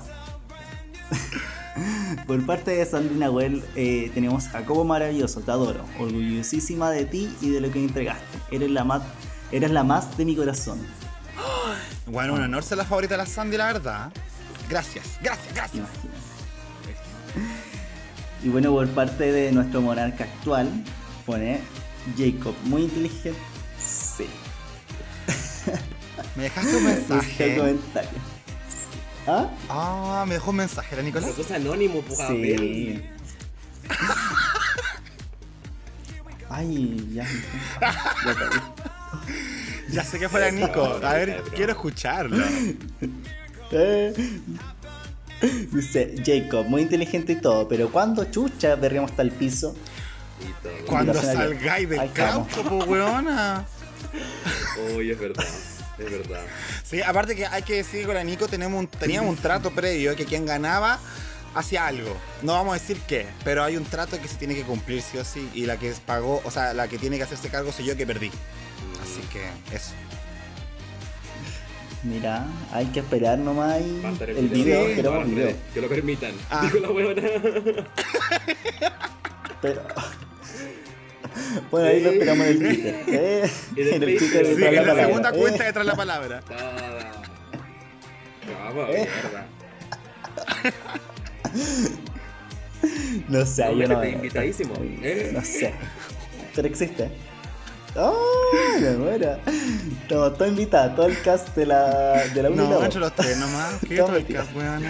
Por 2.26 2.44
parte 2.46 2.70
de 2.70 2.86
Sandrina 2.86 3.30
Well, 3.30 3.62
eh, 3.74 4.10
tenemos 4.14 4.48
Jacobo 4.48 4.84
maravilloso, 4.84 5.40
te 5.40 5.50
adoro, 5.50 5.80
orgullosísima 5.98 6.90
de 6.90 7.04
ti 7.04 7.30
y 7.40 7.50
de 7.50 7.60
lo 7.60 7.70
que 7.70 7.84
entregaste. 7.84 8.38
Eres 8.50 8.70
la 8.70 8.84
más, 8.84 9.02
eres 9.52 9.70
la 9.70 9.84
más 9.84 10.16
de 10.16 10.24
mi 10.24 10.34
corazón. 10.34 10.78
Bueno, 12.06 12.34
un 12.34 12.42
honor 12.42 12.62
ser 12.62 12.78
la 12.78 12.84
favorita 12.84 13.14
de 13.14 13.18
la 13.18 13.26
Sandy, 13.26 13.56
la 13.56 13.66
verdad. 13.66 14.12
Gracias, 14.68 15.18
gracias, 15.20 15.54
gracias. 15.54 15.86
Y 18.42 18.48
bueno, 18.48 18.70
por 18.70 18.88
parte 18.88 19.32
de 19.32 19.52
nuestro 19.52 19.80
monarca 19.80 20.24
actual, 20.24 20.68
pone 21.24 21.60
Jacob, 22.16 22.54
muy 22.64 22.82
inteligente. 22.82 23.38
Sí. 23.78 24.26
Me 26.36 26.44
dejaste 26.44 26.76
un 26.76 26.84
mensaje. 26.84 27.56
comentario. 27.56 28.10
¿Ah? 29.26 29.48
Ah, 29.68 30.24
me 30.28 30.34
dejó 30.34 30.50
un 30.50 30.56
mensaje, 30.58 30.94
¿la 30.94 31.02
Nicolás? 31.02 31.30
Pero 31.32 31.42
es 31.42 31.50
anónimo, 31.50 32.00
pues, 32.02 32.20
sí. 32.28 33.02
Ay, 36.48 37.08
ya. 37.12 37.26
Ya, 37.80 38.74
ya 39.90 40.04
sé 40.04 40.18
que 40.18 40.28
fue 40.28 40.40
la 40.40 40.50
Nico. 40.50 41.00
A 41.02 41.14
ver, 41.14 41.42
quiero 41.54 41.72
escucharlo. 41.72 42.44
Dice 45.72 46.14
Jacob, 46.24 46.66
muy 46.66 46.82
inteligente 46.82 47.32
y 47.32 47.36
todo, 47.36 47.68
pero 47.68 47.90
cuando 47.90 48.24
chucha 48.24 48.74
berriamos 48.74 49.10
hasta 49.10 49.22
el 49.22 49.32
piso? 49.32 49.76
Cuando 50.86 51.14
salgáis 51.14 51.88
del 51.88 52.12
campo, 52.12 52.62
po, 52.62 52.84
weona. 52.84 53.66
Uy, 54.94 55.10
es 55.10 55.18
verdad. 55.18 55.44
Es 55.98 56.10
verdad. 56.10 56.42
Sí, 56.84 57.02
aparte 57.02 57.34
que 57.34 57.46
hay 57.46 57.62
que 57.62 57.76
decir 57.76 58.00
que 58.00 58.06
con 58.06 58.14
la 58.14 58.24
Nico 58.24 58.48
tenemos 58.48 58.78
un, 58.78 58.86
teníamos 58.86 59.30
un 59.30 59.36
trato 59.36 59.70
previo 59.70 60.14
que 60.14 60.24
quien 60.24 60.46
ganaba 60.46 60.98
hacía 61.54 61.86
algo. 61.86 62.16
No 62.42 62.52
vamos 62.52 62.76
a 62.76 62.78
decir 62.78 63.00
qué, 63.06 63.26
pero 63.44 63.64
hay 63.64 63.76
un 63.76 63.84
trato 63.84 64.20
que 64.20 64.28
se 64.28 64.36
tiene 64.36 64.54
que 64.54 64.62
cumplir 64.62 65.02
sí 65.02 65.18
o 65.18 65.24
sí. 65.24 65.50
Y 65.54 65.66
la 65.66 65.78
que 65.78 65.92
pagó, 66.04 66.42
o 66.44 66.50
sea, 66.50 66.74
la 66.74 66.88
que 66.88 66.98
tiene 66.98 67.16
que 67.16 67.22
hacerse 67.22 67.48
cargo 67.48 67.72
soy 67.72 67.86
yo 67.86 67.96
que 67.96 68.06
perdí. 68.06 68.30
Así 69.02 69.20
que 69.32 69.44
eso. 69.74 69.92
Mira, 72.02 72.46
hay 72.72 72.86
que 72.86 73.00
esperar 73.00 73.38
nomás 73.38 73.80
el, 73.80 74.48
video, 74.48 74.86
queremos 74.94 75.26
video. 75.28 75.56
Que 75.74 75.80
lo 75.80 75.88
permitan. 75.88 76.32
Ah. 76.50 76.62
Dijo 76.62 76.78
la 76.78 76.90
huevona. 76.90 77.22
Pero. 79.62 79.82
Bueno, 81.70 81.88
ahí 81.88 82.00
lo 82.00 82.10
esperamos 82.10 82.46
en 82.46 82.52
el 82.52 82.58
Twitter. 82.58 83.04
¿eh? 83.08 83.50
En 83.76 83.94
el 83.94 84.00
Twitter 84.18 84.46
sí, 84.46 84.52
en 84.52 84.74
la, 84.74 84.82
la 84.82 84.94
segunda 84.94 85.32
cuenta 85.32 85.64
¿eh? 85.64 85.66
detrás 85.66 85.84
de 85.84 85.90
la 85.90 85.96
palabra. 85.96 86.42
Vamos, 88.64 88.90
¿Eh? 88.90 89.08
No 93.28 93.44
sé, 93.44 93.62
yo 93.76 93.88
no. 93.88 94.04
invitadísimo. 94.04 94.74
¿eh? 95.02 95.30
No 95.32 95.42
sé. 95.42 95.74
Pero 96.54 96.68
existe. 96.68 97.10
¡Oh! 97.98 98.14
Me 98.80 98.90
muero. 98.92 99.38
Estamos 100.02 100.36
todos 100.36 100.48
invitados, 100.50 100.96
todo 100.96 101.06
el 101.06 101.20
cast 101.22 101.54
de 101.56 101.66
la, 101.66 102.26
de 102.28 102.42
la 102.42 102.50
No, 102.50 102.84
hecho 102.84 102.98
los 102.98 103.14
tres 103.14 103.38
nomás. 103.38 103.76
¿Qué 103.88 103.96
todo 103.96 104.16
el 104.16 104.26
cast, 104.26 104.54
weón? 104.54 104.84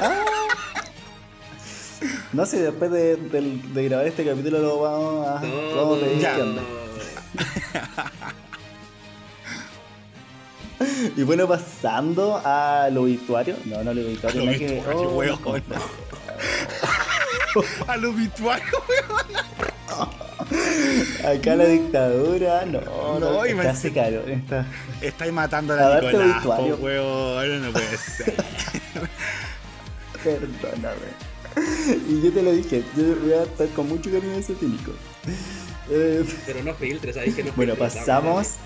Ah. 0.00 0.24
No 2.32 2.46
sé, 2.46 2.62
después 2.62 2.90
de, 2.90 3.16
de, 3.16 3.60
de, 3.72 3.84
grabar 3.88 4.06
este 4.06 4.24
capítulo 4.24 4.58
lo 4.60 4.80
vamos 4.80 5.26
a, 5.26 5.40
no, 5.40 5.76
vamos 5.76 5.98
a 5.98 6.00
pedir 6.04 6.20
qué 6.20 6.42
onda. 6.42 6.62
y 11.16 11.22
bueno, 11.22 11.48
pasando 11.48 12.40
al 12.44 12.96
obituario. 12.98 13.56
No, 13.64 13.82
no 13.82 13.90
al 13.90 13.98
obituario. 13.98 14.42
Al 14.42 14.48
obituario, 14.48 14.84
que... 14.84 14.90
oh, 14.94 15.16
weón. 15.16 15.64
al 17.88 18.04
obituario, 18.04 18.82
weón. 18.88 20.17
Acá 20.38 21.56
la 21.56 21.66
dictadura, 21.66 22.64
no, 22.64 22.80
no, 23.18 23.18
no 23.18 23.44
está 23.44 23.74
se 23.74 23.92
caro. 23.92 24.20
Está... 24.26 24.66
Estáis 25.00 25.32
matando 25.32 25.74
a 25.74 25.76
la 25.76 26.00
Nicolás, 26.00 26.44
po, 26.44 26.62
huevón, 26.76 27.62
no 27.62 27.72
puede 27.72 27.96
ser. 27.96 28.34
Perdóname. 30.24 31.28
Y 32.08 32.22
yo 32.22 32.32
te 32.32 32.42
lo 32.42 32.52
dije, 32.52 32.84
yo 32.96 33.16
voy 33.16 33.32
a 33.32 33.42
estar 33.42 33.68
con 33.70 33.88
mucho 33.88 34.10
cariño 34.10 34.34
a 34.34 34.38
ese 34.38 34.54
típico. 34.54 34.92
Eh... 35.90 36.24
Pero 36.46 36.62
no 36.62 36.74
filtres, 36.74 37.16
ahí 37.16 37.32
que 37.32 37.44
no 37.44 37.52
Bueno, 37.56 37.74
pasamos. 37.74 38.56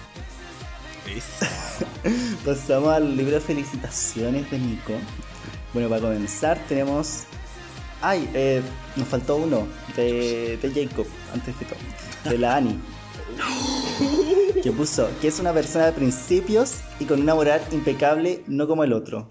pasamos 2.45 2.95
al 2.95 3.17
libro 3.17 3.35
de 3.35 3.41
felicitaciones 3.41 4.51
de 4.51 4.59
Nico. 4.59 4.95
Bueno, 5.73 5.89
para 5.89 6.03
comenzar 6.03 6.59
tenemos 6.69 7.25
Ay, 8.03 8.29
eh, 8.35 8.61
nos 8.97 9.09
faltó 9.09 9.37
uno 9.37 9.67
de, 9.97 10.59
de 10.61 10.87
Jacob, 10.87 11.07
antes 11.33 11.55
que 11.57 11.65
todo. 11.65 11.79
De 12.31 12.39
la 12.39 12.57
Annie. 12.57 12.79
que 14.63 14.73
puso 14.73 15.09
que 15.21 15.29
es 15.29 15.41
una 15.41 15.53
persona 15.53 15.87
de 15.87 15.93
principios 15.93 16.81
y 17.01 17.05
con 17.05 17.21
una 17.21 17.35
moral 17.35 17.63
impecable, 17.73 18.43
no 18.47 18.67
como 18.67 18.85
el 18.85 18.93
otro. 18.93 19.29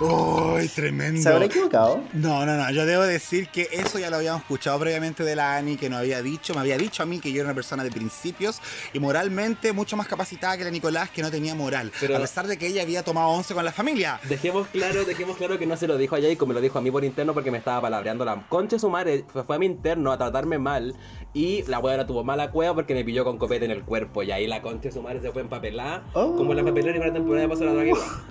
¡Uy, 0.00 0.68
tremendo! 0.68 1.22
¿Se 1.22 1.28
habrá 1.28 1.46
equivocado? 1.46 2.02
No, 2.12 2.44
no, 2.44 2.56
no. 2.56 2.70
Yo 2.70 2.84
debo 2.84 3.02
decir 3.04 3.48
que 3.48 3.68
eso 3.72 3.98
ya 3.98 4.10
lo 4.10 4.16
habíamos 4.16 4.42
escuchado 4.42 4.78
previamente 4.78 5.24
de 5.24 5.34
la 5.34 5.56
Ani, 5.56 5.76
que 5.76 5.88
nos 5.88 6.00
había 6.00 6.20
dicho, 6.22 6.54
me 6.54 6.60
había 6.60 6.76
dicho 6.76 7.02
a 7.02 7.06
mí 7.06 7.18
que 7.18 7.32
yo 7.32 7.40
era 7.40 7.46
una 7.46 7.54
persona 7.54 7.82
de 7.82 7.90
principios 7.90 8.60
y 8.92 8.98
moralmente 8.98 9.72
mucho 9.72 9.96
más 9.96 10.06
capacitada 10.06 10.58
que 10.58 10.64
la 10.64 10.70
Nicolás, 10.70 11.10
que 11.10 11.22
no 11.22 11.30
tenía 11.30 11.54
moral. 11.54 11.90
a 12.02 12.18
pesar 12.18 12.46
de 12.46 12.58
que 12.58 12.66
ella 12.66 12.82
había 12.82 13.02
tomado 13.02 13.28
once 13.28 13.54
con 13.54 13.64
la 13.64 13.72
familia. 13.72 14.20
Dejemos 14.28 14.68
claro, 14.68 15.04
dejemos 15.04 15.36
claro 15.36 15.58
que 15.58 15.66
no 15.66 15.76
se 15.76 15.86
lo 15.86 15.96
dijo 15.96 16.16
a 16.16 16.20
Jacob, 16.20 16.48
me 16.48 16.54
lo 16.54 16.60
dijo 16.60 16.78
a 16.78 16.82
mí 16.82 16.90
por 16.90 17.04
interno 17.04 17.32
porque 17.32 17.50
me 17.50 17.58
estaba 17.58 17.80
palabreando 17.80 18.24
la 18.24 18.46
concha 18.48 18.78
su 18.78 18.90
madre. 18.90 19.24
Fue 19.46 19.56
a 19.56 19.58
mi 19.58 19.66
interno 19.66 20.12
a 20.12 20.18
tratarme 20.18 20.58
mal 20.58 20.94
y 21.32 21.62
la 21.64 21.78
hueá 21.78 22.06
tuvo 22.06 22.24
mala 22.24 22.50
cueva 22.50 22.74
porque 22.74 22.94
me 22.94 23.04
pilló 23.04 23.24
con 23.24 23.38
copete 23.38 23.64
en 23.64 23.70
el 23.70 23.82
cuerpo. 23.84 24.22
Y 24.22 24.30
ahí 24.30 24.46
la 24.46 24.60
concha 24.62 24.90
su 24.90 25.00
madre 25.00 25.20
se 25.20 25.32
fue 25.32 25.42
empapelada. 25.42 26.04
Como 26.12 26.52
la 26.54 26.62
papelera 26.62 26.96
en 26.96 27.06
la 27.06 27.12
temporada 27.12 27.48
pasó 27.48 27.64
la 27.64 27.76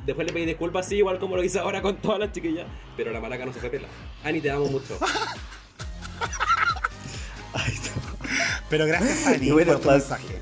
Después 0.06 0.28
le 0.28 0.34
pedí 0.34 0.46
disculpas, 0.46 0.88
sí, 0.88 0.98
igual 0.98 1.20
como 1.20 1.36
lo 1.36 1.44
hice 1.44 1.55
ahora 1.56 1.82
con 1.82 1.98
todas 1.98 2.20
las 2.20 2.32
chiquillas. 2.32 2.68
Pero 2.98 3.12
la 3.12 3.20
maraca 3.20 3.46
no 3.46 3.54
se 3.54 3.60
fue 3.60 3.70
pela. 3.70 3.88
Ani, 4.24 4.42
te 4.42 4.52
amo 4.52 4.68
mucho. 4.68 4.98
Pero 8.70 8.86
gracias, 8.88 9.28
Ani, 9.28 9.52
bueno, 9.52 9.74
por 9.74 9.82
tu 9.82 9.90
mensaje. 9.92 10.42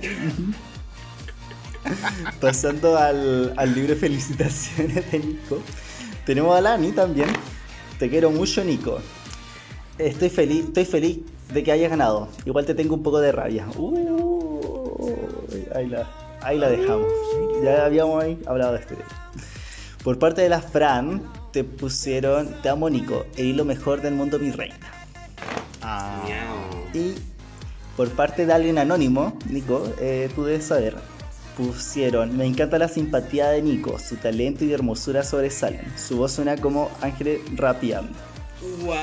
Pasando 2.40 2.98
al, 2.98 3.54
al 3.58 3.76
libro 3.76 3.94
de 3.94 4.00
felicitaciones 4.00 5.12
de 5.12 5.20
Nico. 5.20 5.62
Tenemos 6.26 6.56
a 6.56 6.62
Lani 6.62 6.94
también. 6.94 7.28
Te 8.00 8.10
quiero 8.10 8.32
mucho, 8.32 8.64
Nico. 8.64 9.00
Estoy 9.98 10.30
feliz, 10.30 10.66
estoy 10.66 10.86
feliz 10.86 11.20
de 11.54 11.64
que 11.64 11.72
hayas 11.72 11.90
ganado. 11.90 12.30
Igual 12.46 12.66
te 12.66 12.74
tengo 12.74 12.96
un 12.96 13.04
poco 13.04 13.20
de 13.20 13.32
rabia. 13.32 13.68
Uh, 13.76 15.14
ahí, 15.76 15.88
la, 15.88 16.10
ahí 16.42 16.58
la 16.58 16.70
dejamos. 16.70 17.08
Ya 17.64 17.86
habíamos 17.86 18.24
ahí 18.24 18.40
hablado 18.46 18.74
de 18.74 18.80
este. 18.80 18.96
Por 20.04 20.20
parte 20.20 20.42
de 20.42 20.50
la 20.50 20.62
Fran, 20.62 21.24
te 21.54 21.64
pusieron 21.64 22.62
Te 22.62 22.70
amo, 22.70 22.90
Nico. 22.90 23.26
Y 23.38 23.54
lo 23.54 23.64
mejor 23.64 24.02
del 24.02 24.16
mundo, 24.16 24.38
mi 24.38 24.52
reina. 24.52 24.76
Ah. 25.82 26.22
Y 26.94 27.16
por 27.96 28.10
parte 28.10 28.46
de 28.46 28.54
alguien 28.54 28.78
anónimo, 28.80 29.38
Nico, 29.50 29.88
eh, 30.00 30.30
tú 30.36 30.44
debes 30.44 30.66
saber. 30.66 30.96
Pusieron, 31.56 32.36
me 32.36 32.46
encanta 32.46 32.80
la 32.80 32.88
simpatía 32.88 33.50
de 33.50 33.62
Nico, 33.62 34.00
su 34.00 34.16
talento 34.16 34.66
y 34.66 34.74
hermosura 34.74 35.24
sobresalen. 35.24 35.86
Su 35.96 36.18
voz 36.18 36.32
suena 36.32 36.58
como 36.58 36.90
ángeles 37.02 37.42
rapeando. 37.56 38.12
¡Wow! 38.82 38.96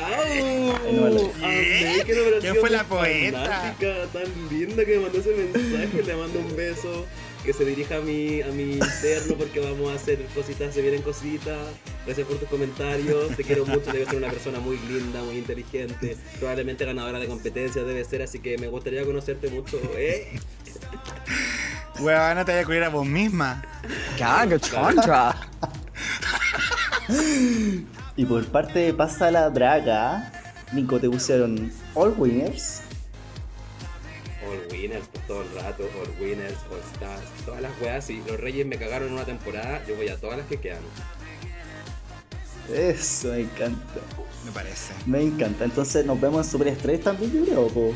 ¿Quién 2.40 2.56
fue 2.56 2.70
la 2.70 2.82
poeta? 2.84 3.76
Tan 3.78 4.48
linda 4.50 4.84
que 4.84 4.96
me 4.96 5.02
mandó 5.04 5.18
ese 5.18 5.34
mensaje. 5.34 6.02
Le 6.02 6.16
mando 6.16 6.40
un 6.40 6.56
beso 6.56 7.06
que 7.44 7.52
se 7.52 7.64
dirija 7.64 7.96
a 7.96 8.00
mi, 8.00 8.42
a 8.42 8.48
mi 8.48 8.74
interno 8.74 9.34
porque 9.38 9.60
vamos 9.60 9.90
a 9.90 9.94
hacer 9.94 10.24
cositas, 10.34 10.74
se 10.74 10.82
vienen 10.82 11.02
cositas. 11.02 11.58
Gracias 12.04 12.26
por 12.26 12.36
tus 12.38 12.48
comentarios, 12.48 13.36
te 13.36 13.44
quiero 13.44 13.64
mucho, 13.66 13.92
debes 13.92 14.08
ser 14.08 14.18
una 14.18 14.30
persona 14.30 14.60
muy 14.60 14.78
linda, 14.78 15.22
muy 15.22 15.36
inteligente, 15.36 16.16
probablemente 16.38 16.84
ganadora 16.84 17.18
de 17.18 17.26
competencias 17.26 17.86
debe 17.86 18.04
ser, 18.04 18.22
así 18.22 18.40
que 18.40 18.58
me 18.58 18.68
gustaría 18.68 19.04
conocerte 19.04 19.48
mucho. 19.48 19.80
¿eh? 19.96 20.38
no 21.98 22.44
te 22.44 22.52
voy 22.52 22.60
a 22.60 22.64
cuidar 22.64 22.84
a 22.84 22.88
vos 22.88 23.06
misma. 23.06 23.62
¡Caga, 24.18 24.58
choncha! 24.58 25.34
y 28.16 28.24
por 28.24 28.44
parte 28.46 28.78
de 28.78 28.94
Pasa 28.94 29.30
la 29.30 29.48
Braga, 29.48 30.32
Nico, 30.72 30.98
te 30.98 31.08
pusieron 31.08 31.72
All 31.94 32.14
Winners 32.16 32.82
All 34.50 34.66
Winners 34.70 35.06
por 35.08 35.20
todo 35.22 35.42
el 35.42 35.54
rato, 35.54 35.88
All 36.00 36.22
Winners, 36.22 36.58
All 36.70 36.80
Stars, 36.94 37.22
todas 37.44 37.62
las 37.62 37.72
weas. 37.80 38.04
Si 38.04 38.22
los 38.26 38.38
Reyes 38.38 38.66
me 38.66 38.76
cagaron 38.76 39.08
en 39.08 39.14
una 39.14 39.24
temporada, 39.24 39.82
yo 39.86 39.96
voy 39.96 40.08
a 40.08 40.16
todas 40.16 40.38
las 40.38 40.46
que 40.46 40.58
quedan. 40.58 40.82
Eso 42.72 43.28
me 43.28 43.40
encanta. 43.40 44.00
Me 44.44 44.52
parece. 44.52 44.94
Me 45.06 45.22
encanta. 45.22 45.64
Entonces 45.64 46.04
nos 46.06 46.20
vemos 46.20 46.46
en 46.46 46.52
Super 46.52 46.68
Estrés 46.68 47.02
también, 47.02 47.32
yo 47.32 47.44
creo, 47.44 47.94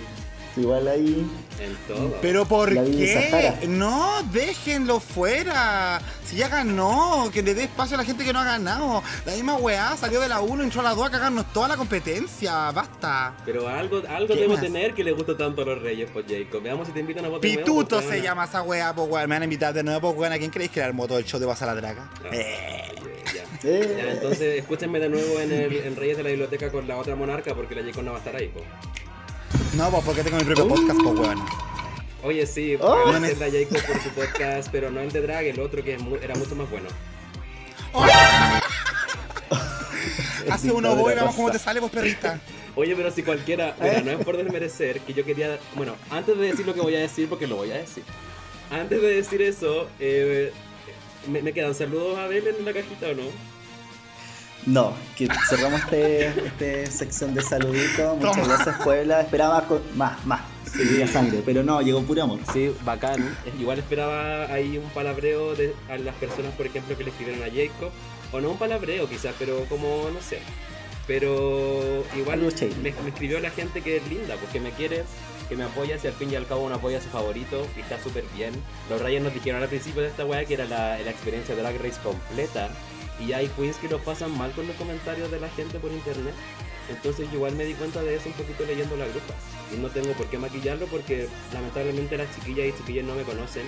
Igual 0.57 0.87
ahí. 0.87 1.27
En 1.61 1.77
todo. 1.89 2.17
Pero 2.21 2.45
¿por 2.45 2.73
qué? 2.73 3.55
No, 3.69 4.23
déjenlo 4.33 5.01
fuera. 5.01 6.01
Si 6.25 6.37
ya 6.37 6.49
ganó, 6.49 7.31
que 7.33 7.43
le 7.43 7.55
dé 7.55 7.65
espacio 7.65 7.97
a 7.97 7.99
la 7.99 8.05
gente 8.05 8.25
que 8.25 8.33
no 8.33 8.41
ha 8.41 8.45
ganado. 8.45 9.03
La 9.27 9.33
misma 9.33 9.57
weá 9.57 9.97
salió 9.97 10.21
de 10.21 10.29
la 10.29 10.41
1, 10.41 10.63
entró 10.63 10.81
a 10.81 10.85
la 10.85 10.95
2 10.95 11.07
a 11.07 11.11
cagarnos 11.11 11.53
toda 11.53 11.69
la 11.69 11.77
competencia. 11.77 12.71
Basta. 12.71 13.35
Pero 13.45 13.69
algo, 13.69 14.03
algo 14.09 14.35
debo 14.35 14.57
tener 14.57 14.95
que 14.95 15.03
le 15.03 15.13
gusta 15.13 15.37
tanto 15.37 15.63
a 15.63 15.65
los 15.65 15.83
reyes, 15.83 16.09
pues 16.13 16.27
Jacob. 16.29 16.63
Veamos 16.63 16.87
si 16.87 16.93
te 16.93 17.01
invitan 17.01 17.25
a 17.25 17.29
votar. 17.29 17.43
Pituto 17.43 18.01
se 18.01 18.23
llama 18.23 18.45
esa 18.45 18.63
weá, 18.63 18.95
pues 18.95 19.09
weá. 19.09 19.27
Me 19.27 19.35
van 19.35 19.43
a 19.43 19.45
invitar 19.45 19.75
de 19.75 19.83
nuevo, 19.83 20.01
pues 20.01 20.21
weón. 20.21 20.33
¿A 20.33 20.39
quién 20.39 20.51
creéis 20.51 20.71
que 20.71 20.81
era 20.81 20.89
el 20.89 20.95
moto 20.95 21.17
del 21.17 21.25
show 21.25 21.41
de 21.41 21.47
Pasa 21.47 21.67
la 21.67 21.75
Draga? 21.75 22.11
Ah, 22.25 22.29
eh. 22.33 22.95
ya. 23.35 24.13
entonces 24.13 24.61
escúchenme 24.61 25.01
de 25.01 25.09
nuevo 25.09 25.41
en, 25.41 25.53
el, 25.53 25.77
en 25.77 25.97
Reyes 25.97 26.17
de 26.17 26.23
la 26.23 26.29
Biblioteca 26.29 26.71
con 26.71 26.87
la 26.87 26.97
otra 26.97 27.17
monarca 27.17 27.55
porque 27.55 27.75
la 27.75 27.83
Jacob 27.83 28.05
no 28.05 28.13
va 28.13 28.19
a 28.19 28.21
estar 28.21 28.37
ahí, 28.37 28.51
pues. 28.53 28.65
No, 29.77 29.91
pues 29.91 30.05
porque 30.05 30.23
tengo 30.23 30.37
mi 30.39 30.45
propio 30.45 30.69
podcast, 30.69 31.01
pues 31.03 31.19
weón. 31.19 31.45
Oye, 32.23 32.47
sí, 32.47 32.77
oh. 32.81 32.93
a 32.93 33.17
hacer 33.17 33.39
la 33.39 33.51
Jacob 33.51 33.87
por 33.87 34.03
su 34.03 34.09
podcast, 34.11 34.69
pero 34.73 34.91
no 34.91 35.01
el 35.01 35.13
de 35.13 35.21
Drag, 35.21 35.45
el 35.45 35.61
otro 35.61 35.85
que 35.85 35.99
era 36.23 36.35
mucho 36.37 36.57
más 36.57 36.71
bueno. 36.71 36.89
Hace 40.51 40.73
uno 40.73 40.97
voy, 40.97 41.15
vamos 41.15 41.35
cómo 41.35 41.51
te 41.51 41.59
sale, 41.59 41.81
vos 41.81 41.91
perrita. 41.91 42.41
Oye, 42.77 42.97
pero 42.97 43.11
si 43.11 43.23
cualquiera, 43.23 43.77
mira, 43.81 44.01
no 44.01 44.11
es 44.11 44.25
por 44.25 44.37
desmerecer, 44.37 45.01
que 45.01 45.13
yo 45.13 45.25
quería, 45.25 45.59
bueno, 45.75 45.95
antes 46.11 46.37
de 46.37 46.47
decir 46.47 46.67
lo 46.67 46.75
que 46.75 46.81
voy 46.81 46.97
a 46.97 47.01
decir, 47.01 47.29
porque 47.29 47.47
lo 47.47 47.57
voy 47.57 47.71
a 47.71 47.77
decir. 47.77 48.03
Antes 48.71 49.01
de 49.01 49.15
decir 49.15 49.43
eso, 49.43 49.89
eh, 50.01 50.53
¿me, 51.29 51.53
quedan 51.53 51.75
saludos 51.75 52.19
a 52.19 52.25
Abel 52.25 52.49
en 52.49 52.65
la 52.65 52.73
cajita 52.73 53.09
o 53.09 53.15
no? 53.15 53.23
No, 54.67 54.95
que 55.17 55.29
cerramos 55.49 55.81
este, 55.83 56.27
este 56.27 56.87
sección 56.87 57.35
de 57.35 57.43
saluditos. 57.43 58.17
Muchas 58.17 58.49
gracias, 58.49 58.77
Puebla. 58.83 59.21
Esperaba 59.21 59.67
más, 59.95 60.25
más. 60.25 60.41
Sí. 60.73 61.07
sangre, 61.07 61.43
pero 61.45 61.63
no, 61.63 61.81
llegó 61.83 62.03
puro 62.03 62.25
amor. 62.25 62.41
Sí, 62.53 62.75
bacán. 62.85 63.37
Igual 63.61 63.79
esperaba 63.79 64.53
ahí 64.53 64.79
un 64.79 64.89
palabreo 64.91 65.55
de, 65.55 65.75
a 65.89 65.99
las 65.99 66.15
personas, 66.17 66.53
por 66.55 66.67
ejemplo, 66.67 66.97
que 66.97 67.05
le 67.05 67.11
escribieron 67.11 67.43
a 67.43 67.47
Jacob. 67.47 67.91
O 68.33 68.41
no 68.41 68.51
un 68.51 68.59
palabreo 68.59 69.09
quizás, 69.09 69.35
pero 69.39 69.65
como, 69.67 70.09
no 70.13 70.21
sé. 70.21 70.41
Pero 71.07 72.03
igual 72.17 72.41
me, 72.41 72.93
me, 72.93 73.09
escribió 73.09 73.39
la 73.39 73.51
gente 73.51 73.83
que 73.83 73.99
es 73.99 74.09
linda, 74.09 74.37
porque 74.37 74.59
me 74.59 74.71
quiere, 74.71 75.05
que 75.49 75.55
me 75.55 75.65
apoya, 75.65 75.99
si 75.99 76.09
al 76.09 76.15
fin 76.15 76.33
y 76.33 76.35
al 76.35 76.47
cabo 76.47 76.65
uno 76.65 76.77
apoya 76.77 76.99
a 76.99 77.01
su 77.03 77.11
favorito 77.11 77.67
y 77.77 77.81
está 77.81 78.03
súper 78.03 78.25
bien. 78.35 78.53
Los 78.89 79.01
Reyes 79.01 79.23
nos 79.23 79.35
dijeron 79.35 79.63
al 79.63 79.69
principio 79.69 80.03
de 80.03 80.09
esta 80.09 80.25
weá 80.25 80.45
que 80.47 80.55
era 80.55 80.65
la, 80.65 80.99
la 80.99 81.11
experiencia 81.11 81.55
Drag 81.55 81.77
Race 81.77 82.01
completa 82.03 82.71
y 83.21 83.33
hay 83.33 83.49
queens 83.49 83.77
que 83.77 83.89
lo 83.89 83.99
pasan 83.99 84.37
mal 84.37 84.53
con 84.53 84.67
los 84.67 84.77
comentarios 84.77 85.31
de 85.31 85.41
la 85.41 85.49
gente 85.51 85.79
por 85.79 85.93
internet. 85.93 86.35
Entonces 86.91 87.33
igual 87.33 87.55
me 87.55 87.65
di 87.65 87.75
cuenta 87.75 88.03
de 88.03 88.17
eso 88.17 88.29
un 88.29 88.35
poquito 88.35 88.65
leyendo 88.65 88.97
la 88.97 89.07
grupa. 89.07 89.35
Y 89.73 89.79
no 89.79 89.89
tengo 89.89 90.13
por 90.13 90.27
qué 90.27 90.39
maquillarlo 90.39 90.87
porque 90.87 91.29
lamentablemente 91.53 92.17
las 92.17 92.35
chiquillas 92.35 92.69
y 92.69 92.73
chiquillas 92.73 93.05
no 93.05 93.15
me 93.15 93.23
conocen. 93.23 93.67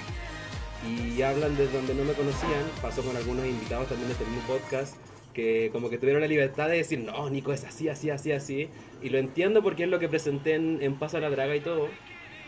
Y 0.86 1.22
hablan 1.22 1.56
desde 1.56 1.72
donde 1.72 1.94
no 1.94 2.04
me 2.04 2.12
conocían. 2.12 2.64
Pasó 2.82 3.02
con 3.02 3.16
algunos 3.16 3.46
invitados 3.46 3.88
también 3.88 4.08
de 4.08 4.12
este 4.12 4.24
mismo 4.26 4.42
podcast 4.46 4.96
que 5.32 5.68
como 5.70 5.90
que 5.90 5.98
tuvieron 5.98 6.22
la 6.22 6.28
libertad 6.28 6.68
de 6.68 6.78
decir, 6.78 6.98
no, 6.98 7.28
Nico 7.28 7.52
es 7.52 7.64
así, 7.64 7.90
así, 7.90 8.08
así, 8.08 8.32
así. 8.32 8.68
Y 9.02 9.10
lo 9.10 9.18
entiendo 9.18 9.62
porque 9.62 9.84
es 9.84 9.90
lo 9.90 9.98
que 9.98 10.08
presenté 10.08 10.54
en, 10.54 10.78
en 10.80 10.98
Paso 10.98 11.20
la 11.20 11.28
Draga 11.28 11.54
y 11.54 11.60
todo. 11.60 11.88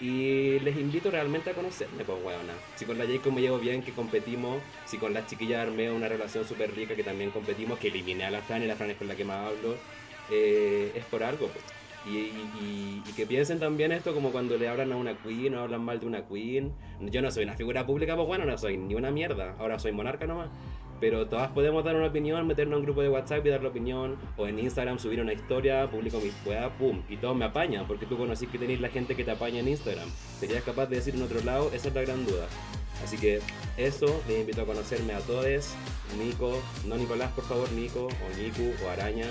Y 0.00 0.60
les 0.60 0.76
invito 0.76 1.10
realmente 1.10 1.50
a 1.50 1.54
conocerme, 1.54 2.04
pues 2.04 2.18
weona. 2.22 2.54
Si 2.76 2.84
con 2.84 2.98
la 2.98 3.06
Jacob 3.06 3.32
me 3.32 3.40
llevo 3.40 3.58
bien, 3.58 3.82
que 3.82 3.92
competimos. 3.92 4.62
Si 4.86 4.96
con 4.96 5.12
las 5.12 5.26
chiquillas 5.26 5.66
armé 5.66 5.90
una 5.90 6.08
relación 6.08 6.46
súper 6.46 6.74
rica, 6.74 6.94
que 6.94 7.02
también 7.02 7.30
competimos. 7.30 7.78
Que 7.78 7.88
eliminé 7.88 8.24
a 8.24 8.30
la 8.30 8.42
Fran 8.42 8.62
y 8.62 8.66
la 8.66 8.76
Fran 8.76 8.90
es 8.90 8.96
con 8.96 9.08
la 9.08 9.16
que 9.16 9.24
más 9.24 9.46
hablo. 9.46 9.76
Eh, 10.30 10.92
es 10.94 11.04
por 11.06 11.22
algo, 11.22 11.48
pues. 11.48 11.64
Y, 12.06 13.02
que 13.16 13.26
piensen 13.26 13.58
también 13.58 13.90
esto 13.90 14.14
como 14.14 14.30
cuando 14.30 14.56
le 14.56 14.68
hablan 14.68 14.92
a 14.92 14.96
una 14.96 15.14
queen 15.14 15.54
o 15.56 15.60
hablan 15.60 15.82
mal 15.82 15.98
de 15.98 16.06
una 16.06 16.26
queen. 16.26 16.72
Yo 17.00 17.20
no 17.20 17.30
soy 17.30 17.44
una 17.44 17.54
figura 17.54 17.84
pública, 17.84 18.14
pues 18.14 18.28
bueno, 18.28 18.44
no 18.44 18.56
soy 18.56 18.76
ni 18.76 18.94
una 18.94 19.10
mierda. 19.10 19.56
Ahora 19.58 19.78
soy 19.78 19.92
monarca 19.92 20.26
nomás. 20.26 20.48
Pero 21.00 21.26
todas 21.26 21.50
podemos 21.50 21.84
dar 21.84 21.94
una 21.94 22.06
opinión, 22.06 22.46
meternos 22.46 22.74
en 22.74 22.78
un 22.80 22.84
grupo 22.84 23.02
de 23.02 23.08
WhatsApp 23.08 23.46
y 23.46 23.50
dar 23.50 23.62
la 23.62 23.68
opinión. 23.68 24.16
O 24.36 24.46
en 24.46 24.58
Instagram 24.58 24.98
subir 24.98 25.20
una 25.20 25.32
historia, 25.32 25.88
publico 25.90 26.20
mi 26.20 26.30
weá, 26.44 26.70
pum. 26.70 27.02
Y 27.08 27.16
todos 27.16 27.36
me 27.36 27.44
apañan, 27.44 27.86
porque 27.86 28.06
tú 28.06 28.16
conocís 28.16 28.48
que 28.48 28.58
tenéis 28.58 28.80
la 28.80 28.88
gente 28.88 29.14
que 29.14 29.24
te 29.24 29.30
apaña 29.30 29.60
en 29.60 29.68
Instagram. 29.68 30.08
¿Serías 30.40 30.62
capaz 30.64 30.86
de 30.86 30.96
decir 30.96 31.14
en 31.14 31.22
otro 31.22 31.40
lado? 31.42 31.70
Esa 31.72 31.88
es 31.88 31.94
la 31.94 32.02
gran 32.02 32.26
duda. 32.26 32.46
Así 33.04 33.16
que 33.16 33.40
eso, 33.76 34.22
les 34.26 34.40
invito 34.40 34.62
a 34.62 34.66
conocerme 34.66 35.14
a 35.14 35.20
todos. 35.20 35.74
Nico, 36.18 36.60
no 36.86 36.96
Nicolás, 36.96 37.30
por 37.32 37.44
favor, 37.44 37.70
Nico, 37.72 38.06
o 38.06 38.36
Niku, 38.36 38.72
o 38.84 38.90
Araña. 38.90 39.26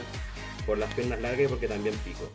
Por 0.65 0.78
las 0.78 0.93
piernas 0.93 1.22
largas 1.22 1.49
porque 1.49 1.68
también 1.68 1.95
pico. 2.05 2.30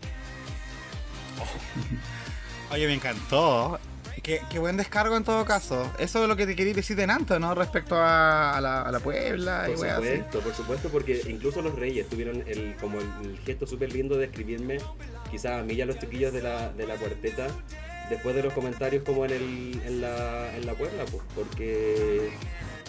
Oye, 2.70 2.86
me 2.86 2.94
encantó. 2.94 3.78
Qué, 4.22 4.58
buen 4.58 4.76
descargo 4.76 5.16
en 5.16 5.24
todo 5.24 5.44
caso. 5.44 5.90
Eso 5.98 6.22
es 6.22 6.28
lo 6.28 6.36
que 6.36 6.46
te 6.46 6.54
quería 6.54 6.74
decir 6.74 6.96
de 6.96 7.06
Nanto, 7.06 7.38
¿no? 7.38 7.54
Respecto 7.54 7.96
a, 7.98 8.60
la, 8.60 9.00
Puebla 9.00 9.64
por 9.66 9.76
supuesto, 9.76 10.40
Por 10.40 10.54
supuesto, 10.54 10.88
porque 10.90 11.22
incluso 11.28 11.62
los 11.62 11.74
reyes 11.74 12.08
tuvieron 12.08 12.44
el, 12.46 12.76
como 12.76 13.00
el, 13.00 13.38
gesto 13.44 13.66
súper 13.66 13.92
lindo 13.92 14.16
de 14.16 14.26
escribirme, 14.26 14.78
quizás 15.30 15.60
a 15.60 15.62
mí 15.62 15.74
y 15.74 15.80
a 15.80 15.86
los 15.86 15.98
chiquillos 15.98 16.32
de 16.32 16.42
la, 16.42 16.70
de 16.72 16.86
la 16.86 16.96
cuarteta, 16.96 17.48
después 18.10 18.34
de 18.34 18.42
los 18.42 18.52
comentarios 18.52 19.02
como 19.04 19.24
en, 19.24 19.32
el, 19.32 19.80
en, 19.86 20.00
la, 20.00 20.54
en 20.56 20.66
la 20.66 20.74
Puebla, 20.74 21.04
pues, 21.10 21.22
porque 21.34 22.30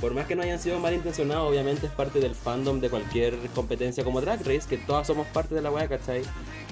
por 0.04 0.14
más 0.14 0.28
que 0.28 0.36
no 0.36 0.42
hayan 0.42 0.60
sido 0.60 0.80
malintencionados, 0.80 1.50
obviamente 1.50 1.86
es 1.86 1.92
parte 1.94 2.20
del 2.20 2.36
fandom 2.36 2.82
de 2.82 2.90
cualquier 2.90 3.38
competencia 3.56 4.04
como 4.04 4.20
Drag 4.20 4.40
Race, 4.40 4.64
que 4.68 4.78
todas 4.78 5.08
somos 5.08 5.26
parte 5.28 5.56
de 5.56 5.62
la 5.62 5.72
weá, 5.72 5.88
¿cachai? 5.88 6.24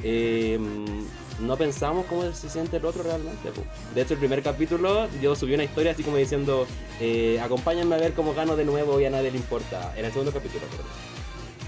Eh, 0.03 0.59
no 1.39 1.55
pensamos 1.55 2.05
cómo 2.07 2.29
se 2.33 2.49
siente 2.49 2.75
el 2.75 2.83
otro 2.83 3.03
realmente. 3.03 3.49
De 3.95 4.01
hecho, 4.01 4.15
el 4.15 4.19
primer 4.19 4.43
capítulo 4.43 5.07
yo 5.21 5.33
subí 5.37 5.53
una 5.53 5.63
historia 5.63 5.93
así 5.93 6.03
como 6.03 6.17
diciendo, 6.17 6.67
eh, 6.99 7.39
acompáñenme 7.39 7.95
a 7.95 7.99
ver 7.99 8.11
cómo 8.11 8.33
gano 8.33 8.57
de 8.57 8.65
nuevo 8.65 8.99
y 8.99 9.05
a 9.05 9.09
nadie 9.09 9.31
le 9.31 9.37
importa. 9.37 9.93
En 9.95 10.03
el 10.03 10.11
segundo 10.11 10.33
capítulo, 10.33 10.65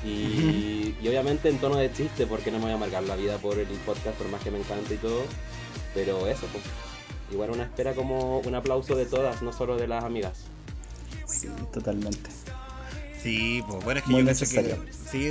Y, 0.06 0.96
obviamente 1.08 1.48
en 1.48 1.60
tono 1.60 1.78
de 1.78 1.94
chiste, 1.94 2.28
porque 2.28 2.52
no 2.52 2.58
me 2.58 2.64
voy 2.64 2.72
a 2.74 2.76
amargar 2.76 3.04
la 3.04 3.16
vida 3.16 3.38
por 3.38 3.58
el 3.58 3.68
podcast, 3.86 4.18
por 4.18 4.28
más 4.28 4.44
que 4.44 4.52
me 4.52 4.60
encante 4.60 4.96
y 4.96 4.98
todo. 4.98 5.22
Pero 5.94 6.28
eso, 6.28 6.46
pues. 6.52 6.66
Igual 7.32 7.52
una 7.52 7.64
espera 7.64 7.96
como 7.96 8.40
un 8.40 8.54
aplauso 8.54 8.98
de 8.98 9.06
todas, 9.06 9.42
no 9.42 9.54
solo 9.54 9.78
de 9.78 9.88
las 9.88 10.04
amigas. 10.04 10.53
Sí, 11.34 11.48
totalmente. 11.72 12.30
Sí, 13.22 13.64
pues 13.68 13.84
bueno, 13.84 14.00
es 14.00 14.06
que 14.06 14.12
Muy 14.12 14.24
necesario. 14.24 14.78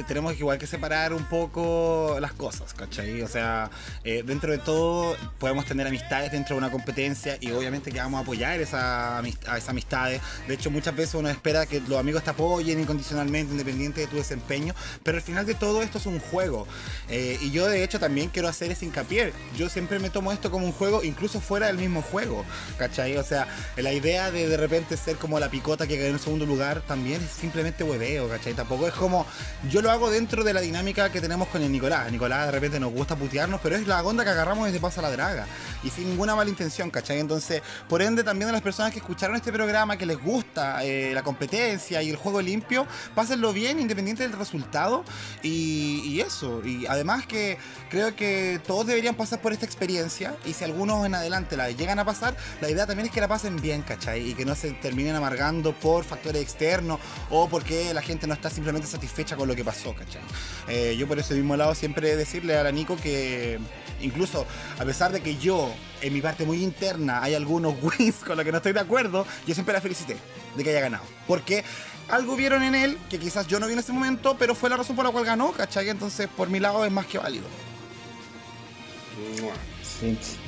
Tenemos 0.06 0.38
igual 0.38 0.58
que 0.58 0.66
separar 0.66 1.12
un 1.12 1.24
poco 1.24 2.16
las 2.20 2.32
cosas, 2.32 2.72
¿cachai? 2.72 3.20
O 3.22 3.28
sea, 3.28 3.68
eh, 4.04 4.22
dentro 4.24 4.52
de 4.52 4.58
todo 4.58 5.16
podemos 5.38 5.66
tener 5.66 5.88
amistades 5.88 6.30
dentro 6.30 6.54
de 6.54 6.58
una 6.58 6.70
competencia 6.70 7.36
y 7.40 7.50
obviamente 7.50 7.90
que 7.90 7.98
vamos 7.98 8.18
a 8.18 8.22
apoyar 8.22 8.60
a 8.60 8.62
esas 8.62 9.68
amistades. 9.68 10.20
De 10.46 10.54
hecho, 10.54 10.70
muchas 10.70 10.94
veces 10.94 11.16
uno 11.16 11.28
espera 11.28 11.66
que 11.66 11.80
los 11.80 11.98
amigos 11.98 12.22
te 12.22 12.30
apoyen 12.30 12.78
incondicionalmente, 12.78 13.52
independiente 13.52 14.02
de 14.02 14.06
tu 14.06 14.16
desempeño, 14.16 14.72
pero 15.02 15.18
al 15.18 15.22
final 15.22 15.46
de 15.46 15.54
todo 15.54 15.82
esto 15.82 15.98
es 15.98 16.06
un 16.06 16.20
juego. 16.20 16.68
Eh, 17.08 17.38
y 17.40 17.50
yo 17.50 17.66
de 17.66 17.82
hecho 17.82 17.98
también 17.98 18.28
quiero 18.28 18.46
hacer 18.46 18.70
ese 18.70 18.84
hincapié. 18.84 19.32
Yo 19.58 19.68
siempre 19.68 19.98
me 19.98 20.10
tomo 20.10 20.30
esto 20.30 20.50
como 20.52 20.64
un 20.64 20.72
juego, 20.72 21.02
incluso 21.02 21.40
fuera 21.40 21.66
del 21.66 21.78
mismo 21.78 22.02
juego, 22.02 22.44
¿cachai? 22.78 23.16
O 23.16 23.24
sea, 23.24 23.48
la 23.76 23.92
idea 23.92 24.30
de 24.30 24.46
de 24.46 24.56
repente 24.56 24.96
ser 24.96 25.16
como 25.16 25.40
la 25.40 25.50
picota 25.50 25.88
que 25.88 25.96
quedó 25.96 26.08
en 26.08 26.20
segundo 26.20 26.46
lugar 26.46 26.82
también 26.82 27.20
es 27.20 27.30
simplemente 27.30 27.82
hueveo, 27.82 28.28
¿cachai? 28.28 28.54
Tampoco 28.54 28.86
es 28.86 28.94
como. 28.94 29.26
Yo 29.72 29.80
lo 29.80 29.90
hago 29.90 30.10
dentro 30.10 30.44
de 30.44 30.52
la 30.52 30.60
dinámica 30.60 31.10
que 31.10 31.18
tenemos 31.18 31.48
con 31.48 31.62
el 31.62 31.72
Nicolás. 31.72 32.12
Nicolás 32.12 32.44
de 32.44 32.52
repente 32.52 32.78
nos 32.78 32.92
gusta 32.92 33.16
putearnos, 33.16 33.58
pero 33.62 33.74
es 33.74 33.86
la 33.86 34.04
onda 34.04 34.22
que 34.22 34.28
agarramos 34.28 34.66
desde 34.66 34.80
Pasa 34.80 35.00
la 35.00 35.10
Draga. 35.10 35.46
Y 35.82 35.88
sin 35.88 36.10
ninguna 36.10 36.36
mala 36.36 36.50
intención, 36.50 36.90
¿cachai? 36.90 37.20
Entonces, 37.20 37.62
por 37.88 38.02
ende, 38.02 38.22
también 38.22 38.50
a 38.50 38.52
las 38.52 38.60
personas 38.60 38.92
que 38.92 38.98
escucharon 38.98 39.34
este 39.34 39.50
programa, 39.50 39.96
que 39.96 40.04
les 40.04 40.22
gusta 40.22 40.84
eh, 40.84 41.12
la 41.14 41.22
competencia 41.22 42.02
y 42.02 42.10
el 42.10 42.16
juego 42.16 42.42
limpio, 42.42 42.86
pásenlo 43.14 43.54
bien, 43.54 43.80
independiente 43.80 44.24
del 44.24 44.34
resultado. 44.34 45.04
Y, 45.42 46.20
eso. 46.20 46.60
Y 46.62 46.84
además 46.84 47.26
que 47.26 47.56
creo 47.88 48.14
que 48.14 48.60
todos 48.66 48.86
deberían 48.86 49.14
pasar 49.14 49.40
por 49.40 49.54
esta 49.54 49.64
experiencia. 49.64 50.36
Y 50.44 50.52
si 50.52 50.64
algunos 50.64 51.06
en 51.06 51.14
adelante 51.14 51.56
la 51.56 51.70
llegan 51.70 51.98
a 51.98 52.04
pasar, 52.04 52.36
la 52.60 52.68
idea 52.68 52.86
también 52.86 53.06
es 53.06 53.12
que 53.14 53.22
la 53.22 53.28
pasen 53.28 53.56
bien, 53.56 53.80
¿cachai? 53.80 54.32
Y 54.32 54.34
que 54.34 54.44
no 54.44 54.54
se 54.54 54.72
terminen 54.72 55.16
amargando 55.16 55.72
por 55.72 56.04
factores 56.04 56.42
externos 56.42 57.00
o 57.30 57.48
porque 57.48 57.94
la 57.94 58.02
gente 58.02 58.26
no 58.26 58.34
está 58.34 58.50
simplemente 58.50 58.86
satisfecha 58.86 59.34
con 59.34 59.48
lo 59.48 59.51
que 59.56 59.64
pasó, 59.64 59.94
¿cachai? 59.94 60.22
Eh, 60.68 60.96
yo 60.98 61.06
por 61.06 61.18
ese 61.18 61.34
mismo 61.34 61.56
lado 61.56 61.74
siempre 61.74 62.16
decirle 62.16 62.56
a 62.56 62.62
la 62.62 62.72
Nico 62.72 62.96
que 62.96 63.58
incluso 64.00 64.46
a 64.78 64.84
pesar 64.84 65.12
de 65.12 65.20
que 65.20 65.36
yo 65.36 65.72
en 66.00 66.12
mi 66.12 66.20
parte 66.20 66.44
muy 66.44 66.62
interna 66.62 67.22
hay 67.22 67.34
algunos 67.34 67.74
wins 67.82 68.16
con 68.16 68.36
los 68.36 68.44
que 68.44 68.52
no 68.52 68.58
estoy 68.58 68.72
de 68.72 68.80
acuerdo, 68.80 69.26
yo 69.46 69.54
siempre 69.54 69.72
la 69.72 69.80
felicité 69.80 70.16
de 70.56 70.64
que 70.64 70.70
haya 70.70 70.80
ganado. 70.80 71.04
Porque 71.26 71.64
algo 72.08 72.36
vieron 72.36 72.62
en 72.62 72.74
él 72.74 72.98
que 73.08 73.18
quizás 73.18 73.46
yo 73.46 73.60
no 73.60 73.66
vi 73.66 73.72
en 73.74 73.78
ese 73.78 73.92
momento, 73.92 74.36
pero 74.38 74.54
fue 74.54 74.70
la 74.70 74.76
razón 74.76 74.96
por 74.96 75.04
la 75.04 75.10
cual 75.10 75.24
ganó, 75.24 75.52
¿cachai? 75.52 75.88
Entonces 75.88 76.28
por 76.28 76.48
mi 76.48 76.60
lado 76.60 76.84
es 76.84 76.92
más 76.92 77.06
que 77.06 77.18
válido. 77.18 77.46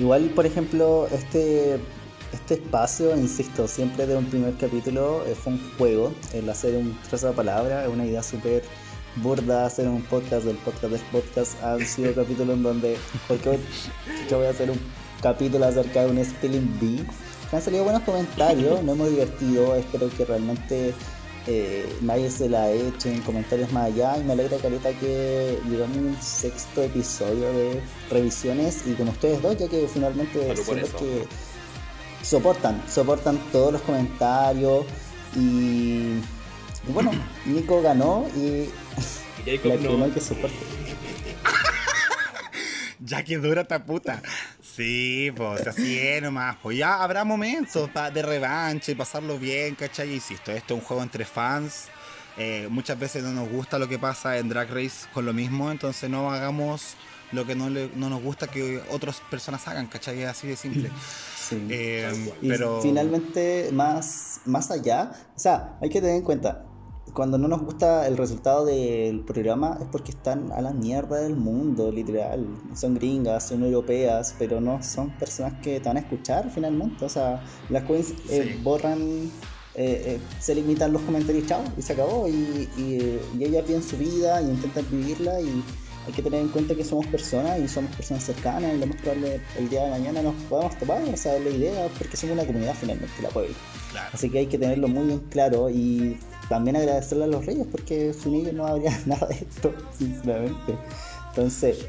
Igual, 0.01 0.31
por 0.31 0.47
ejemplo, 0.47 1.09
este 1.13 1.79
este 2.35 2.55
espacio, 2.55 3.17
insisto, 3.17 3.69
siempre 3.69 4.07
de 4.07 4.17
un 4.17 4.27
primer 4.27 4.57
capítulo 4.57 5.25
eh, 5.25 5.37
fue 5.37 5.53
un 5.53 5.73
juego, 5.79 6.13
el 6.33 6.49
hacer 6.49 6.75
un 6.75 6.99
trazo 7.09 7.29
de 7.29 7.33
palabra, 7.33 7.85
es 7.85 7.89
una 7.89 8.05
idea 8.05 8.23
súper 8.25 8.65
burda 9.17 9.67
hacer 9.67 9.89
un 9.89 10.03
podcast 10.03 10.45
del 10.45 10.57
podcast 10.57 10.93
del 10.93 11.01
podcast. 11.13 11.63
Han 11.63 11.85
sido 11.85 12.15
capítulos 12.15 12.57
en 12.57 12.63
donde. 12.63 12.97
Porque 13.29 13.59
yo 14.31 14.39
voy 14.39 14.47
a 14.47 14.51
hacer 14.51 14.71
un 14.71 14.81
capítulo 15.23 15.65
acerca 15.65 16.05
de 16.05 16.11
un 16.11 16.25
Spelling 16.25 16.79
Bee. 16.81 17.05
Me 17.51 17.59
han 17.59 17.63
salido 17.63 17.85
buenos 17.85 18.03
comentarios, 18.03 18.83
no 18.83 18.93
hemos 18.93 19.11
divertido. 19.11 19.75
Espero 19.77 20.09
que 20.11 20.25
realmente 20.25 20.95
eh, 21.47 21.87
nadie 22.01 22.31
se 22.31 22.49
la 22.49 22.71
eche 22.71 23.13
en 23.13 23.21
comentarios 23.23 23.71
más 23.73 23.87
allá. 23.87 24.17
Y 24.19 24.25
me 24.25 24.33
alegra, 24.33 24.57
Carita, 24.59 24.93
que 24.93 25.59
llegamos 25.69 25.97
un 25.97 26.17
sexto 26.21 26.83
episodio 26.83 27.53
de 27.53 27.81
revisiones 28.11 28.87
y 28.87 28.95
con 28.95 29.09
ustedes 29.09 29.43
dos, 29.43 29.57
ya 29.57 29.69
que 29.69 29.87
finalmente 29.89 30.57
son 30.57 30.81
los 30.81 30.91
que 30.91 31.27
soportan, 32.23 32.83
soportan 32.89 33.39
todos 33.53 33.75
los 33.75 33.83
comentarios. 33.83 34.85
Y, 35.37 36.21
bueno, 36.93 37.11
Nico 37.45 37.83
ganó 37.83 38.27
y, 38.37 38.69
la 39.47 39.77
no. 39.77 40.13
que 40.13 40.21
soporte. 40.21 40.57
ya 43.01 43.23
que 43.23 43.37
dura 43.39 43.63
esta 43.63 43.85
puta. 43.85 44.23
Sí, 44.63 45.31
pues 45.37 45.67
así 45.67 45.99
es 45.99 46.23
nomás. 46.23 46.57
Pues 46.63 46.79
ya 46.79 47.03
habrá 47.03 47.25
momentos 47.25 47.91
de 48.13 48.23
revancha 48.23 48.93
y 48.93 48.95
pasarlo 48.95 49.39
bien, 49.39 49.75
¿cachai? 49.75 50.15
Insisto, 50.15 50.51
esto 50.51 50.75
es 50.75 50.81
un 50.81 50.87
juego 50.87 51.03
entre 51.03 51.25
fans. 51.25 51.89
Eh, 52.37 52.67
muchas 52.69 52.99
veces 52.99 53.23
no 53.23 53.33
nos 53.33 53.49
gusta 53.49 53.79
lo 53.79 53.89
que 53.89 53.99
pasa 53.99 54.39
en 54.39 54.49
Drag 54.49 54.69
Race 54.69 55.07
con 55.13 55.25
lo 55.25 55.33
mismo, 55.33 55.71
entonces 55.71 56.11
no 56.11 56.33
hagamos 56.33 56.97
lo 57.31 57.47
que 57.47 57.55
no, 57.55 57.71
no 57.71 58.11
nos 58.11 58.23
gusta 58.23 58.49
que 58.49 58.81
otras 58.91 59.21
personas 59.31 59.67
hagan, 59.69 59.87
¿cachai? 59.87 60.25
así 60.25 60.49
de 60.49 60.57
simple. 60.57 60.91
Sí. 61.39 61.65
Eh, 61.71 62.33
pero... 62.41 62.81
finalmente, 62.81 63.71
más, 63.73 64.41
más 64.47 64.71
allá, 64.71 65.13
o 65.37 65.39
sea, 65.39 65.77
hay 65.81 65.91
que 65.91 66.01
tener 66.01 66.17
en 66.17 66.23
cuenta, 66.23 66.65
cuando 67.15 67.39
no 67.39 67.47
nos 67.47 67.63
gusta 67.63 68.07
el 68.09 68.17
resultado 68.17 68.65
del 68.65 69.21
programa 69.21 69.79
es 69.81 69.87
porque 69.91 70.11
están 70.11 70.51
a 70.51 70.61
la 70.61 70.73
mierda 70.73 71.21
del 71.21 71.37
mundo, 71.37 71.93
literal. 71.93 72.45
Son 72.75 72.95
gringas, 72.95 73.49
son 73.49 73.63
europeas, 73.63 74.35
pero 74.37 74.61
no 74.61 74.83
son 74.83 75.11
personas 75.11 75.55
que 75.63 75.79
te 75.79 75.89
van 75.89 75.97
a 75.97 76.01
escuchar 76.01 76.51
finalmente. 76.51 77.05
O 77.05 77.09
sea, 77.09 77.43
las 77.71 77.85
queens 77.85 78.15
eh, 78.29 78.59
borran, 78.63 79.01
eh, 79.01 79.31
eh, 79.77 80.21
se 80.41 80.57
limitan 80.57 80.93
los 80.93 81.03
comentarios, 81.03 81.47
chao, 81.47 81.63
y 81.79 81.83
se 81.83 81.93
acabó. 81.93 82.27
Y, 82.27 82.69
y, 82.77 83.21
y 83.39 83.45
ellas 83.45 83.65
viven 83.65 83.83
su 83.83 83.97
vida 83.97 84.43
y 84.43 84.51
intentan 84.51 84.85
vivirla 84.91 85.41
y 85.41 85.63
hay 86.07 86.13
que 86.13 86.21
tener 86.21 86.41
en 86.41 86.49
cuenta 86.49 86.75
que 86.75 86.85
somos 86.85 87.07
personas 87.07 87.59
y 87.61 87.69
somos 87.69 87.95
personas 87.95 88.25
cercanas 88.25 88.75
y 88.75 88.79
lo 88.79 88.87
más 88.87 88.97
probable 89.01 89.41
el 89.57 89.71
día 89.71 89.85
de 89.85 89.91
mañana 89.91 90.21
nos 90.21 90.35
podamos 90.51 90.77
tomar, 90.79 91.03
o 91.03 91.17
sea, 91.17 91.39
la 91.39 91.49
idea, 91.49 91.89
porque 91.97 92.17
somos 92.17 92.35
una 92.35 92.45
comunidad 92.45 92.75
finalmente, 92.79 93.23
la 93.23 93.29
pueblo. 93.29 93.55
Así 94.13 94.29
que 94.29 94.41
hay 94.41 94.47
que 94.47 94.59
tenerlo 94.59 94.89
muy 94.89 95.07
bien 95.07 95.21
claro 95.31 95.71
y 95.71 96.19
también 96.49 96.77
agradecerle 96.77 97.25
a 97.25 97.29
los 97.29 97.47
reyes 97.47 97.67
porque 97.71 98.13
sin 98.13 98.35
ellos 98.35 98.53
no 98.53 98.67
habría 98.67 98.99
nada 99.07 99.27
de 99.27 99.35
esto, 99.35 99.75
sinceramente. 99.97 100.77
Entonces, 101.31 101.87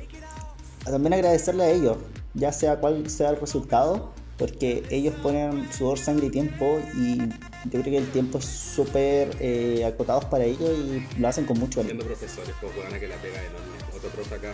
también 0.84 1.14
agradecerle 1.14 1.64
a 1.64 1.72
ellos, 1.72 1.98
ya 2.34 2.52
sea 2.52 2.80
cual 2.80 3.10
sea 3.10 3.30
el 3.32 3.38
resultado, 3.38 4.12
porque 4.38 4.84
ellos 4.90 5.14
ponen 5.22 5.72
sudor, 5.72 5.98
sangre 5.98 6.28
y 6.28 6.30
tiempo 6.30 6.80
y 6.96 7.18
yo 7.18 7.82
creo 7.82 7.84
que 7.84 7.98
el 7.98 8.12
tiempo 8.12 8.38
es 8.40 8.46
súper 8.46 9.36
eh, 9.40 9.86
acotado 9.86 10.30
para 10.30 10.44
ellos 10.44 10.70
y 10.70 11.20
lo 11.20 11.28
hacen 11.28 11.46
con 11.46 11.58
mucho 11.60 11.82
amor. 11.82 11.98
profesores, 12.06 12.54
pues, 12.60 12.74
que 12.74 13.08
la 13.08 13.16
pega 13.16 13.40
enorme. 13.40 13.96
Otro 13.96 14.10
profe 14.10 14.36
acá. 14.36 14.54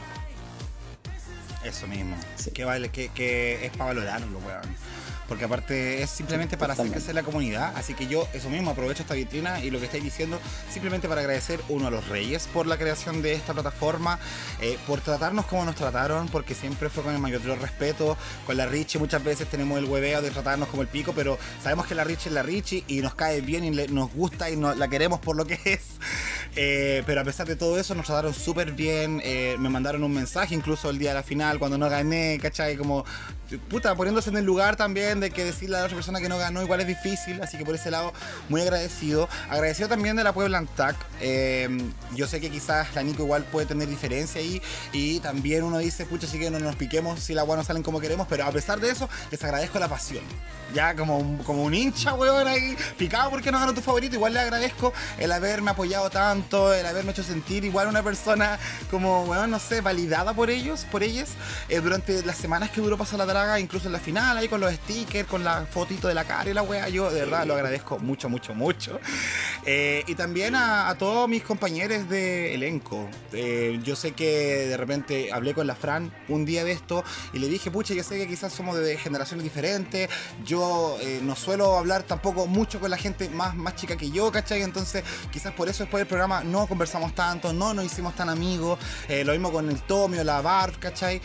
Eso 1.65 1.87
mismo. 1.87 2.15
Que, 2.53 2.63
vale, 2.63 2.89
que, 2.89 3.09
que 3.09 3.65
es 3.65 3.71
para 3.71 3.85
valorarlo, 3.85 4.39
weón 4.39 5.00
porque 5.31 5.45
aparte 5.45 6.03
es 6.03 6.09
simplemente 6.09 6.57
para 6.57 6.73
hacer 6.73 6.91
crecer 6.91 7.15
la 7.15 7.23
comunidad. 7.23 7.71
Así 7.77 7.93
que 7.93 8.05
yo, 8.05 8.27
eso 8.33 8.49
mismo, 8.49 8.71
aprovecho 8.71 9.03
esta 9.03 9.13
vitrina 9.13 9.63
y 9.63 9.71
lo 9.71 9.79
que 9.79 9.85
estáis 9.85 10.03
diciendo, 10.03 10.37
simplemente 10.69 11.07
para 11.07 11.21
agradecer, 11.21 11.61
uno, 11.69 11.87
a 11.87 11.89
los 11.89 12.05
Reyes 12.09 12.49
por 12.51 12.67
la 12.67 12.77
creación 12.77 13.21
de 13.21 13.31
esta 13.31 13.53
plataforma, 13.53 14.19
eh, 14.59 14.77
por 14.85 14.99
tratarnos 14.99 15.45
como 15.45 15.63
nos 15.63 15.75
trataron, 15.75 16.27
porque 16.27 16.53
siempre 16.53 16.89
fue 16.89 17.01
con 17.03 17.13
el 17.13 17.19
mayor 17.21 17.41
respeto. 17.61 18.17
Con 18.45 18.57
la 18.57 18.65
Richie 18.65 18.99
muchas 18.99 19.23
veces 19.23 19.49
tenemos 19.49 19.79
el 19.79 19.85
hueveo 19.85 20.21
de 20.21 20.31
tratarnos 20.31 20.67
como 20.67 20.81
el 20.81 20.89
pico, 20.89 21.13
pero 21.15 21.39
sabemos 21.63 21.87
que 21.87 21.95
la 21.95 22.03
Richie 22.03 22.27
es 22.27 22.33
la 22.33 22.43
Richie 22.43 22.83
y 22.89 22.99
nos 22.99 23.15
cae 23.15 23.39
bien 23.39 23.63
y 23.63 23.71
nos 23.71 24.11
gusta 24.11 24.49
y 24.49 24.57
la 24.57 24.89
queremos 24.89 25.21
por 25.21 25.37
lo 25.37 25.45
que 25.45 25.53
es. 25.63 25.91
Eh, 26.57 27.03
pero 27.05 27.21
a 27.21 27.23
pesar 27.23 27.47
de 27.47 27.55
todo 27.55 27.79
eso, 27.79 27.95
nos 27.95 28.05
trataron 28.05 28.33
súper 28.33 28.73
bien. 28.73 29.21
Eh, 29.23 29.55
me 29.59 29.69
mandaron 29.69 30.03
un 30.03 30.13
mensaje 30.13 30.55
incluso 30.55 30.89
el 30.89 30.99
día 30.99 31.11
de 31.11 31.15
la 31.15 31.23
final, 31.23 31.57
cuando 31.57 31.77
no 31.77 31.89
gané, 31.89 32.37
¿cachai? 32.41 32.75
Como, 32.75 33.05
puta, 33.57 33.95
poniéndose 33.95 34.29
en 34.29 34.37
el 34.37 34.45
lugar 34.45 34.75
también 34.75 35.19
de 35.19 35.31
que 35.31 35.43
decirle 35.43 35.77
a 35.77 35.79
la 35.79 35.85
otra 35.85 35.95
persona 35.95 36.19
que 36.19 36.29
no 36.29 36.37
ganó 36.37 36.61
igual 36.61 36.81
es 36.81 36.87
difícil, 36.87 37.41
así 37.41 37.57
que 37.57 37.65
por 37.65 37.75
ese 37.75 37.91
lado 37.91 38.13
muy 38.49 38.61
agradecido. 38.61 39.27
Agradecido 39.49 39.89
también 39.89 40.15
de 40.15 40.23
la 40.23 40.33
Puebla 40.33 40.57
Antac. 40.57 40.95
Eh, 41.19 41.69
yo 42.15 42.27
sé 42.27 42.39
que 42.39 42.49
quizás 42.49 42.93
la 42.95 43.03
Nico 43.03 43.23
igual 43.23 43.43
puede 43.43 43.65
tener 43.65 43.87
diferencia 43.87 44.41
ahí 44.41 44.61
y 44.91 45.19
también 45.19 45.63
uno 45.63 45.77
dice, 45.79 46.05
pucha, 46.05 46.27
sí 46.27 46.39
que 46.39 46.49
no 46.49 46.59
nos 46.59 46.75
piquemos 46.75 47.19
si 47.19 47.33
las 47.33 47.47
no 47.47 47.63
salen 47.63 47.83
como 47.83 47.99
queremos, 47.99 48.27
pero 48.29 48.45
a 48.45 48.51
pesar 48.51 48.79
de 48.79 48.89
eso 48.89 49.09
les 49.29 49.43
agradezco 49.43 49.79
la 49.79 49.89
pasión. 49.89 50.23
Ya 50.73 50.95
como 50.95 51.17
un, 51.17 51.37
como 51.39 51.63
un 51.63 51.73
hincha, 51.73 52.13
weón, 52.13 52.47
ahí 52.47 52.77
picado 52.97 53.29
porque 53.29 53.51
no 53.51 53.59
ganó 53.59 53.73
tu 53.73 53.81
favorito, 53.81 54.15
igual 54.15 54.33
le 54.33 54.39
agradezco 54.39 54.93
el 55.19 55.31
haberme 55.33 55.71
apoyado 55.71 56.09
tanto, 56.09 56.73
el 56.73 56.85
haberme 56.85 57.11
hecho 57.11 57.23
sentir 57.23 57.65
igual 57.65 57.87
una 57.87 58.01
persona 58.01 58.57
como, 58.89 59.25
weón, 59.25 59.51
no 59.51 59.59
sé, 59.59 59.81
validada 59.81 60.33
por 60.33 60.49
ellos, 60.49 60.85
por 60.89 61.03
ellas, 61.03 61.31
eh, 61.67 61.81
durante 61.81 62.23
las 62.25 62.37
semanas 62.37 62.69
que 62.69 62.79
duró 62.79 62.97
Pasar 63.01 63.17
la 63.17 63.25
Incluso 63.59 63.87
en 63.87 63.93
la 63.93 63.99
final, 63.99 64.37
ahí 64.37 64.47
con 64.47 64.61
los 64.61 64.73
stickers 64.73 65.27
con 65.27 65.43
la 65.43 65.65
fotito 65.65 66.07
de 66.07 66.13
la 66.13 66.25
cara 66.25 66.49
y 66.49 66.53
la 66.53 66.61
wea. 66.61 66.89
Yo 66.89 67.11
de 67.11 67.21
verdad 67.21 67.45
lo 67.45 67.53
agradezco 67.53 67.99
mucho, 67.99 68.29
mucho, 68.29 68.53
mucho. 68.53 68.99
Eh, 69.65 70.03
y 70.07 70.15
también 70.15 70.55
a, 70.55 70.93
todos 70.97 71.27
mis 71.27 71.43
compañeros 71.43 72.07
de 72.09 72.53
elenco. 72.53 73.09
Eh, 73.33 73.79
yo 73.83 73.95
sé 73.95 74.11
que 74.11 74.67
de 74.67 74.77
repente 74.77 75.31
hablé 75.31 75.53
con 75.53 75.67
la 75.67 75.75
Fran 75.75 76.13
un 76.27 76.45
día 76.45 76.63
de 76.63 76.71
esto 76.71 77.03
y 77.33 77.39
le 77.39 77.47
dije, 77.47 77.71
pucha, 77.71 77.93
yo 77.93 78.03
sé 78.03 78.17
que 78.17 78.27
quizás 78.27 78.53
somos 78.53 78.77
de 78.77 78.97
generaciones 78.97 79.43
diferentes. 79.43 80.09
Yo 80.45 80.97
eh, 81.01 81.19
no 81.23 81.35
suelo 81.35 81.77
hablar 81.77 82.03
tampoco 82.03 82.47
mucho 82.47 82.79
con 82.79 82.91
la 82.91 82.97
gente 82.97 83.29
más, 83.29 83.55
más 83.55 83.75
chica 83.75 83.95
que 83.95 84.11
yo, 84.11 84.31
¿cachai? 84.31 84.61
Entonces, 84.61 85.03
quizás 85.31 85.53
por 85.53 85.69
eso 85.69 85.83
después 85.83 86.01
del 86.01 86.07
programa 86.07 86.43
no 86.43 86.67
conversamos 86.67 87.15
tanto, 87.15 87.53
no 87.53 87.73
nos 87.73 87.85
hicimos 87.85 88.15
tan 88.15 88.29
amigos. 88.29 88.79
lo 89.09 89.31
mismo 89.31 89.51
con 89.51 89.69
el 89.69 89.81
Tomio, 89.81 90.23
la 90.23 90.41
Barb, 90.41 90.77
¿cachai? 90.79 91.21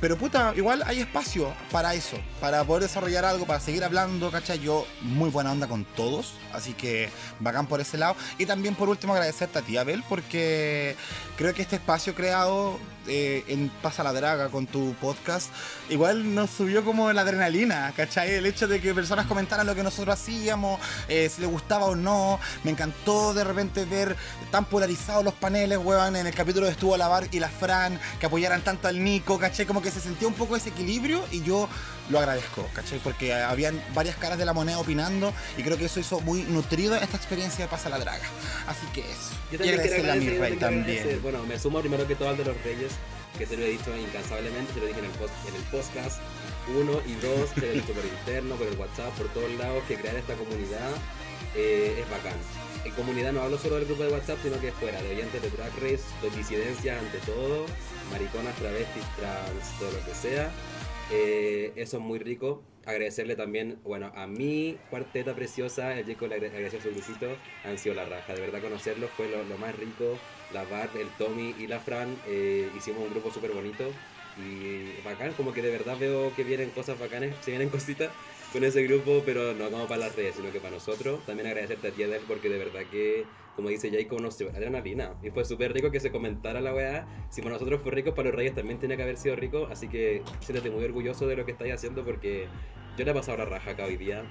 pero 0.00 0.16
puta, 0.16 0.52
igual 0.56 0.82
hay 0.86 1.00
espacio 1.00 1.27
para 1.70 1.94
eso, 1.94 2.16
para 2.40 2.64
poder 2.64 2.84
desarrollar 2.84 3.24
algo, 3.24 3.46
para 3.46 3.60
seguir 3.60 3.84
hablando, 3.84 4.30
¿cachai? 4.30 4.58
Yo 4.60 4.86
muy 5.02 5.30
buena 5.30 5.52
onda 5.52 5.66
con 5.66 5.84
todos, 5.84 6.34
así 6.52 6.72
que 6.72 7.10
bacán 7.40 7.66
por 7.66 7.80
ese 7.80 7.98
lado. 7.98 8.16
Y 8.38 8.46
también 8.46 8.74
por 8.74 8.88
último 8.88 9.12
agradecerte 9.12 9.58
a 9.58 9.62
ti, 9.62 9.76
Abel, 9.76 10.02
porque 10.08 10.96
creo 11.36 11.52
que 11.54 11.62
este 11.62 11.76
espacio 11.76 12.14
creado 12.14 12.78
eh, 13.08 13.44
en 13.48 13.70
Pasa 13.82 14.02
la 14.02 14.12
Draga 14.12 14.48
con 14.48 14.66
tu 14.66 14.94
podcast, 14.94 15.50
igual 15.88 16.34
nos 16.34 16.50
subió 16.50 16.84
como 16.84 17.12
la 17.12 17.22
adrenalina, 17.22 17.92
¿cachai? 17.96 18.34
El 18.34 18.46
hecho 18.46 18.68
de 18.68 18.80
que 18.80 18.94
personas 18.94 19.26
comentaran 19.26 19.66
lo 19.66 19.74
que 19.74 19.82
nosotros 19.82 20.14
hacíamos, 20.14 20.80
eh, 21.08 21.28
si 21.28 21.40
les 21.40 21.50
gustaba 21.50 21.86
o 21.86 21.96
no. 21.96 22.38
Me 22.64 22.70
encantó 22.70 23.34
de 23.34 23.44
repente 23.44 23.84
ver 23.84 24.16
tan 24.50 24.64
polarizados 24.64 25.24
los 25.24 25.34
paneles, 25.34 25.78
weón. 25.78 26.16
En 26.16 26.26
el 26.26 26.34
capítulo 26.34 26.66
estuvo 26.68 26.96
la 26.96 27.08
Bar 27.08 27.28
y 27.30 27.40
la 27.40 27.48
Fran, 27.48 27.98
que 28.20 28.26
apoyaran 28.26 28.62
tanto 28.62 28.88
al 28.88 29.02
Nico, 29.02 29.38
¿cachai? 29.38 29.66
Como 29.66 29.82
que 29.82 29.90
se 29.90 30.00
sentía 30.00 30.28
un 30.28 30.34
poco 30.34 30.56
ese 30.56 30.70
equilibrio 30.70 31.24
y 31.30 31.42
yo 31.42 31.68
lo 32.10 32.18
agradezco, 32.18 32.68
¿cachai? 32.72 32.98
Porque 32.98 33.34
habían 33.34 33.82
varias 33.94 34.16
caras 34.16 34.38
de 34.38 34.44
la 34.44 34.52
moneda 34.52 34.78
opinando 34.78 35.32
y 35.56 35.62
creo 35.62 35.76
que 35.76 35.86
eso 35.86 36.00
hizo 36.00 36.20
muy 36.20 36.42
nutrido 36.42 36.96
esta 36.96 37.16
experiencia 37.16 37.64
de 37.64 37.70
Pasa 37.70 37.88
la 37.88 37.98
Draga. 37.98 38.24
Así 38.66 38.86
que 38.94 39.00
eso. 39.00 39.30
Yo 39.52 39.58
también 39.58 39.80
quiero 39.80 39.96
agradecer, 39.96 40.58
también. 40.58 41.22
Bueno, 41.22 41.44
me 41.44 41.58
sumo 41.58 41.80
primero 41.80 42.06
que 42.06 42.14
todo 42.14 42.30
al 42.30 42.36
de 42.36 42.44
los 42.44 42.62
Reyes, 42.62 42.92
que 43.36 43.46
se 43.46 43.56
lo 43.56 43.64
he 43.64 43.70
dicho 43.70 43.94
incansablemente, 43.96 44.72
se 44.72 44.80
lo 44.80 44.86
dije 44.86 44.98
en 45.00 45.04
el, 45.06 45.10
post, 45.12 45.34
en 45.48 45.54
el 45.54 45.62
podcast. 45.62 46.20
Uno 46.68 47.00
y 47.06 47.14
dos, 47.14 47.50
se 47.54 47.60
lo 47.60 47.66
he 47.66 47.72
dicho 47.72 47.92
por 47.92 48.04
interno, 48.04 48.56
por 48.56 48.66
el 48.66 48.76
WhatsApp, 48.78 49.12
por 49.16 49.28
todos 49.28 49.50
lados, 49.52 49.82
que 49.86 49.96
crear 49.96 50.16
esta 50.16 50.34
comunidad 50.34 50.90
eh, 51.54 52.00
es 52.00 52.10
bacán. 52.10 52.36
En 52.84 52.92
comunidad 52.92 53.32
no 53.32 53.42
hablo 53.42 53.58
solo 53.58 53.76
del 53.76 53.84
grupo 53.84 54.04
de 54.04 54.10
WhatsApp, 54.10 54.38
sino 54.42 54.58
que 54.60 54.72
fuera, 54.72 55.00
de 55.02 55.10
oyentes 55.10 55.42
de 55.42 55.50
Drag 55.50 55.72
Race, 55.76 56.04
de 56.22 56.30
disidencias 56.30 56.98
ante 56.98 57.18
todo, 57.18 57.66
mariconas, 58.10 58.54
travestis, 58.56 59.04
trans, 59.16 59.78
todo 59.78 59.90
lo 59.92 60.04
que 60.04 60.14
sea 60.14 60.50
eh, 61.10 61.72
eso 61.76 61.98
es 61.98 62.02
muy 62.02 62.18
rico. 62.18 62.62
Agradecerle 62.86 63.36
también, 63.36 63.78
bueno, 63.84 64.10
a 64.14 64.26
mi 64.26 64.78
cuarteta 64.88 65.34
preciosa, 65.34 65.98
el 65.98 66.06
Jacob 66.06 66.28
le 66.28 66.36
agradeció 66.36 66.80
su 66.80 66.88
visito, 66.88 67.26
han 67.64 67.76
sido 67.78 67.94
la 67.94 68.06
raja. 68.06 68.34
De 68.34 68.40
verdad 68.40 68.62
conocerlos 68.62 69.10
fue 69.10 69.28
lo, 69.28 69.58
más 69.58 69.74
rico. 69.76 70.18
La 70.52 70.64
Bart, 70.64 70.96
el 70.96 71.08
Tommy 71.18 71.54
y 71.58 71.66
la 71.66 71.80
Fran 71.80 72.16
eh, 72.26 72.70
hicimos 72.74 73.02
un 73.02 73.10
grupo 73.10 73.30
súper 73.30 73.52
bonito 73.52 73.84
y 74.38 75.02
bacán, 75.04 75.32
como 75.34 75.52
que 75.52 75.62
de 75.62 75.70
verdad 75.70 75.98
veo 75.98 76.34
que 76.34 76.44
vienen 76.44 76.70
cosas 76.70 76.98
bacanes, 76.98 77.34
se 77.40 77.50
vienen 77.50 77.68
cositas 77.68 78.10
con 78.52 78.64
ese 78.64 78.82
grupo, 78.84 79.22
pero 79.26 79.52
no 79.54 79.70
como 79.70 79.86
para 79.86 80.06
las 80.06 80.16
redes, 80.16 80.36
sino 80.36 80.50
que 80.52 80.60
para 80.60 80.74
nosotros. 80.74 81.24
También 81.26 81.48
agradecerte 81.48 81.88
a 81.88 81.90
ti, 81.90 82.02
Adel, 82.02 82.22
porque 82.26 82.48
de 82.48 82.58
verdad 82.58 82.82
que 82.90 83.24
como 83.58 83.70
dice 83.70 83.90
nos 84.20 84.38
dio 84.38 84.50
adrenalina. 84.50 85.14
Y 85.20 85.30
fue 85.30 85.44
súper 85.44 85.72
rico 85.72 85.90
que 85.90 85.98
se 85.98 86.12
comentara 86.12 86.60
la 86.60 86.72
weá. 86.72 87.08
Si 87.28 87.42
para 87.42 87.54
nosotros 87.54 87.80
fue 87.82 87.90
rico, 87.90 88.14
para 88.14 88.28
los 88.28 88.36
Reyes 88.36 88.54
también 88.54 88.78
tenía 88.78 88.96
que 88.96 89.02
haber 89.02 89.16
sido 89.16 89.34
rico. 89.34 89.66
Así 89.68 89.88
que 89.88 90.22
siéntete 90.38 90.70
muy 90.70 90.84
orgulloso 90.84 91.26
de 91.26 91.34
lo 91.34 91.44
que 91.44 91.50
estáis 91.50 91.74
haciendo 91.74 92.04
porque 92.04 92.46
yo 92.96 93.04
le 93.04 93.10
he 93.10 93.14
pasado 93.14 93.38
la 93.38 93.46
raja 93.46 93.72
acá 93.72 93.86
hoy 93.86 93.96
día. 93.96 94.22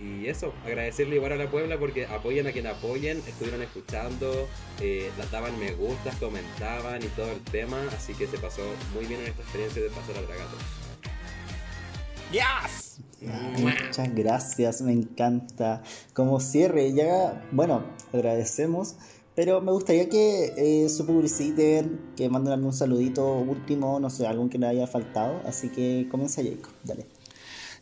Y 0.00 0.26
eso, 0.26 0.52
agradecerle 0.64 1.14
igual 1.14 1.30
a 1.30 1.36
la 1.36 1.48
Puebla 1.48 1.78
porque 1.78 2.06
apoyan 2.06 2.48
a 2.48 2.50
quien 2.50 2.66
apoyen, 2.66 3.18
estuvieron 3.18 3.62
escuchando, 3.62 4.48
eh, 4.80 5.12
daban 5.30 5.56
me 5.60 5.70
gustas, 5.70 6.16
comentaban 6.16 7.00
y 7.04 7.06
todo 7.10 7.30
el 7.30 7.40
tema, 7.42 7.80
así 7.94 8.14
que 8.14 8.26
se 8.26 8.36
pasó 8.36 8.62
muy 8.94 9.06
bien 9.06 9.20
en 9.20 9.28
esta 9.28 9.42
experiencia 9.42 9.80
de 9.80 9.90
pasar 9.90 10.16
al 10.16 10.26
Dragato. 10.26 10.56
¡Yes! 12.32 12.85
Muchas 13.20 14.14
gracias, 14.14 14.82
me 14.82 14.92
encanta. 14.92 15.82
Como 16.12 16.40
cierre, 16.40 16.92
ya, 16.92 17.46
bueno, 17.52 17.82
agradecemos, 18.12 18.96
pero 19.34 19.60
me 19.60 19.72
gustaría 19.72 20.08
que 20.08 20.52
eh, 20.56 20.88
su 20.88 21.06
publiciten, 21.06 22.12
que 22.16 22.28
manden 22.28 22.52
algún 22.52 22.72
saludito 22.72 23.38
último, 23.38 24.00
no 24.00 24.10
sé, 24.10 24.26
algún 24.26 24.50
que 24.50 24.58
le 24.58 24.66
haya 24.66 24.86
faltado, 24.86 25.40
así 25.46 25.68
que 25.70 26.08
comienza 26.10 26.42
Jacob, 26.42 26.72
dale. 26.84 27.06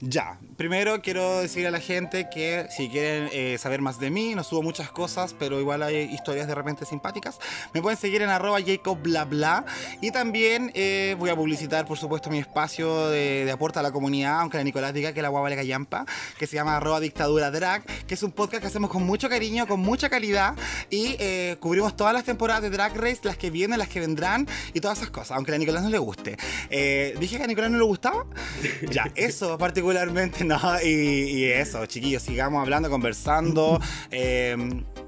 Ya, 0.06 0.38
primero 0.58 1.00
quiero 1.00 1.40
decir 1.40 1.66
a 1.66 1.70
la 1.70 1.80
gente 1.80 2.28
que 2.28 2.66
si 2.68 2.90
quieren 2.90 3.30
eh, 3.32 3.56
saber 3.58 3.80
más 3.80 3.98
de 3.98 4.10
mí, 4.10 4.34
no 4.34 4.44
subo 4.44 4.60
muchas 4.60 4.90
cosas, 4.90 5.34
pero 5.38 5.58
igual 5.60 5.82
hay 5.82 5.96
historias 6.12 6.46
de 6.46 6.54
repente 6.54 6.84
simpáticas, 6.84 7.38
me 7.72 7.80
pueden 7.80 7.98
seguir 7.98 8.20
en 8.20 8.28
arroba 8.28 8.58
Jacob 8.60 8.98
bla 9.00 9.24
bla 9.24 9.64
y 10.02 10.10
también 10.10 10.70
eh, 10.74 11.16
voy 11.18 11.30
a 11.30 11.36
publicitar 11.36 11.86
por 11.86 11.96
supuesto 11.96 12.28
mi 12.28 12.38
espacio 12.38 13.08
de, 13.08 13.50
aporte 13.50 13.78
a 13.78 13.82
la 13.82 13.92
comunidad, 13.92 14.40
aunque 14.40 14.58
la 14.58 14.64
Nicolás 14.64 14.92
diga 14.92 15.14
que 15.14 15.22
la 15.22 15.30
guava 15.30 15.48
le 15.48 15.56
callampa, 15.56 16.04
que 16.38 16.46
se 16.46 16.56
llama 16.56 16.76
arroba 16.76 17.00
dictadura 17.00 17.50
drag, 17.50 17.82
que 18.06 18.12
es 18.12 18.22
un 18.22 18.32
podcast 18.32 18.60
que 18.60 18.66
hacemos 18.66 18.90
con 18.90 19.04
mucho 19.04 19.30
cariño, 19.30 19.66
con 19.66 19.80
mucha 19.80 20.10
calidad 20.10 20.54
y 20.90 21.16
eh, 21.18 21.56
cubrimos 21.60 21.96
todas 21.96 22.12
las 22.12 22.24
temporadas 22.24 22.62
de 22.62 22.68
Drag 22.68 22.94
Race, 22.94 23.20
las 23.22 23.38
que 23.38 23.48
vienen, 23.48 23.78
las 23.78 23.88
que 23.88 24.00
vendrán 24.00 24.46
y 24.74 24.80
todas 24.80 24.98
esas 24.98 25.10
cosas, 25.10 25.30
aunque 25.30 25.54
a 25.54 25.58
Nicolás 25.58 25.82
no 25.82 25.88
le 25.88 25.98
guste. 25.98 26.36
Dije 26.68 27.38
que 27.38 27.44
a 27.44 27.46
Nicolás 27.46 27.70
no 27.70 27.78
le 27.78 27.84
gustaba. 27.84 28.26
ya, 28.90 29.10
eso 29.14 29.56
particular 29.56 29.93
particularmente 29.94 30.44
no. 30.44 30.58
Y, 30.82 31.44
eso, 31.44 31.86
chiquillos, 31.86 32.22
sigamos 32.22 32.60
hablando, 32.60 32.90
conversando. 32.90 33.78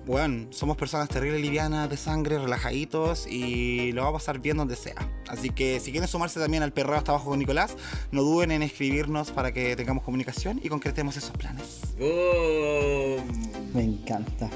bueno, 0.07 0.35
em, 0.35 0.53
somos 0.53 0.77
personas 0.77 1.09
terribles, 1.09 1.41
livianas, 1.41 1.91
de 1.91 1.97
sangre, 1.97 2.39
relajaditos 2.39 3.27
y 3.27 3.93
lo 3.93 4.03
vamos 4.03 4.17
a 4.17 4.25
pasar 4.25 4.39
bien 4.41 4.57
donde 4.57 4.77
sea. 4.77 4.95
Así 5.29 5.51
que 5.51 5.81
si 5.81 5.91
quieren 5.91 6.09
sumarse 6.09 6.39
también 6.41 6.63
al 6.63 6.73
perreo 6.73 6.97
hasta 6.97 7.13
abajo 7.13 7.31
con 7.31 7.39
Nicolás, 7.39 7.77
no 8.13 8.23
duden 8.23 8.53
en 8.53 8.63
escribirnos 8.63 9.31
para 9.33 9.53
que 9.53 9.75
tengamos 9.77 10.05
comunicación 10.05 10.61
y 10.63 10.69
concretemos 10.69 11.17
esos 11.17 11.33
planes. 11.33 11.81
Me 13.75 13.83
encanta. 13.83 14.49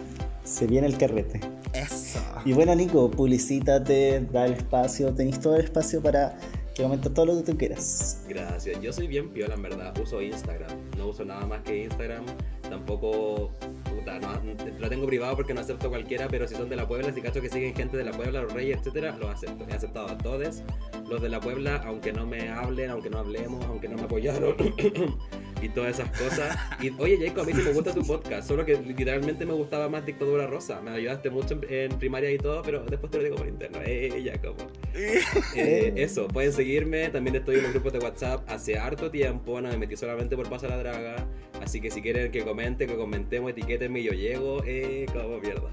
Se 0.44 0.66
viene 0.66 0.86
el 0.86 0.96
carrete. 0.96 1.40
Eso. 1.72 2.18
Y 2.44 2.52
bueno, 2.52 2.74
Nico, 2.74 3.10
publicítate, 3.10 4.26
da 4.32 4.46
el 4.46 4.54
espacio, 4.54 5.14
tenéis 5.14 5.38
todo 5.38 5.54
el 5.54 5.64
espacio 5.64 6.02
para 6.02 6.36
que 6.74 6.82
comentes 6.82 7.12
todo 7.12 7.26
lo 7.26 7.36
que 7.38 7.52
tú 7.52 7.58
quieras. 7.58 8.24
Gracias. 8.28 8.80
Yo 8.80 8.92
soy 8.92 9.06
bien 9.06 9.30
piola, 9.30 9.54
en 9.54 9.62
verdad. 9.62 9.96
Uso 9.98 10.22
Instagram. 10.22 10.70
No 10.96 11.08
uso 11.08 11.24
nada 11.24 11.46
más 11.46 11.62
que 11.62 11.84
Instagram. 11.84 12.24
Tampoco. 12.62 13.50
Puta, 13.84 14.18
no, 14.20 14.40
lo 14.78 14.88
tengo 14.88 15.06
privado 15.06 15.36
porque 15.36 15.52
no 15.52 15.60
acepto 15.60 15.88
cualquiera, 15.88 16.28
pero 16.28 16.46
si 16.46 16.54
son 16.54 16.68
de 16.68 16.76
la 16.76 16.86
Puebla, 16.86 17.12
si 17.12 17.20
cacho 17.20 17.40
que 17.40 17.48
siguen 17.48 17.74
gente 17.74 17.96
de 17.96 18.04
la 18.04 18.12
Puebla, 18.12 18.42
los 18.42 18.52
Reyes, 18.52 18.78
etcétera, 18.78 19.16
los 19.16 19.28
acepto. 19.30 19.66
He 19.68 19.72
aceptado 19.72 20.08
a 20.08 20.18
todos 20.18 20.62
los 21.08 21.20
de 21.20 21.28
la 21.28 21.40
Puebla, 21.40 21.82
aunque 21.84 22.12
no 22.12 22.26
me 22.26 22.48
hablen, 22.50 22.90
aunque 22.90 23.10
no 23.10 23.18
hablemos, 23.18 23.64
aunque 23.66 23.88
no 23.88 23.96
me 23.96 24.02
apoyaron. 24.04 24.54
y 25.62 25.68
todas 25.68 25.98
esas 25.98 26.10
cosas. 26.18 26.56
Y 26.80 26.90
oye, 26.98 27.18
Jacob, 27.18 27.44
a 27.44 27.46
mí 27.46 27.52
sí 27.52 27.62
me 27.62 27.72
gusta 27.72 27.94
tu 27.94 28.02
podcast, 28.02 28.48
solo 28.48 28.64
que 28.64 28.76
literalmente 28.76 29.44
me 29.46 29.52
gustaba 29.52 29.88
más 29.88 30.04
Dictadura 30.06 30.46
Rosa. 30.46 30.80
Me 30.80 30.90
ayudaste 30.90 31.30
mucho 31.30 31.60
en, 31.68 31.98
primaria 31.98 32.30
y 32.30 32.38
todo, 32.38 32.62
pero 32.62 32.84
después 32.84 33.10
te 33.10 33.18
lo 33.18 33.24
digo 33.24 33.36
por 33.36 33.48
interno. 33.48 33.78
Eh, 33.84 34.22
Jacob. 34.24 34.56
Eh, 35.56 35.92
eso, 35.96 36.28
pueden 36.28 36.52
seguirme. 36.52 37.08
También 37.08 37.36
estoy 37.36 37.56
en 37.56 37.62
los 37.64 37.72
grupos 37.72 37.92
de 37.92 37.98
WhatsApp 37.98 38.48
hace 38.48 38.78
harto 38.78 39.10
tiempo. 39.10 39.60
No 39.60 39.68
me 39.68 39.76
metí 39.76 39.96
solamente 39.96 40.36
por 40.36 40.48
Pasa 40.48 40.68
la 40.68 40.76
Draga. 40.76 41.26
Así 41.62 41.80
que 41.80 41.90
si 41.90 42.00
quieren 42.02 42.30
que 42.30 42.42
comente, 42.42 42.86
que 42.86 42.96
comentemos, 42.96 43.50
etiquétenme 43.50 44.00
y 44.00 44.04
yo 44.04 44.12
llego. 44.12 44.62
Eh, 44.66 45.06
como 45.12 45.38
mierda. 45.38 45.70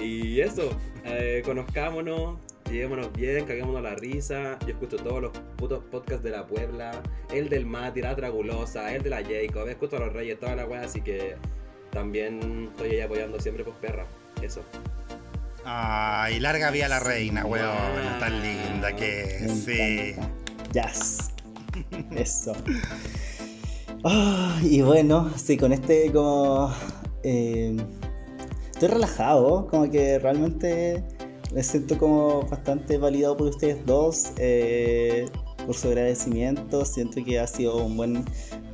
Y 0.00 0.40
eso, 0.40 0.70
eh, 1.04 1.42
conozcámonos, 1.44 2.38
llevémonos 2.70 3.12
bien, 3.12 3.44
caguémonos 3.44 3.82
la 3.82 3.94
risa. 3.94 4.58
Yo 4.60 4.68
escucho 4.68 4.96
todos 4.96 5.22
los 5.22 5.32
putos 5.56 5.82
podcasts 5.84 6.22
de 6.22 6.30
la 6.30 6.46
Puebla, 6.46 7.02
el 7.32 7.48
del 7.48 7.66
Mati, 7.66 8.00
la 8.00 8.14
Dragulosa, 8.14 8.94
el 8.94 9.02
de 9.02 9.10
la 9.10 9.22
Jacob, 9.22 9.68
escucho 9.68 9.96
a 9.96 10.00
los 10.00 10.12
Reyes, 10.12 10.38
toda 10.38 10.56
la 10.56 10.66
weá, 10.66 10.82
así 10.82 11.00
que 11.00 11.36
también 11.90 12.68
estoy 12.70 12.90
ahí 12.90 13.00
apoyando 13.00 13.40
siempre, 13.40 13.64
pues 13.64 13.76
perra. 13.76 14.06
Eso. 14.42 14.62
Ay, 15.64 16.40
larga 16.40 16.70
vía 16.70 16.88
la 16.88 17.00
reina, 17.00 17.44
weón, 17.44 18.18
tan 18.20 18.42
linda 18.42 18.94
que. 18.94 19.48
Sí. 19.48 20.14
Yes. 20.72 21.30
Eso. 22.16 22.52
y 24.62 24.82
bueno, 24.82 25.30
sí, 25.36 25.56
con 25.56 25.72
este 25.72 26.12
como... 26.12 26.72
Eh, 27.22 27.76
estoy 28.70 28.88
relajado, 28.88 29.66
como 29.66 29.90
que 29.90 30.18
realmente 30.18 31.02
me 31.52 31.62
siento 31.62 31.98
como 31.98 32.42
bastante 32.42 32.98
validado 32.98 33.36
por 33.36 33.48
ustedes 33.48 33.84
dos, 33.86 34.32
eh, 34.36 35.26
por 35.64 35.74
su 35.74 35.88
agradecimiento. 35.88 36.84
Siento 36.84 37.24
que 37.24 37.38
ha 37.38 37.46
sido 37.46 37.84
un 37.84 37.96
buen 37.96 38.24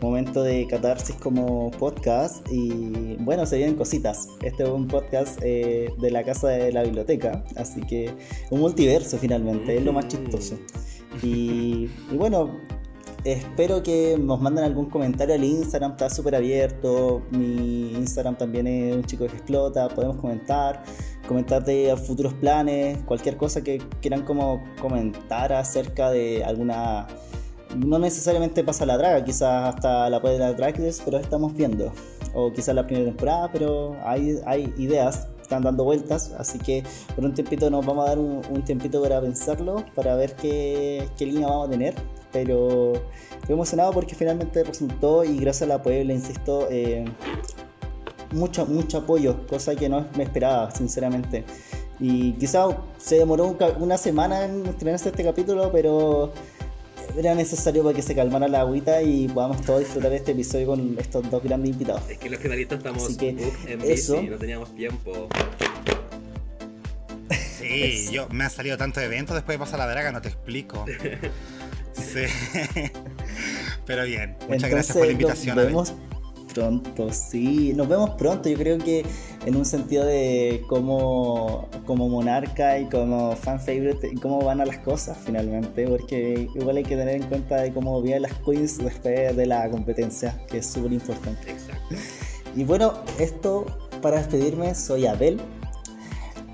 momento 0.00 0.42
de 0.42 0.66
catarsis 0.66 1.16
como 1.16 1.70
podcast 1.72 2.46
y 2.50 3.16
bueno, 3.20 3.46
se 3.46 3.56
vienen 3.56 3.76
cositas. 3.76 4.28
Este 4.42 4.64
es 4.64 4.68
un 4.68 4.88
podcast 4.88 5.38
eh, 5.42 5.92
de 5.98 6.10
la 6.10 6.24
casa 6.24 6.48
de 6.48 6.72
la 6.72 6.82
biblioteca, 6.82 7.44
así 7.56 7.80
que 7.82 8.12
un 8.50 8.60
multiverso 8.60 9.18
finalmente, 9.18 9.76
es 9.76 9.82
lo 9.82 9.92
más 9.92 10.08
chistoso. 10.08 10.56
Y, 11.22 11.88
y 12.10 12.16
bueno, 12.16 12.50
espero 13.24 13.82
que 13.82 14.16
nos 14.18 14.40
manden 14.40 14.64
algún 14.64 14.86
comentario 14.90 15.34
al 15.34 15.44
Instagram, 15.44 15.92
está 15.92 16.10
súper 16.10 16.34
abierto. 16.34 17.22
Mi 17.30 17.92
Instagram 17.92 18.36
también 18.36 18.66
es 18.66 18.96
un 18.96 19.04
chico 19.04 19.26
que 19.26 19.32
explota, 19.32 19.88
podemos 19.88 20.16
comentar, 20.16 20.82
comentar 21.26 21.64
de 21.64 21.96
futuros 21.96 22.34
planes, 22.34 22.98
cualquier 23.04 23.36
cosa 23.36 23.62
que 23.62 23.78
quieran 24.00 24.22
como 24.22 24.62
comentar 24.80 25.52
acerca 25.52 26.10
de 26.10 26.44
alguna. 26.44 27.06
No 27.76 27.98
necesariamente 27.98 28.62
pasa 28.62 28.86
la 28.86 28.96
draga, 28.96 29.24
quizás 29.24 29.74
hasta 29.74 30.08
la 30.08 30.20
puede 30.20 30.34
de 30.34 30.40
la 30.40 30.52
Dragles, 30.52 31.02
pero 31.04 31.18
estamos 31.18 31.54
viendo. 31.54 31.92
O 32.32 32.52
quizás 32.52 32.74
la 32.74 32.86
primera 32.86 33.06
temporada, 33.06 33.50
pero 33.52 33.96
hay, 34.04 34.38
hay 34.46 34.72
ideas 34.76 35.28
están 35.44 35.62
dando 35.62 35.84
vueltas, 35.84 36.32
así 36.38 36.58
que 36.58 36.82
por 37.14 37.24
un 37.24 37.34
tiempito 37.34 37.70
nos 37.70 37.84
vamos 37.86 38.06
a 38.06 38.08
dar 38.08 38.18
un, 38.18 38.64
tiempito 38.64 39.02
para 39.02 39.20
pensarlo, 39.20 39.84
para 39.94 40.16
ver 40.16 40.34
qué, 40.34 41.08
qué, 41.16 41.26
línea 41.26 41.46
vamos 41.46 41.68
a 41.68 41.70
tener, 41.70 41.94
pero 42.32 42.94
estoy 42.94 43.54
emocionado 43.54 43.92
porque 43.92 44.14
finalmente 44.14 44.64
resultó 44.64 45.22
y 45.22 45.36
gracias 45.38 45.70
a 45.70 45.74
la 45.74 45.82
Puebla, 45.82 46.12
insisto, 46.12 46.66
eh, 46.70 47.04
mucho, 48.34 48.66
mucho 48.66 48.98
apoyo, 48.98 49.46
cosa 49.46 49.74
que 49.74 49.88
no 49.88 50.06
me 50.16 50.24
esperaba, 50.24 50.70
sinceramente. 50.70 51.44
Y 52.00 52.32
quizás 52.32 52.74
se 52.98 53.16
demoró 53.16 53.56
una 53.78 53.96
semana 53.96 54.44
en 54.44 54.66
estrenarse 54.66 55.08
este 55.08 55.24
capítulo, 55.24 55.70
pero 55.72 56.32
era 57.16 57.34
necesario 57.34 57.84
para 57.84 57.94
que 57.94 58.02
se 58.02 58.14
calmara 58.14 58.48
la 58.48 58.60
agüita 58.60 59.00
y 59.02 59.28
podamos 59.28 59.62
todos 59.62 59.80
disfrutar 59.80 60.12
este 60.12 60.32
episodio 60.32 60.66
con 60.66 60.96
estos 60.98 61.30
dos 61.30 61.42
grandes 61.42 61.70
invitados. 61.70 62.02
Es 62.10 62.18
que 62.18 62.28
los 62.28 62.40
finalistas 62.40 62.78
estamos 62.78 63.16
en 63.20 63.80
eso, 63.82 64.20
no 64.22 64.36
teníamos 64.36 64.74
tiempo. 64.74 65.28
Sí, 67.58 68.08
yo 68.12 68.28
me 68.28 68.44
ha 68.44 68.50
salido 68.50 68.76
tanto 68.76 69.00
evento 69.00 69.32
después 69.32 69.54
de 69.54 69.64
pasar 69.64 69.78
la 69.78 69.86
draga, 69.86 70.12
no 70.12 70.20
te 70.20 70.28
explico. 70.28 70.84
Sí. 71.94 72.24
Pero 73.86 74.04
bien, 74.04 74.36
muchas 74.48 74.68
gracias 74.68 74.96
por 74.96 75.06
la 75.06 75.12
invitación. 75.12 75.54
Nos 75.54 75.66
vemos 75.66 75.94
pronto, 76.54 77.12
sí. 77.12 77.72
Nos 77.74 77.88
vemos 77.88 78.10
pronto. 78.10 78.48
Yo 78.48 78.56
creo 78.56 78.78
que 78.78 79.04
en 79.44 79.56
un 79.56 79.64
sentido 79.64 80.06
de 80.06 80.64
cómo, 80.68 81.68
como 81.84 82.08
monarca 82.08 82.78
y 82.78 82.88
como 82.88 83.36
fan 83.36 83.60
favorite, 83.60 84.14
cómo 84.22 84.42
van 84.42 84.60
a 84.60 84.64
las 84.64 84.78
cosas 84.78 85.18
finalmente, 85.24 85.86
porque 85.86 86.48
igual 86.54 86.78
hay 86.78 86.84
que 86.84 86.96
tener 86.96 87.16
en 87.16 87.24
cuenta 87.24 87.60
de 87.60 87.72
cómo 87.72 88.00
vienen 88.00 88.22
las 88.22 88.32
queens 88.40 88.78
después 88.78 89.36
de 89.36 89.46
la 89.46 89.68
competencia, 89.68 90.40
que 90.48 90.58
es 90.58 90.66
súper 90.66 90.92
importante. 90.92 91.50
Exacto. 91.50 91.94
Y 92.56 92.64
bueno, 92.64 92.94
esto 93.18 93.66
para 94.00 94.18
despedirme, 94.18 94.74
soy 94.74 95.06
Abel. 95.06 95.40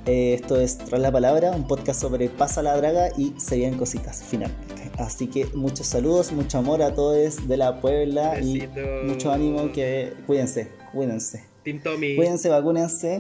Eh, 0.07 0.35
esto 0.35 0.59
es 0.59 0.79
Tras 0.79 1.01
la 1.01 1.13
Palabra, 1.13 1.51
un 1.51 1.67
podcast 1.67 2.01
sobre 2.01 2.31
Pasa 2.31 2.63
la 2.63 2.75
Draga 2.77 3.11
y 3.19 3.35
se 3.39 3.57
vienen 3.57 3.79
cositas 3.79 4.25
finalmente. 4.27 4.70
Así 5.01 5.29
que 5.29 5.47
muchos 5.55 5.87
saludos, 5.87 6.31
mucho 6.31 6.59
amor 6.59 6.83
a 6.83 6.95
todos 6.95 7.49
de 7.49 7.57
la 7.57 7.81
Puebla 7.81 8.39
y 8.39 8.69
mucho 9.05 9.33
ánimo 9.33 9.73
que 9.73 10.13
cuídense, 10.27 10.71
cuídense. 10.93 11.45
Team 11.65 11.83
Tommy. 11.83 12.17
Cuídense, 12.17 12.51
vacúnense. 12.51 13.19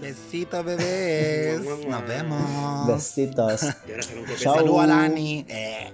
Besitos, 0.00 0.64
bebés. 0.64 1.60
Nos 1.60 2.06
vemos. 2.06 2.86
Besitos. 2.86 3.60
Chao. 4.38 4.54
Saludos 4.56 4.80
a 4.80 4.86
Lani. 4.86 5.44
Eh. 5.48 5.92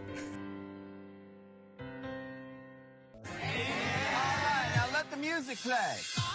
Music 5.18 5.58
play. 5.62 6.25